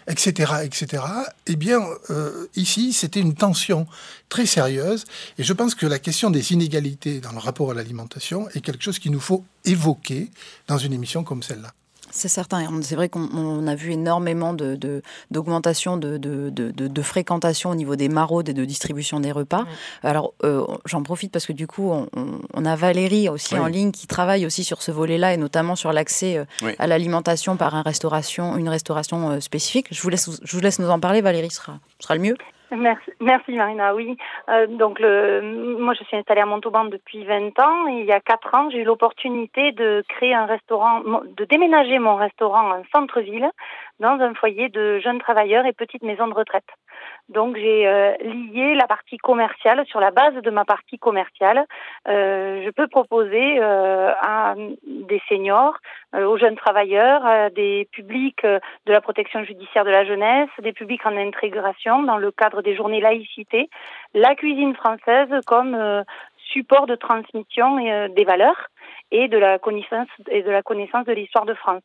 etc., 0.08 0.52
etc., 0.64 1.04
eh 1.46 1.54
bien, 1.54 1.80
euh, 2.10 2.48
ici, 2.56 2.92
c'était 2.92 3.20
une 3.20 3.34
tension 3.34 3.86
très 4.28 4.44
sérieuse, 4.44 5.04
et 5.38 5.44
je 5.44 5.52
pense 5.52 5.76
que 5.76 5.86
la 5.86 6.00
question 6.00 6.30
des 6.30 6.52
inégalités 6.52 7.20
dans 7.20 7.32
le 7.32 7.38
rapport 7.38 7.70
à 7.70 7.74
l'alimentation 7.74 8.48
est 8.54 8.60
quelque 8.60 8.82
chose 8.82 8.98
qu'il 8.98 9.12
nous 9.12 9.20
faut 9.20 9.44
évoquer 9.64 10.30
dans 10.66 10.78
une 10.78 10.92
émission 10.92 11.22
comme 11.22 11.44
celle-là. 11.44 11.72
C'est 12.16 12.28
certain. 12.28 12.66
C'est 12.80 12.96
vrai 12.96 13.10
qu'on 13.10 13.66
a 13.66 13.74
vu 13.74 13.92
énormément 13.92 14.54
d'augmentation 14.54 15.98
de, 15.98 16.16
de, 16.16 16.50
de, 16.50 17.02
fréquentation 17.02 17.70
au 17.70 17.74
niveau 17.74 17.94
des 17.94 18.08
maraudes 18.08 18.48
et 18.48 18.54
de 18.54 18.64
distribution 18.64 19.20
des 19.20 19.32
repas. 19.32 19.64
Alors, 20.02 20.32
euh, 20.42 20.64
j'en 20.86 21.02
profite 21.02 21.30
parce 21.30 21.44
que 21.44 21.52
du 21.52 21.66
coup, 21.66 21.92
on, 21.92 22.64
a 22.64 22.74
Valérie 22.74 23.28
aussi 23.28 23.54
en 23.58 23.66
ligne 23.66 23.92
qui 23.92 24.06
travaille 24.06 24.46
aussi 24.46 24.64
sur 24.64 24.80
ce 24.80 24.90
volet-là 24.90 25.34
et 25.34 25.36
notamment 25.36 25.76
sur 25.76 25.92
l'accès 25.92 26.38
euh, 26.38 26.72
à 26.78 26.86
l'alimentation 26.86 27.58
par 27.58 27.74
un 27.74 27.82
restauration, 27.82 28.56
une 28.56 28.70
restauration 28.70 29.32
euh, 29.32 29.40
spécifique. 29.40 29.88
Je 29.90 30.00
vous, 30.00 30.08
laisse, 30.08 30.30
je 30.42 30.56
vous 30.56 30.62
laisse 30.62 30.78
nous 30.78 30.88
en 30.88 30.98
parler, 30.98 31.20
Valérie, 31.20 31.50
sera, 31.50 31.78
sera 32.00 32.14
le 32.14 32.22
mieux. 32.22 32.36
Merci, 32.72 33.12
merci 33.20 33.52
Marina. 33.52 33.94
Oui, 33.94 34.16
euh, 34.48 34.66
donc 34.66 34.98
le, 34.98 35.76
moi 35.78 35.94
je 35.94 36.02
suis 36.02 36.16
installée 36.16 36.40
à 36.40 36.46
Montauban 36.46 36.84
depuis 36.86 37.24
20 37.24 37.58
ans 37.60 37.86
et 37.88 38.00
il 38.00 38.06
y 38.06 38.12
a 38.12 38.20
4 38.20 38.54
ans 38.54 38.70
j'ai 38.70 38.78
eu 38.78 38.84
l'opportunité 38.84 39.70
de 39.70 40.02
créer 40.08 40.34
un 40.34 40.46
restaurant, 40.46 41.00
de 41.00 41.44
déménager 41.44 42.00
mon 42.00 42.16
restaurant 42.16 42.72
en 42.72 42.82
centre-ville 42.92 43.48
dans 44.00 44.18
un 44.20 44.34
foyer 44.34 44.68
de 44.68 44.98
jeunes 44.98 45.20
travailleurs 45.20 45.64
et 45.64 45.72
petites 45.72 46.02
maisons 46.02 46.26
de 46.26 46.34
retraite. 46.34 46.68
Donc 47.28 47.56
j'ai 47.56 47.88
euh, 47.88 48.12
lié 48.20 48.74
la 48.74 48.86
partie 48.86 49.16
commerciale 49.16 49.84
sur 49.86 49.98
la 49.98 50.12
base 50.12 50.34
de 50.34 50.50
ma 50.50 50.64
partie 50.64 50.98
commerciale. 50.98 51.64
Euh, 52.08 52.62
je 52.64 52.70
peux 52.70 52.86
proposer 52.86 53.58
euh, 53.58 54.12
à 54.20 54.54
des 54.86 55.20
seniors, 55.28 55.76
aux 56.16 56.38
jeunes 56.38 56.56
travailleurs, 56.56 57.50
des 57.50 57.88
publics 57.90 58.44
de 58.44 58.92
la 58.92 59.00
protection 59.00 59.44
judiciaire 59.44 59.84
de 59.84 59.90
la 59.90 60.04
jeunesse, 60.04 60.48
des 60.62 60.72
publics 60.72 61.04
en 61.04 61.16
intégration 61.16 62.02
dans 62.04 62.16
le 62.16 62.30
cadre 62.30 62.62
des 62.62 62.76
journées 62.76 63.00
laïcité, 63.00 63.68
la 64.14 64.34
cuisine 64.34 64.74
française 64.74 65.28
comme 65.46 66.04
support 66.52 66.86
de 66.86 66.94
transmission 66.94 68.08
des 68.08 68.24
valeurs 68.24 68.68
et 69.10 69.28
de 69.28 69.38
la 69.38 69.58
connaissance 69.58 70.08
et 70.30 70.42
de 70.42 70.50
la 70.50 70.62
connaissance 70.62 71.06
de 71.06 71.12
l'histoire 71.12 71.46
de 71.46 71.54
France, 71.54 71.82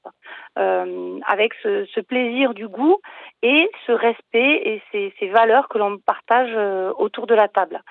euh, 0.58 1.20
avec 1.28 1.54
ce, 1.62 1.86
ce, 1.86 2.00
plaisir 2.00 2.54
du 2.54 2.68
goût 2.68 2.98
et 3.44 3.70
ce 3.86 3.92
respect 3.92 4.62
et 4.66 4.82
ces, 4.92 5.14
ces 5.20 5.30
valeurs 5.30 5.68
que 5.70 5.78
l'on 5.78 5.98
partage 6.00 6.52
euh, 6.56 6.92
autour 6.98 7.28
de 7.28 7.36
la 7.36 7.48
table. 7.48 7.82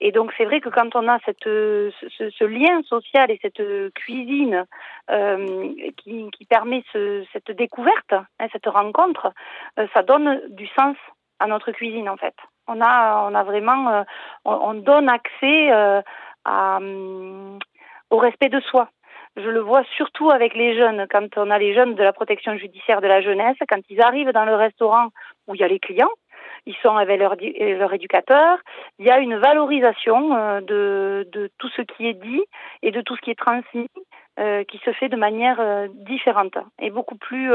Et 0.00 0.12
donc 0.12 0.32
c'est 0.36 0.44
vrai 0.44 0.60
que 0.60 0.68
quand 0.68 0.94
on 0.94 1.08
a 1.08 1.18
cette, 1.24 1.44
ce, 1.44 1.90
ce 2.18 2.44
lien 2.44 2.82
social 2.82 3.30
et 3.30 3.38
cette 3.40 3.62
cuisine 3.94 4.66
euh, 5.10 5.72
qui, 5.96 6.30
qui, 6.30 6.44
permet 6.44 6.84
ce, 6.92 7.24
cette 7.32 7.50
découverte, 7.50 8.12
hein, 8.12 8.46
cette 8.52 8.66
rencontre, 8.66 9.32
euh, 9.78 9.86
ça 9.94 10.02
donne 10.02 10.40
du 10.50 10.66
sens 10.68 10.96
à 11.38 11.46
notre 11.46 11.72
cuisine 11.72 12.08
en 12.08 12.16
fait. 12.16 12.34
On 12.68 12.80
a, 12.80 13.26
on 13.30 13.34
a 13.34 13.42
vraiment, 13.44 13.88
euh, 13.88 14.02
on, 14.44 14.52
on, 14.52 14.74
donne 14.74 15.08
accès 15.08 15.70
à, 16.44 16.78
au 18.10 18.18
respect 18.18 18.48
de 18.48 18.60
soi. 18.60 18.88
Je 19.36 19.48
le 19.50 19.60
vois 19.60 19.84
surtout 19.96 20.30
avec 20.30 20.54
les 20.54 20.76
jeunes, 20.76 21.06
quand 21.10 21.36
on 21.36 21.50
a 21.50 21.58
les 21.58 21.74
jeunes 21.74 21.94
de 21.94 22.02
la 22.02 22.14
protection 22.14 22.56
judiciaire 22.56 23.02
de 23.02 23.06
la 23.06 23.20
jeunesse, 23.20 23.56
quand 23.68 23.80
ils 23.90 24.00
arrivent 24.00 24.32
dans 24.32 24.46
le 24.46 24.54
restaurant 24.54 25.08
où 25.46 25.54
il 25.54 25.60
y 25.60 25.64
a 25.64 25.68
les 25.68 25.78
clients, 25.78 26.12
ils 26.66 26.74
sont 26.82 26.96
avec 26.96 27.18
leur, 27.20 27.36
leur 27.38 27.92
éducateur, 27.92 28.58
il 28.98 29.06
y 29.06 29.10
a 29.10 29.18
une 29.18 29.36
valorisation 29.36 30.34
euh, 30.34 30.60
de, 30.60 31.28
de, 31.32 31.50
tout 31.58 31.68
ce 31.76 31.82
qui 31.82 32.06
est 32.06 32.14
dit 32.14 32.42
et 32.82 32.90
de 32.90 33.00
tout 33.02 33.14
ce 33.16 33.20
qui 33.20 33.30
est 33.30 33.38
transmis 33.38 33.88
euh, 34.38 34.64
qui 34.64 34.78
se 34.84 34.92
fait 34.92 35.08
de 35.08 35.16
manière 35.16 35.60
euh, 35.60 35.88
différente 35.92 36.54
et 36.80 36.90
beaucoup 36.90 37.16
plus, 37.16 37.50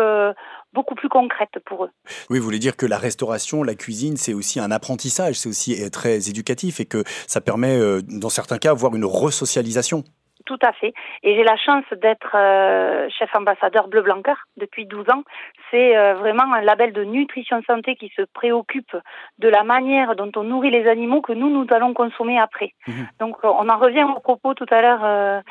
beaucoup 0.74 0.95
plus 0.95 1.10
concrète 1.10 1.60
pour 1.66 1.86
eux. 1.86 1.89
Oui, 2.30 2.39
vous 2.39 2.45
voulez 2.45 2.60
dire 2.60 2.78
que 2.78 2.86
la 2.86 2.97
restauration, 2.97 3.64
la 3.64 3.76
cuisine, 3.76 4.18
c'est 4.18 4.34
aussi 4.34 4.60
un 4.60 4.72
apprentissage, 4.72 5.36
c'est 5.36 5.49
aussi 5.49 5.89
très 5.91 6.30
éducatif 6.30 6.80
et 6.80 6.86
que 6.86 7.04
ça 7.28 7.41
permet, 7.41 7.78
dans 8.04 8.30
certains 8.30 8.58
cas, 8.58 8.72
avoir 8.72 8.95
une 8.95 9.06
resocialisation. 9.06 10.04
Tout 10.46 10.60
à 10.62 10.72
fait. 10.74 10.94
Et 11.24 11.36
j'ai 11.36 11.44
la 11.44 11.58
chance 11.58 11.86
d'être 11.92 12.36
euh, 12.36 13.08
chef 13.10 13.30
ambassadeur 13.36 13.88
bleu 13.88 14.02
blanc 14.02 14.22
depuis 14.58 14.86
12 14.86 15.10
ans. 15.10 15.24
C'est 15.70 15.98
euh, 15.98 16.16
vraiment 16.16 16.54
un 16.54 16.62
label 16.62 16.94
de 16.94 17.04
nutrition 17.04 17.62
santé 17.64 17.96
qui 17.96 18.12
se 18.16 18.24
préoccupe 18.34 18.96
de 19.39 19.50
la 19.50 19.64
manière 19.64 20.16
dont 20.16 20.32
on 20.36 20.44
nourrit 20.44 20.72
les 20.72 20.88
animaux 20.88 21.22
que 21.22 21.34
nous, 21.34 21.50
nous 21.50 21.68
allons 21.72 21.94
consommer 21.94 22.39
après. 22.39 22.74
Mhm. 22.88 23.08
Donc 23.20 23.38
on 23.44 23.70
en 23.70 23.78
revient 23.78 24.04
au 24.04 24.20
propos 24.20 24.54
tout 24.54 24.66
à 24.70 24.82
l'heure 24.82 25.04
euh, 25.04 25.42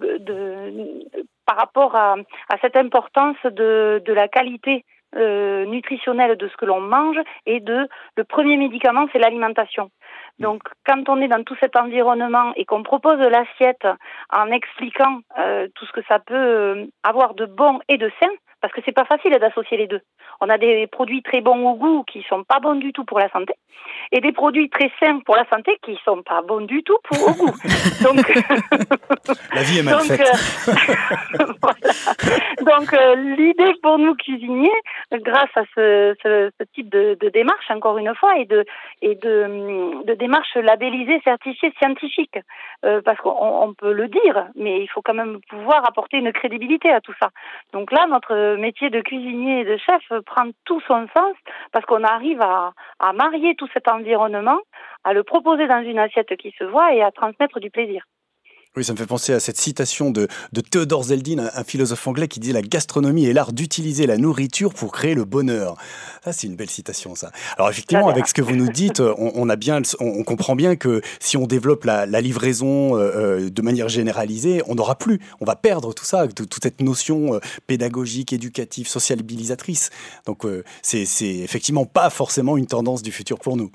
de, 0.00 1.06
par 1.46 1.56
rapport 1.56 1.94
à, 1.96 2.14
à 2.52 2.58
cette 2.60 2.76
importance 2.76 3.36
de, 3.44 4.02
de 4.04 4.12
la 4.12 4.28
qualité 4.28 4.84
euh, 5.16 5.64
nutritionnelle 5.66 6.36
de 6.36 6.46
ce 6.46 6.56
que 6.56 6.64
l'on 6.64 6.80
mange 6.80 7.18
et 7.44 7.58
de 7.58 7.88
le 8.16 8.22
premier 8.22 8.56
médicament 8.56 9.08
c'est 9.12 9.18
l'alimentation. 9.18 9.90
Donc, 10.40 10.62
quand 10.86 11.08
on 11.08 11.20
est 11.20 11.28
dans 11.28 11.44
tout 11.44 11.56
cet 11.60 11.76
environnement 11.76 12.52
et 12.56 12.64
qu'on 12.64 12.82
propose 12.82 13.18
l'assiette 13.18 13.86
en 14.32 14.50
expliquant 14.50 15.20
euh, 15.38 15.68
tout 15.74 15.84
ce 15.84 15.92
que 15.92 16.00
ça 16.08 16.18
peut 16.18 16.34
euh, 16.34 16.86
avoir 17.02 17.34
de 17.34 17.44
bon 17.44 17.78
et 17.88 17.98
de 17.98 18.10
sain, 18.20 18.30
parce 18.60 18.72
que 18.72 18.80
c'est 18.84 18.92
pas 18.92 19.04
facile 19.04 19.32
d'associer 19.38 19.76
les 19.76 19.86
deux. 19.86 20.00
On 20.40 20.48
a 20.48 20.58
des 20.58 20.86
produits 20.86 21.22
très 21.22 21.40
bons 21.40 21.68
au 21.68 21.74
goût 21.74 22.04
qui 22.04 22.24
sont 22.28 22.44
pas 22.44 22.60
bons 22.60 22.76
du 22.76 22.92
tout 22.92 23.04
pour 23.04 23.18
la 23.18 23.28
santé, 23.30 23.54
et 24.12 24.20
des 24.20 24.32
produits 24.32 24.68
très 24.70 24.90
sains 25.00 25.20
pour 25.24 25.36
la 25.36 25.46
santé 25.48 25.78
qui 25.82 25.98
sont 26.04 26.22
pas 26.22 26.42
bons 26.42 26.62
du 26.62 26.82
tout 26.82 26.98
pour 27.04 27.28
au 27.28 27.32
goût. 27.32 27.54
Donc 28.02 28.26
la 29.54 29.62
vie 29.62 29.78
est 29.78 29.82
mal 29.82 30.00
faite. 30.00 30.20
Euh, 30.68 31.46
donc 32.64 32.92
euh, 32.92 33.14
l'idée 33.36 33.72
pour 33.82 33.98
nous 33.98 34.14
cuisiniers, 34.14 34.70
grâce 35.12 35.50
à 35.56 35.62
ce, 35.74 36.14
ce, 36.22 36.50
ce 36.58 36.64
type 36.74 36.88
de, 36.88 37.16
de, 37.20 37.28
démarche, 37.28 37.70
encore 37.70 37.98
une 37.98 38.14
fois, 38.14 38.36
et 38.38 38.44
de 38.44 38.64
et 39.02 39.14
de, 39.14 40.04
de 40.04 40.14
démarche 40.14 40.54
labellisée, 40.54 41.20
certifiée, 41.24 41.72
scientifique, 41.78 42.38
euh, 42.84 43.00
parce 43.02 43.18
qu'on 43.18 43.74
peut 43.76 43.92
le 43.92 44.08
dire, 44.08 44.46
mais 44.54 44.82
il 44.82 44.88
faut 44.88 45.02
quand 45.02 45.14
même 45.14 45.40
pouvoir 45.48 45.88
apporter 45.88 46.18
une 46.18 46.32
crédibilité 46.32 46.90
à 46.90 47.00
tout 47.00 47.14
ça. 47.20 47.30
Donc 47.72 47.90
là, 47.92 48.06
notre 48.06 48.56
métier 48.56 48.90
de 48.90 49.00
cuisinier 49.00 49.60
et 49.60 49.64
de 49.64 49.76
chef 49.76 50.02
prend 50.26 50.48
tout 50.64 50.80
son 50.86 51.06
sens 51.16 51.34
parce 51.72 51.84
qu'on 51.86 52.04
arrive 52.04 52.40
à, 52.42 52.72
à 52.98 53.12
marier 53.12 53.54
tout 53.56 53.68
cet 53.72 53.88
environnement, 53.88 54.60
à 55.04 55.12
le 55.12 55.22
proposer 55.24 55.66
dans 55.66 55.82
une 55.82 55.98
assiette 55.98 56.36
qui 56.36 56.54
se 56.58 56.64
voit 56.64 56.94
et 56.94 57.02
à 57.02 57.10
transmettre 57.10 57.60
du 57.60 57.70
plaisir. 57.70 58.04
Oui, 58.76 58.84
ça 58.84 58.92
me 58.92 58.98
fait 58.98 59.06
penser 59.06 59.32
à 59.32 59.40
cette 59.40 59.56
citation 59.56 60.12
de, 60.12 60.28
de 60.52 60.60
Theodore 60.60 61.02
Zeldin, 61.02 61.50
un, 61.52 61.64
philosophe 61.64 62.06
anglais 62.06 62.28
qui 62.28 62.38
dit 62.38 62.52
La 62.52 62.62
gastronomie 62.62 63.26
est 63.26 63.32
l'art 63.32 63.52
d'utiliser 63.52 64.06
la 64.06 64.16
nourriture 64.16 64.74
pour 64.74 64.92
créer 64.92 65.14
le 65.14 65.24
bonheur. 65.24 65.74
Ça, 66.22 66.32
c'est 66.32 66.46
une 66.46 66.54
belle 66.54 66.70
citation, 66.70 67.16
ça. 67.16 67.32
Alors, 67.56 67.68
effectivement, 67.68 68.08
avec 68.08 68.28
ce 68.28 68.34
que 68.34 68.42
vous 68.42 68.54
nous 68.54 68.68
dites, 68.68 69.00
on, 69.00 69.48
a 69.48 69.56
bien, 69.56 69.82
on, 69.98 70.22
comprend 70.22 70.54
bien 70.54 70.76
que 70.76 71.00
si 71.18 71.36
on 71.36 71.48
développe 71.48 71.84
la, 71.84 72.06
livraison 72.20 72.96
euh, 72.96 73.00
euh, 73.00 73.50
de 73.50 73.62
manière 73.62 73.88
généralisée, 73.88 74.62
on 74.68 74.76
n'aura 74.76 74.94
plus. 74.94 75.18
On 75.40 75.44
va 75.44 75.56
perdre 75.56 75.92
tout 75.92 76.04
ça, 76.04 76.28
toute 76.28 76.62
cette 76.62 76.80
notion 76.80 77.34
euh, 77.34 77.40
pédagogique, 77.66 78.32
éducative, 78.32 78.86
sociabilisatrice. 78.86 79.90
Donc, 80.26 80.46
c'est 80.80 81.02
effectivement 81.20 81.86
pas 81.86 82.08
forcément 82.08 82.56
une 82.56 82.66
tendance 82.66 83.02
du 83.02 83.10
futur 83.10 83.40
pour 83.40 83.56
nous. 83.56 83.72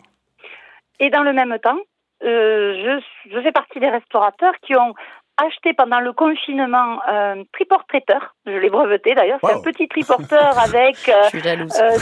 Et 1.01 1.09
dans 1.09 1.23
le 1.23 1.33
même 1.33 1.57
temps, 1.61 1.79
je, 2.25 3.01
je 3.31 3.41
fais 3.41 3.51
partie 3.51 3.79
des 3.79 3.89
restaurateurs 3.89 4.53
qui 4.61 4.75
ont 4.75 4.93
acheté 5.37 5.73
pendant 5.73 5.99
le 5.99 6.13
confinement 6.13 7.01
un 7.07 7.43
triporteur. 7.51 8.35
Je 8.45 8.51
l'ai 8.51 8.69
breveté 8.69 9.15
d'ailleurs. 9.15 9.39
C'est 9.43 9.53
un 9.53 9.61
petit 9.61 9.87
triporteur 9.87 10.57
avec 10.59 10.95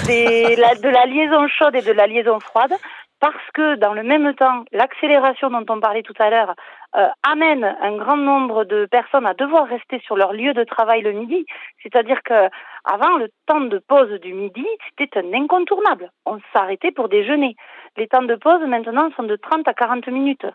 des, 0.06 0.56
de 0.56 0.90
la 0.90 1.06
liaison 1.06 1.48
chaude 1.48 1.76
et 1.76 1.82
de 1.82 1.92
la 1.92 2.08
liaison 2.08 2.40
froide 2.40 2.74
parce 3.20 3.52
que 3.54 3.76
dans 3.76 3.94
le 3.94 4.04
même 4.04 4.34
temps, 4.36 4.66
l'accélération 4.74 5.50
dont 5.50 5.66
on 5.70 5.80
parlait 5.80 6.04
tout 6.04 6.14
à 6.20 6.30
l'heure 6.30 6.56
euh, 6.96 7.08
amène 7.24 7.76
un 7.82 7.98
grand 7.98 8.18
nombre 8.18 8.66
de 8.66 8.86
personnes 8.86 9.26
à 9.26 9.34
devoir 9.34 9.68
rester 9.68 10.00
sur 10.06 10.16
leur 10.16 10.34
lieu 10.34 10.54
de 10.54 10.64
travail 10.64 11.02
le 11.02 11.12
midi. 11.12 11.46
C'est-à-dire 11.82 12.22
que 12.24 12.50
avant 12.86 13.18
le 13.18 13.30
temps 13.46 13.62
de 13.62 13.80
pause 13.80 14.12
du 14.22 14.34
midi, 14.34 14.66
c'était 14.98 15.20
un 15.20 15.34
incontournable. 15.34 16.12
On 16.26 16.40
s'arrêtait 16.54 16.92
pour 16.92 17.10
déjeuner. 17.10 17.56
Les 17.98 18.08
temps 18.08 18.24
de 18.24 18.36
pause 18.36 18.62
maintenant 18.68 19.10
sont 19.16 19.24
de 19.24 19.36
30 19.36 19.68
à 19.68 19.74
40 19.74 20.08
minutes. 20.08 20.46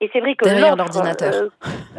Et 0.00 0.08
c'est 0.12 0.20
vrai 0.20 0.34
que 0.34 0.44
derrière 0.44 0.76
l'ordinateur. 0.76 1.32
Euh, 1.34 1.48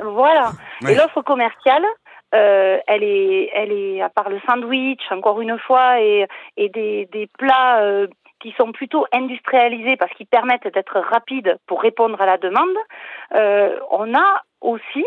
voilà. 0.04 0.52
Et 0.90 0.96
l'offre 0.96 1.22
commerciale, 1.22 1.86
euh, 2.34 2.78
elle 2.88 3.04
est, 3.04 3.52
elle 3.54 3.72
est 3.72 4.02
à 4.02 4.10
part 4.10 4.30
le 4.30 4.40
sandwich, 4.48 5.02
encore 5.12 5.40
une 5.42 5.58
fois, 5.60 6.02
et, 6.02 6.26
et 6.58 6.70
des, 6.70 7.08
des 7.12 7.28
plats 7.38 7.82
euh, 7.82 8.08
qui 8.44 8.54
sont 8.58 8.74
plutôt 8.74 9.06
industrialisés 9.14 9.96
parce 9.96 10.14
qu'ils 10.14 10.28
permettent 10.28 10.68
d'être 10.68 11.00
rapides 11.00 11.58
pour 11.66 11.82
répondre 11.82 12.22
à 12.22 12.26
la 12.26 12.38
demande, 12.38 12.78
euh, 13.34 13.80
on 13.90 14.14
a 14.14 14.42
aussi 14.60 15.06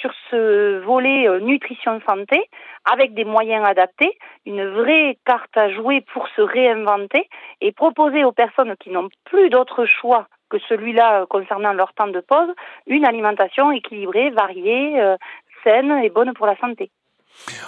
sur 0.00 0.12
ce 0.30 0.78
volet 0.84 1.28
euh, 1.28 1.40
nutrition 1.40 2.00
santé, 2.08 2.48
avec 2.90 3.12
des 3.14 3.24
moyens 3.24 3.66
adaptés, 3.66 4.16
une 4.44 4.64
vraie 4.68 5.18
carte 5.24 5.56
à 5.56 5.68
jouer 5.70 6.02
pour 6.12 6.28
se 6.28 6.42
réinventer 6.42 7.28
et 7.60 7.72
proposer 7.72 8.22
aux 8.22 8.32
personnes 8.32 8.76
qui 8.76 8.90
n'ont 8.90 9.08
plus 9.24 9.50
d'autre 9.50 9.84
choix 9.84 10.28
que 10.48 10.58
celui-là 10.68 11.22
euh, 11.22 11.26
concernant 11.26 11.72
leur 11.72 11.92
temps 11.92 12.06
de 12.06 12.20
pause, 12.20 12.54
une 12.86 13.04
alimentation 13.04 13.72
équilibrée, 13.72 14.30
variée, 14.30 15.16
saine 15.64 15.90
et 16.04 16.10
bonne 16.10 16.34
pour 16.34 16.46
la 16.46 16.56
santé. 16.58 16.90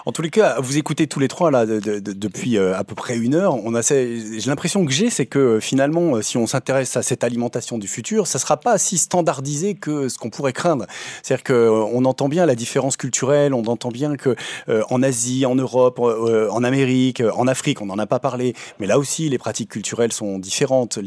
En 0.06 0.12
tous 0.12 0.22
les 0.22 0.30
cas, 0.30 0.60
vous 0.60 0.78
écoutez 0.78 1.06
tous 1.06 1.20
les 1.20 1.28
trois 1.28 1.50
là 1.50 1.66
depuis 1.66 2.56
euh, 2.56 2.76
à 2.76 2.84
peu 2.84 2.94
près 2.94 3.16
une 3.16 3.34
heure. 3.34 3.54
On 3.64 3.74
a, 3.74 3.82
j'ai 3.82 4.40
l'impression 4.46 4.84
que 4.84 4.92
j'ai, 4.92 5.10
c'est 5.10 5.26
que 5.26 5.38
euh, 5.38 5.60
finalement, 5.60 6.16
euh, 6.16 6.22
si 6.22 6.36
on 6.36 6.46
s'intéresse 6.46 6.96
à 6.96 7.02
cette 7.02 7.24
alimentation 7.24 7.78
du 7.78 7.86
futur, 7.86 8.26
ça 8.26 8.38
sera 8.38 8.58
pas 8.58 8.78
si 8.78 8.98
standardisé 8.98 9.74
que 9.74 10.08
ce 10.08 10.18
qu'on 10.18 10.30
pourrait 10.30 10.52
craindre. 10.52 10.86
C'est-à-dire 11.22 11.44
qu'on 11.44 12.04
entend 12.04 12.28
bien 12.28 12.46
la 12.46 12.54
différence 12.54 12.96
culturelle, 12.96 13.54
on 13.54 13.64
entend 13.66 13.90
bien 13.90 14.16
que 14.16 14.34
en 14.90 15.02
Asie, 15.02 15.46
en 15.46 15.54
Europe, 15.54 15.98
en 15.98 16.64
Amérique, 16.64 17.22
en 17.34 17.46
Afrique, 17.46 17.80
on 17.80 17.86
n'en 17.86 17.98
a 17.98 18.06
pas 18.06 18.18
parlé, 18.18 18.54
mais 18.78 18.86
là 18.86 18.98
aussi, 18.98 19.28
les 19.28 19.38
pratiques 19.38 19.70
culturelles 19.70 20.12
sont 20.12 20.38
différentes. 20.38 20.98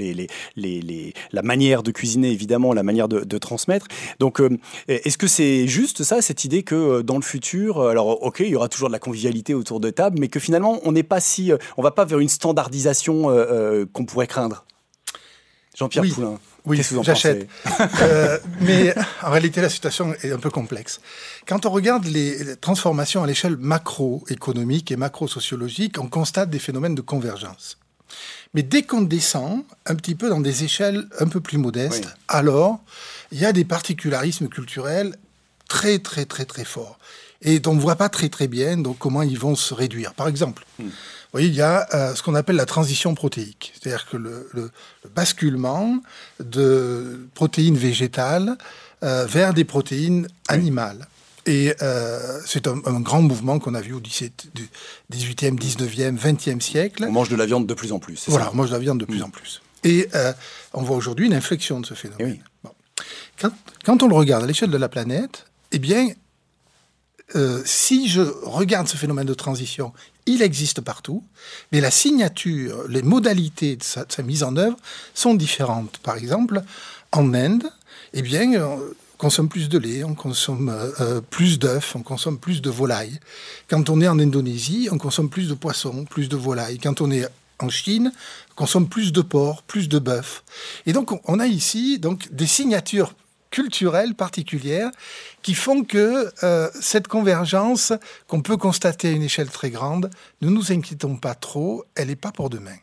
La 0.56 1.42
manière 1.42 1.84
de 1.84 1.92
cuisiner, 1.92 2.32
évidemment, 2.32 2.74
la 2.74 2.84
manière 2.84 3.08
de 3.08 3.38
transmettre. 3.38 3.88
Donc, 4.20 4.42
est-ce 4.88 5.18
que 5.18 5.28
c'est 5.28 5.68
juste 5.68 6.04
ça, 6.04 6.22
cette 6.22 6.46
idée 6.46 6.64
que 6.64 7.02
dans 7.02 7.16
le 7.16 7.24
futur, 7.24 7.82
alors 7.82 8.24
ok, 8.24 8.44
il 8.52 8.56
y 8.56 8.58
aura 8.58 8.68
toujours 8.68 8.90
de 8.90 8.94
la 8.94 9.00
convivialité 9.00 9.54
autour 9.54 9.80
de 9.80 9.90
table, 9.90 10.20
mais 10.20 10.28
que 10.28 10.40
finalement, 10.40 10.82
on 10.84 10.92
n'est 10.92 11.04
pas 11.04 11.22
si, 11.22 11.52
euh, 11.52 11.58
on 11.78 11.82
va 11.82 11.92
pas 11.92 12.04
vers 12.04 12.20
une 12.20 12.30
standardisation 12.30 13.30
euh, 13.30 13.34
euh, 13.34 13.86
qu'on 13.92 14.04
pourrait 14.04 14.28
craindre. 14.28 14.66
Jean-Pierre 15.78 16.04
Poulain. 16.14 16.38
Oui, 16.66 16.80
j'achète. 17.02 17.48
mais 18.60 18.94
en 19.24 19.32
réalité, 19.32 19.62
la 19.62 19.70
situation 19.70 20.14
est 20.22 20.32
un 20.32 20.38
peu 20.38 20.50
complexe. 20.50 21.00
Quand 21.48 21.66
on 21.66 21.72
regarde 21.72 22.06
les 22.06 22.56
transformations 22.58 23.24
à 23.24 23.28
l'échelle 23.28 23.56
macroéconomique 23.58 24.92
et 24.92 24.98
macro-sociologique, 24.98 25.98
on 25.98 26.08
constate 26.08 26.50
des 26.50 26.60
phénomènes 26.60 26.94
de 26.94 27.02
convergence. 27.02 27.80
Mais 28.54 28.64
dès 28.64 28.84
qu'on 28.84 29.02
descend 29.02 29.64
un 29.86 29.96
petit 29.96 30.14
peu 30.14 30.30
dans 30.30 30.42
des 30.42 30.66
échelles 30.66 31.08
un 31.20 31.28
peu 31.28 31.40
plus 31.40 31.58
modestes, 31.58 32.10
alors 32.28 32.80
il 33.32 33.40
y 33.40 33.46
a 33.46 33.54
des 33.54 33.64
particularismes 33.64 34.50
culturels 34.50 35.16
très 35.70 36.00
très 36.00 36.26
très 36.26 36.44
très 36.44 36.66
forts 36.66 37.00
et 37.42 37.62
on 37.66 37.74
ne 37.74 37.80
voit 37.80 37.96
pas 37.96 38.10
très 38.10 38.30
très 38.30 38.48
bien 38.48 38.78
donc, 38.78 38.98
comment 39.00 39.22
ils 39.24 39.38
vont 39.38 39.56
se 39.56 39.74
réduire. 39.74 40.14
Par 40.14 40.28
exemple, 40.28 40.64
hmm. 40.80 40.86
vous 40.86 40.92
voyez, 41.32 41.48
il 41.48 41.56
y 41.56 41.62
a 41.62 41.88
euh, 41.94 42.16
ce 42.16 42.22
qu'on 42.22 42.36
appelle 42.36 42.56
la 42.56 42.66
transition 42.66 43.16
protéique, 43.16 43.74
c'est-à-dire 43.74 44.08
que 44.10 44.18
le, 44.18 44.72
basculement 45.16 46.02
de 46.40 47.28
protéines 47.34 47.78
végétales 47.78 48.58
euh, 49.04 49.26
vers 49.26 49.54
des 49.54 49.64
protéines 49.64 50.28
animales. 50.48 51.08
Et 51.48 51.74
euh, 51.82 52.40
c'est 52.46 52.68
un, 52.68 52.78
grand 53.00 53.24
mouvement 53.24 53.58
qu'on 53.58 53.74
a 53.74 53.82
vu 53.82 53.94
au 53.94 54.00
17, 54.00 54.52
18e, 55.12 55.58
19e, 55.58 56.16
20e 56.16 56.62
siècle. 56.62 57.06
On 57.08 57.12
mange 57.12 57.30
de 57.30 57.36
la 57.36 57.48
viande 57.48 57.66
de 57.66 57.74
plus 57.74 57.92
en 57.92 57.98
plus. 57.98 58.26
Voilà, 58.28 58.52
on 58.52 58.56
mange 58.56 58.70
de 58.70 58.74
la 58.74 58.80
viande 58.80 59.00
de 59.00 59.06
plus 59.06 59.22
hmm. 59.22 59.24
en 59.24 59.30
plus. 59.30 59.62
Et 59.84 60.08
on 60.74 60.84
voit 60.84 60.96
aujourd'hui 60.96 61.26
une 61.26 61.34
inflexion 61.34 61.80
de 61.80 61.88
ce 61.88 61.96
phénomène. 61.96 62.38
Eh 62.64 62.68
quand, 63.40 63.52
quand, 63.84 64.04
on 64.04 64.08
le 64.08 64.14
regarde 64.14 64.44
à 64.44 64.48
l'échelle 64.48 64.70
de 64.70 64.78
la 64.78 64.88
planète, 64.88 65.48
eh 65.72 65.80
bien, 65.80 66.10
euh, 67.36 67.62
si 67.66 68.08
je 68.08 68.22
regarde 68.44 68.88
ce 68.88 68.98
phénomène 68.98 69.26
de 69.26 69.34
transition, 69.34 69.94
il 70.26 70.42
existe 70.42 70.82
partout, 70.82 71.24
mais 71.72 71.82
la 71.82 71.92
signature, 71.92 72.88
les 72.88 73.02
modalités 73.02 73.76
de 73.76 73.84
sa, 73.84 74.06
mise 74.24 74.44
en 74.44 74.56
œuvre 74.56 74.78
sont 75.14 75.34
différentes. 75.34 75.98
Par 76.00 76.16
exemple, 76.18 76.62
en 77.12 77.34
Inde, 77.34 77.70
eh 78.14 78.22
bien, 78.22 78.54
on 78.62 78.80
consomme 79.18 79.50
plus 79.50 79.70
de 79.70 79.78
lait, 79.78 80.04
on 80.04 80.14
consomme 80.14 80.70
euh, 81.00 81.22
plus 81.22 81.60
d'œufs, 81.60 81.96
on 81.96 82.04
consomme 82.04 82.38
plus 82.38 82.62
de 82.62 82.70
volailles. 82.70 83.20
Quand 83.68 83.90
on 83.90 84.02
est 84.02 84.08
en 84.08 84.20
Indonésie, 84.20 84.90
on 84.92 84.98
consomme 84.98 85.30
plus 85.30 85.48
de 85.48 85.54
poissons, 85.54 86.06
plus 86.06 86.30
de 86.30 86.38
volailles. 86.38 86.80
Quand 86.80 87.02
on 87.02 87.12
est 87.12 87.28
en 87.60 87.70
Chine, 87.70 88.12
on 88.52 88.56
consomme 88.56 88.88
plus 88.88 89.12
de 89.12 89.22
porc, 89.22 89.64
plus 89.64 89.90
de 89.90 90.00
bœuf. 90.00 90.44
Et 90.86 90.94
donc, 90.94 91.12
on 91.28 91.40
a 91.40 91.48
ici 91.48 92.00
donc 92.00 92.32
des 92.32 92.48
signatures 92.48 93.14
culturelles 93.52 94.16
particulières 94.16 94.90
qui 95.44 95.54
font 95.54 95.84
que 95.84 96.32
euh, 96.44 96.70
cette 96.80 97.08
convergence 97.08 97.94
qu'on 98.28 98.42
peut 98.42 98.58
constater 98.58 99.10
à 99.10 99.12
une 99.12 99.24
échelle 99.24 99.50
très 99.50 99.70
grande, 99.70 100.10
ne 100.42 100.50
nous 100.50 100.72
inquiétons 100.72 101.18
pas 101.18 101.36
trop, 101.36 101.86
elle 101.96 102.08
n'est 102.08 102.16
pas 102.16 102.32
pour 102.32 102.50
demain. 102.50 102.78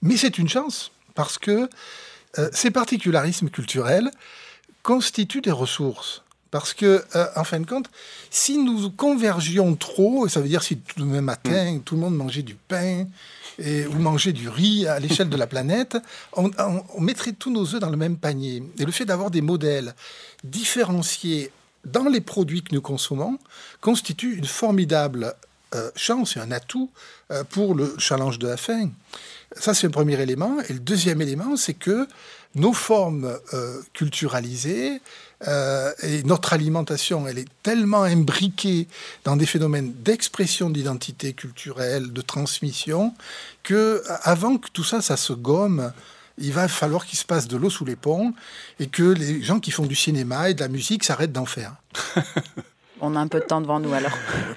Mais 0.00 0.16
c'est 0.16 0.38
une 0.38 0.48
chance, 0.48 0.92
parce 1.14 1.36
que 1.36 1.68
euh, 2.38 2.48
ces 2.52 2.70
particularismes 2.70 3.50
culturels 3.50 4.10
constituent 4.82 5.42
des 5.42 5.50
ressources. 5.50 6.22
Parce 6.50 6.72
que, 6.72 7.04
euh, 7.14 7.26
en 7.36 7.44
fin 7.44 7.60
de 7.60 7.66
compte, 7.66 7.90
si 8.30 8.56
nous 8.56 8.90
convergions 8.90 9.76
trop, 9.76 10.28
ça 10.28 10.40
veut 10.40 10.48
dire 10.48 10.62
si 10.62 10.78
tout 10.78 11.00
le 11.00 11.04
même 11.04 11.24
matin, 11.24 11.74
mm. 11.74 11.82
tout 11.82 11.94
le 11.94 12.00
monde 12.00 12.16
mangeait 12.16 12.42
du 12.42 12.54
pain, 12.54 13.04
ou 13.58 13.98
manger 13.98 14.32
du 14.32 14.48
riz 14.48 14.86
à 14.86 15.00
l'échelle 15.00 15.28
de 15.28 15.36
la 15.36 15.46
planète, 15.46 15.96
on, 16.36 16.50
mettrait 17.00 17.32
tous 17.32 17.50
nos 17.50 17.74
œufs 17.74 17.80
dans 17.80 17.90
le 17.90 17.96
même 17.96 18.16
panier. 18.16 18.62
Et 18.78 18.84
le 18.84 18.92
fait 18.92 19.04
d'avoir 19.04 19.30
des 19.30 19.40
modèles 19.40 19.94
différenciés 20.44 21.50
dans 21.84 22.04
les 22.04 22.20
produits 22.20 22.62
que 22.62 22.74
nous 22.74 22.80
consommons 22.80 23.38
constitue 23.80 24.36
une 24.36 24.44
formidable 24.44 25.34
euh, 25.74 25.90
chance 25.96 26.36
et 26.36 26.40
un 26.40 26.50
atout 26.50 26.90
euh, 27.30 27.44
pour 27.44 27.74
le 27.74 27.94
challenge 27.98 28.38
de 28.38 28.48
la 28.48 28.56
faim. 28.56 28.90
Ça, 29.56 29.74
c'est 29.74 29.86
le 29.86 29.92
premier 29.92 30.20
élément. 30.20 30.58
Et 30.68 30.72
le 30.72 30.78
deuxième 30.78 31.20
élément, 31.20 31.56
c'est 31.56 31.74
que 31.74 32.06
nos 32.54 32.72
formes 32.72 33.38
euh, 33.52 33.80
culturalisées 33.92 35.00
et 35.46 36.22
notre 36.24 36.52
alimentation, 36.52 37.28
elle 37.28 37.38
est 37.38 37.48
tellement 37.62 38.02
imbriquée 38.02 38.88
dans 39.24 39.36
des 39.36 39.46
phénomènes 39.46 39.92
d'expression 40.02 40.68
d'identité 40.68 41.32
culturelle, 41.32 42.12
de 42.12 42.20
transmission, 42.20 43.14
que 43.62 44.02
avant 44.22 44.58
que 44.58 44.68
tout 44.72 44.84
ça, 44.84 45.00
ça 45.00 45.16
se 45.16 45.32
gomme, 45.32 45.92
il 46.38 46.52
va 46.52 46.68
falloir 46.68 47.04
qu'il 47.06 47.18
se 47.18 47.24
passe 47.24 47.48
de 47.48 47.56
l'eau 47.56 47.70
sous 47.70 47.84
les 47.84 47.96
ponts 47.96 48.32
et 48.80 48.86
que 48.86 49.02
les 49.02 49.42
gens 49.42 49.60
qui 49.60 49.70
font 49.70 49.86
du 49.86 49.96
cinéma 49.96 50.50
et 50.50 50.54
de 50.54 50.60
la 50.60 50.68
musique 50.68 51.04
s'arrêtent 51.04 51.32
d'en 51.32 51.46
faire. 51.46 51.74
On 53.00 53.14
a 53.14 53.20
un 53.20 53.28
peu 53.28 53.38
de 53.38 53.44
temps 53.44 53.60
devant 53.60 53.78
nous 53.78 53.92
alors. 53.92 54.16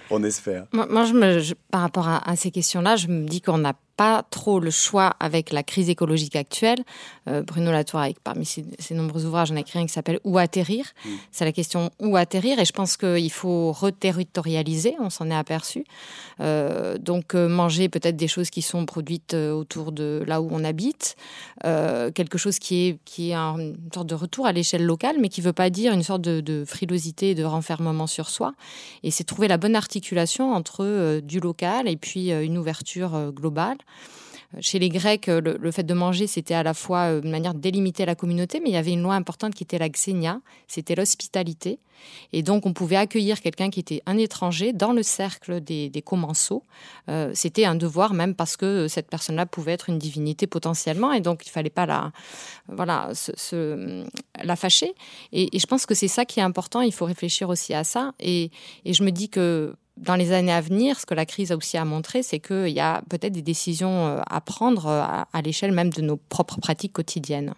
On 0.10 0.24
espère. 0.24 0.66
Moi, 0.74 1.06
je 1.06 1.14
me, 1.14 1.54
par 1.70 1.82
rapport 1.82 2.08
à, 2.08 2.28
à 2.28 2.36
ces 2.36 2.50
questions-là, 2.50 2.96
je 2.96 3.08
me 3.08 3.28
dis 3.28 3.40
qu'on 3.40 3.60
n'a 3.60 3.74
pas 4.02 4.24
trop 4.32 4.60
le 4.60 4.72
choix 4.72 5.14
avec 5.20 5.52
la 5.52 5.62
crise 5.62 5.88
écologique 5.88 6.36
actuelle. 6.36 6.80
Euh, 7.28 7.43
Bruno 7.43 7.72
Latour, 7.72 7.99
avec, 7.99 8.20
parmi 8.20 8.45
ses, 8.47 8.66
nombreux 8.95 9.26
ouvrages, 9.26 9.52
en 9.52 9.56
a 9.58 9.60
écrit 9.60 9.78
un 9.78 9.86
qui 9.86 9.93
s'appelle 9.93 10.20
Où 10.24 10.39
atterrir 10.39 10.86
mm. 11.06 11.10
C'est 11.32 11.45
la 11.45 11.52
question 11.52 11.91
où 11.99 12.18
atterrir 12.18 12.58
et 12.58 12.66
je 12.66 12.72
pense 12.72 12.97
qu'il 12.97 13.32
faut 13.32 13.72
reterritorialiser, 13.72 14.95
on 14.99 15.12
s'en 15.12 15.30
est 15.30 15.36
aperçu. 15.36 15.84
Euh, 16.39 16.97
donc 16.97 17.36
euh, 17.36 17.47
manger 17.47 17.89
peut-être 17.89 18.16
des 18.16 18.28
choses 18.28 18.49
qui 18.49 18.64
sont 18.64 18.88
produites 18.88 19.36
autour 19.36 19.91
de 19.91 20.24
là 20.26 20.41
où 20.41 20.49
on 20.52 20.64
habite, 20.64 21.16
quelque 21.64 22.39
chose 22.39 22.58
qui 22.58 22.88
est, 22.88 22.97
qui 23.06 23.32
est 23.32 23.36
une 23.36 23.76
sorte 23.93 24.08
de 24.08 24.16
retour 24.16 24.47
à 24.47 24.52
l'échelle 24.52 24.84
locale, 24.84 25.18
mais 25.20 25.30
qui 25.30 25.41
ne 25.41 25.45
veut 25.45 25.54
pas 25.54 25.70
dire 25.70 25.93
une 25.93 26.02
sorte 26.02 26.24
de, 26.24 26.41
de 26.41 26.66
frilosité 26.66 27.32
et 27.32 27.36
de 27.36 27.43
renfermement 27.43 28.08
sur 28.08 28.32
soi. 28.32 28.54
Et 29.04 29.12
c'est 29.12 29.26
trouver 29.26 29.47
la 29.47 29.58
bonne 29.58 29.76
articulation 29.76 30.54
entre 30.54 31.20
du 31.20 31.39
local 31.39 31.88
et 31.88 31.97
puis 31.97 32.32
une 32.32 32.58
ouverture 32.58 33.32
globale. 33.32 33.78
Chez 34.60 34.80
les 34.80 34.89
Grecs, 34.89 35.28
le, 35.28 35.72
fait 35.72 35.84
de 35.84 35.94
manger, 35.94 36.28
c'était 36.28 36.54
à 36.54 36.64
la 36.64 36.74
fois 36.74 37.06
une 37.24 37.32
manière 37.32 37.54
de 37.54 37.60
délimiter 37.60 38.06
la 38.06 38.16
communauté, 38.16 38.60
mais 38.60 38.70
il 38.70 38.74
y 38.74 38.78
avait 38.78 38.92
une 38.92 39.02
loi 39.02 39.16
importante 39.16 39.56
qui 39.56 39.64
était 39.64 39.78
la 39.78 39.88
xénia, 39.88 40.42
c'était 40.68 40.94
l'hospitalité. 40.94 41.80
Et 42.34 42.44
donc, 42.44 42.66
on 42.66 42.74
pouvait 42.74 42.98
accueillir 42.98 43.39
quelqu'un 43.39 43.70
qui 43.70 43.80
était 43.80 44.02
un 44.06 44.18
étranger 44.18 44.74
dans 44.74 44.92
le 44.92 45.04
cercle 45.04 45.62
des, 45.62 46.04
commensaux. 46.04 46.64
c'était 47.34 47.64
un 47.64 47.76
devoir, 47.76 48.14
même 48.14 48.36
parce 48.36 48.58
que 48.58 48.89
cette 48.89 49.08
personne-là 49.08 49.46
pouvait 49.46 49.72
être 49.72 49.88
une 49.88 50.00
divinité 50.00 50.48
potentiellement, 50.48 51.14
et 51.14 51.22
donc 51.22 51.46
il 51.46 51.50
ne 51.50 51.54
fallait 51.54 51.70
pas 51.70 51.86
la, 51.86 52.12
voilà, 52.68 53.12
la 54.44 54.56
fâcher. 54.58 54.94
Et, 55.32 55.48
je 55.58 55.66
pense 55.66 55.86
que 55.86 55.96
c'est 55.96 56.10
ça 56.10 56.26
qui 56.26 56.42
est 56.42 56.44
important, 56.44 56.82
il 56.82 56.92
faut 56.92 57.06
réfléchir 57.06 57.48
aussi 57.48 57.74
à 57.74 57.86
ça. 57.86 58.14
Et 58.20 58.52
je 58.86 59.04
me 59.04 59.12
dis 59.12 59.30
que 59.30 59.76
dans 59.98 60.16
les 60.16 60.32
années 60.32 60.52
à 60.52 60.62
venir, 60.62 61.00
ce 61.00 61.06
que 61.06 61.14
la 61.14 61.26
crise 61.26 61.52
a 61.52 61.58
aussi 61.58 61.78
à 61.78 61.86
montrer, 61.86 62.24
c'est 62.24 62.39
qu'il 62.39 62.70
y 62.70 62.80
a 62.80 63.02
peut-être 63.10 63.34
des 63.34 63.42
décisions 63.42 64.08
euh, 64.08 64.22
à 64.30 64.42
prendre 64.42 64.88
euh, 64.88 65.02
à, 65.02 65.42
l'échelle 65.42 65.72
même 65.72 65.92
de 65.92 66.02
nos 66.02 66.18
propres 66.18 66.60
pratiques 66.60 66.94
quotidiennes. 66.94 67.54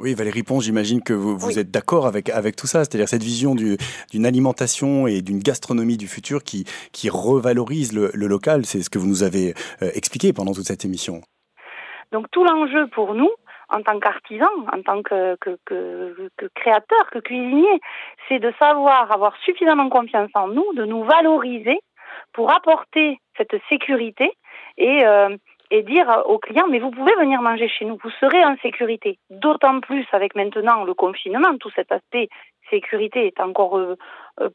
Oui, 0.00 0.14
Valérie 0.14 0.44
Pons, 0.44 0.60
j'imagine 0.60 1.02
que 1.02 1.12
vous, 1.12 1.36
vous 1.36 1.58
êtes 1.58 1.72
d'accord 1.72 2.06
avec, 2.06 2.30
avec 2.30 2.54
tout 2.54 2.68
ça, 2.68 2.84
c'est-à-dire 2.84 3.08
cette 3.08 3.24
vision 3.24 3.56
d'une 3.56 4.26
alimentation 4.26 5.08
et 5.08 5.22
d'une 5.22 5.40
gastronomie 5.40 5.96
du 5.96 6.06
futur 6.06 6.44
qui, 6.44 6.64
qui 6.92 7.10
revalorise 7.10 7.92
le, 7.92 8.12
local, 8.14 8.64
c'est 8.64 8.82
ce 8.82 8.90
que 8.90 8.98
vous 9.00 9.08
nous 9.08 9.24
avez 9.24 9.54
euh, 9.82 9.90
expliqué 9.94 10.32
pendant 10.32 10.52
toute 10.52 10.66
cette 10.66 10.84
émission. 10.84 11.20
Donc 12.12 12.26
tout 12.30 12.44
l'enjeu 12.44 12.86
pour 12.94 13.14
nous, 13.14 13.30
en 13.70 13.82
tant 13.82 13.98
qu'artisan, 14.00 14.48
en 14.72 14.82
tant 14.82 15.02
que, 15.02 15.36
que, 15.36 15.58
que, 15.64 16.30
que, 16.36 16.46
créateur, 16.54 17.10
que 17.10 17.18
cuisinier, 17.18 17.80
c'est 18.28 18.38
de 18.38 18.52
savoir 18.58 19.10
avoir 19.12 19.36
suffisamment 19.44 19.88
confiance 19.88 20.30
en 20.34 20.48
nous, 20.48 20.72
de 20.74 20.84
nous 20.84 21.04
valoriser 21.04 21.78
pour 22.32 22.50
apporter 22.50 23.18
cette 23.36 23.56
sécurité 23.68 24.32
et, 24.76 25.04
euh, 25.04 25.36
et 25.70 25.82
dire 25.82 26.22
aux 26.26 26.38
clients, 26.38 26.66
mais 26.68 26.78
vous 26.78 26.90
pouvez 26.90 27.14
venir 27.16 27.42
manger 27.42 27.68
chez 27.68 27.84
nous, 27.84 27.98
vous 28.02 28.10
serez 28.20 28.44
en 28.44 28.56
sécurité. 28.62 29.18
D'autant 29.30 29.80
plus 29.80 30.06
avec 30.12 30.34
maintenant 30.34 30.84
le 30.84 30.94
confinement, 30.94 31.56
tout 31.58 31.70
cet 31.74 31.92
aspect 31.92 32.28
sécurité 32.70 33.26
est 33.26 33.40
encore 33.40 33.78
euh, 33.78 33.96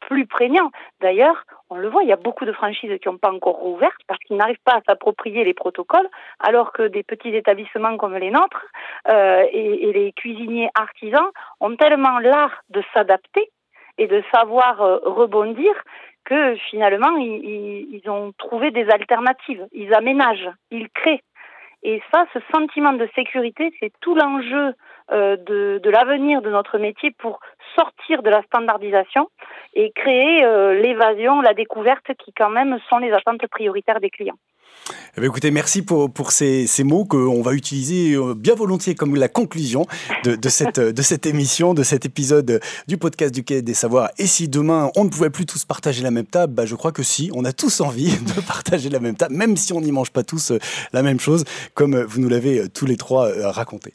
plus 0.00 0.26
prégnant. 0.26 0.70
D'ailleurs, 1.00 1.44
on 1.70 1.76
le 1.76 1.88
voit, 1.88 2.02
il 2.02 2.08
y 2.08 2.12
a 2.12 2.16
beaucoup 2.16 2.44
de 2.44 2.52
franchises 2.52 2.98
qui 3.00 3.08
n'ont 3.08 3.18
pas 3.18 3.32
encore 3.32 3.56
rouvert 3.56 3.96
parce 4.06 4.20
qu'ils 4.20 4.36
n'arrivent 4.36 4.56
pas 4.64 4.76
à 4.76 4.80
s'approprier 4.86 5.44
les 5.44 5.54
protocoles, 5.54 6.08
alors 6.40 6.72
que 6.72 6.82
des 6.88 7.02
petits 7.02 7.34
établissements 7.34 7.96
comme 7.96 8.16
les 8.16 8.30
nôtres 8.30 8.66
euh, 9.10 9.44
et, 9.52 9.92
les 9.92 10.12
cuisiniers 10.12 10.70
artisans 10.74 11.28
ont 11.60 11.76
tellement 11.76 12.18
l'art 12.18 12.62
de 12.70 12.82
s'adapter 12.92 13.50
et 13.98 14.06
de 14.06 14.22
savoir 14.32 14.78
rebondir 14.78 15.72
que 16.24 16.56
finalement, 16.70 17.16
ils, 17.16 18.02
ont 18.06 18.32
trouvé 18.38 18.70
des 18.70 18.88
alternatives. 18.88 19.66
Ils 19.72 19.94
aménagent, 19.94 20.50
ils 20.70 20.88
créent. 20.90 21.22
Et 21.84 22.02
ça, 22.12 22.24
ce 22.32 22.38
sentiment 22.52 22.94
de 22.94 23.08
sécurité, 23.14 23.70
c'est 23.78 23.92
tout 24.00 24.14
l'enjeu 24.14 24.74
de, 25.10 25.80
de 25.82 25.90
l'avenir 25.90 26.40
de 26.40 26.48
notre 26.48 26.78
métier 26.78 27.10
pour 27.10 27.40
sortir 27.76 28.22
de 28.22 28.30
la 28.30 28.42
standardisation 28.42 29.28
et 29.74 29.90
créer 29.92 30.44
euh, 30.44 30.80
l'évasion, 30.80 31.40
la 31.40 31.54
découverte 31.54 32.14
qui 32.18 32.32
quand 32.32 32.50
même 32.50 32.78
sont 32.88 32.98
les 32.98 33.12
attentes 33.12 33.46
prioritaires 33.48 34.00
des 34.00 34.10
clients. 34.10 34.38
Eh 35.16 35.20
bien, 35.20 35.30
écoutez, 35.30 35.50
merci 35.50 35.82
pour, 35.82 36.10
pour 36.10 36.32
ces, 36.32 36.66
ces 36.66 36.82
mots 36.82 37.04
qu'on 37.04 37.40
va 37.40 37.52
utiliser 37.52 38.14
euh, 38.14 38.34
bien 38.34 38.54
volontiers 38.54 38.94
comme 38.94 39.14
la 39.14 39.28
conclusion 39.28 39.86
de, 40.24 40.34
de, 40.34 40.48
cette, 40.48 40.80
de 40.80 41.02
cette 41.02 41.24
émission, 41.26 41.72
de 41.72 41.82
cet 41.82 42.04
épisode 42.04 42.60
du 42.88 42.98
podcast 42.98 43.32
du 43.32 43.44
Quai 43.44 43.62
des 43.62 43.74
Savoirs. 43.74 44.10
Et 44.18 44.26
si 44.26 44.48
demain 44.48 44.90
on 44.96 45.04
ne 45.04 45.08
pouvait 45.08 45.30
plus 45.30 45.46
tous 45.46 45.64
partager 45.64 46.02
la 46.02 46.10
même 46.10 46.26
table, 46.26 46.52
bah, 46.54 46.66
je 46.66 46.74
crois 46.74 46.92
que 46.92 47.02
si, 47.02 47.30
on 47.32 47.44
a 47.44 47.52
tous 47.52 47.80
envie 47.80 48.16
de 48.36 48.40
partager 48.40 48.90
la 48.90 48.98
même 48.98 49.14
table, 49.14 49.34
même 49.34 49.56
si 49.56 49.72
on 49.72 49.80
n'y 49.80 49.92
mange 49.92 50.10
pas 50.10 50.24
tous 50.24 50.50
euh, 50.50 50.58
la 50.92 51.02
même 51.02 51.20
chose, 51.20 51.44
comme 51.74 52.02
vous 52.02 52.20
nous 52.20 52.28
l'avez 52.28 52.68
tous 52.68 52.86
les 52.86 52.96
trois 52.96 53.30
raconté. 53.52 53.92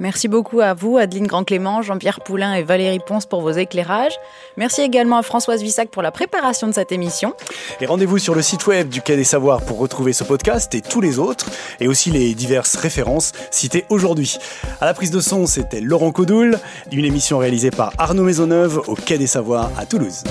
Merci 0.00 0.28
beaucoup 0.28 0.60
à 0.60 0.72
vous, 0.72 0.96
Adeline 0.96 1.26
Grand-Clément, 1.26 1.82
Jean-Pierre 1.82 2.20
Poulain 2.20 2.54
et 2.54 2.62
Valérie 2.62 3.00
Ponce 3.06 3.26
pour 3.26 3.42
vos 3.42 3.50
éclairages. 3.50 4.14
Merci 4.56 4.80
également 4.80 5.18
à 5.18 5.22
Françoise 5.22 5.62
Vissac 5.62 5.90
pour 5.90 6.00
la 6.00 6.10
préparation 6.10 6.66
de 6.66 6.72
cette 6.72 6.90
émission. 6.90 7.34
Et 7.82 7.86
rendez-vous 7.86 8.18
sur 8.18 8.34
le 8.34 8.40
site 8.40 8.66
web 8.66 8.88
du 8.88 9.02
Quai 9.02 9.16
des 9.16 9.24
Savoirs 9.24 9.60
pour 9.60 9.78
retrouver 9.78 10.14
ce 10.14 10.24
podcast 10.24 10.74
et 10.74 10.80
tous 10.80 11.02
les 11.02 11.18
autres, 11.18 11.50
et 11.80 11.86
aussi 11.86 12.10
les 12.10 12.34
diverses 12.34 12.76
références 12.76 13.32
citées 13.50 13.84
aujourd'hui. 13.90 14.38
À 14.80 14.86
la 14.86 14.94
prise 14.94 15.10
de 15.10 15.20
son, 15.20 15.46
c'était 15.46 15.82
Laurent 15.82 16.12
Codoul, 16.12 16.58
une 16.90 17.04
émission 17.04 17.36
réalisée 17.36 17.70
par 17.70 17.92
Arnaud 17.98 18.24
Maisonneuve 18.24 18.80
au 18.88 18.94
Quai 18.94 19.18
des 19.18 19.26
Savoirs 19.26 19.70
à 19.76 19.84
Toulouse. 19.84 20.24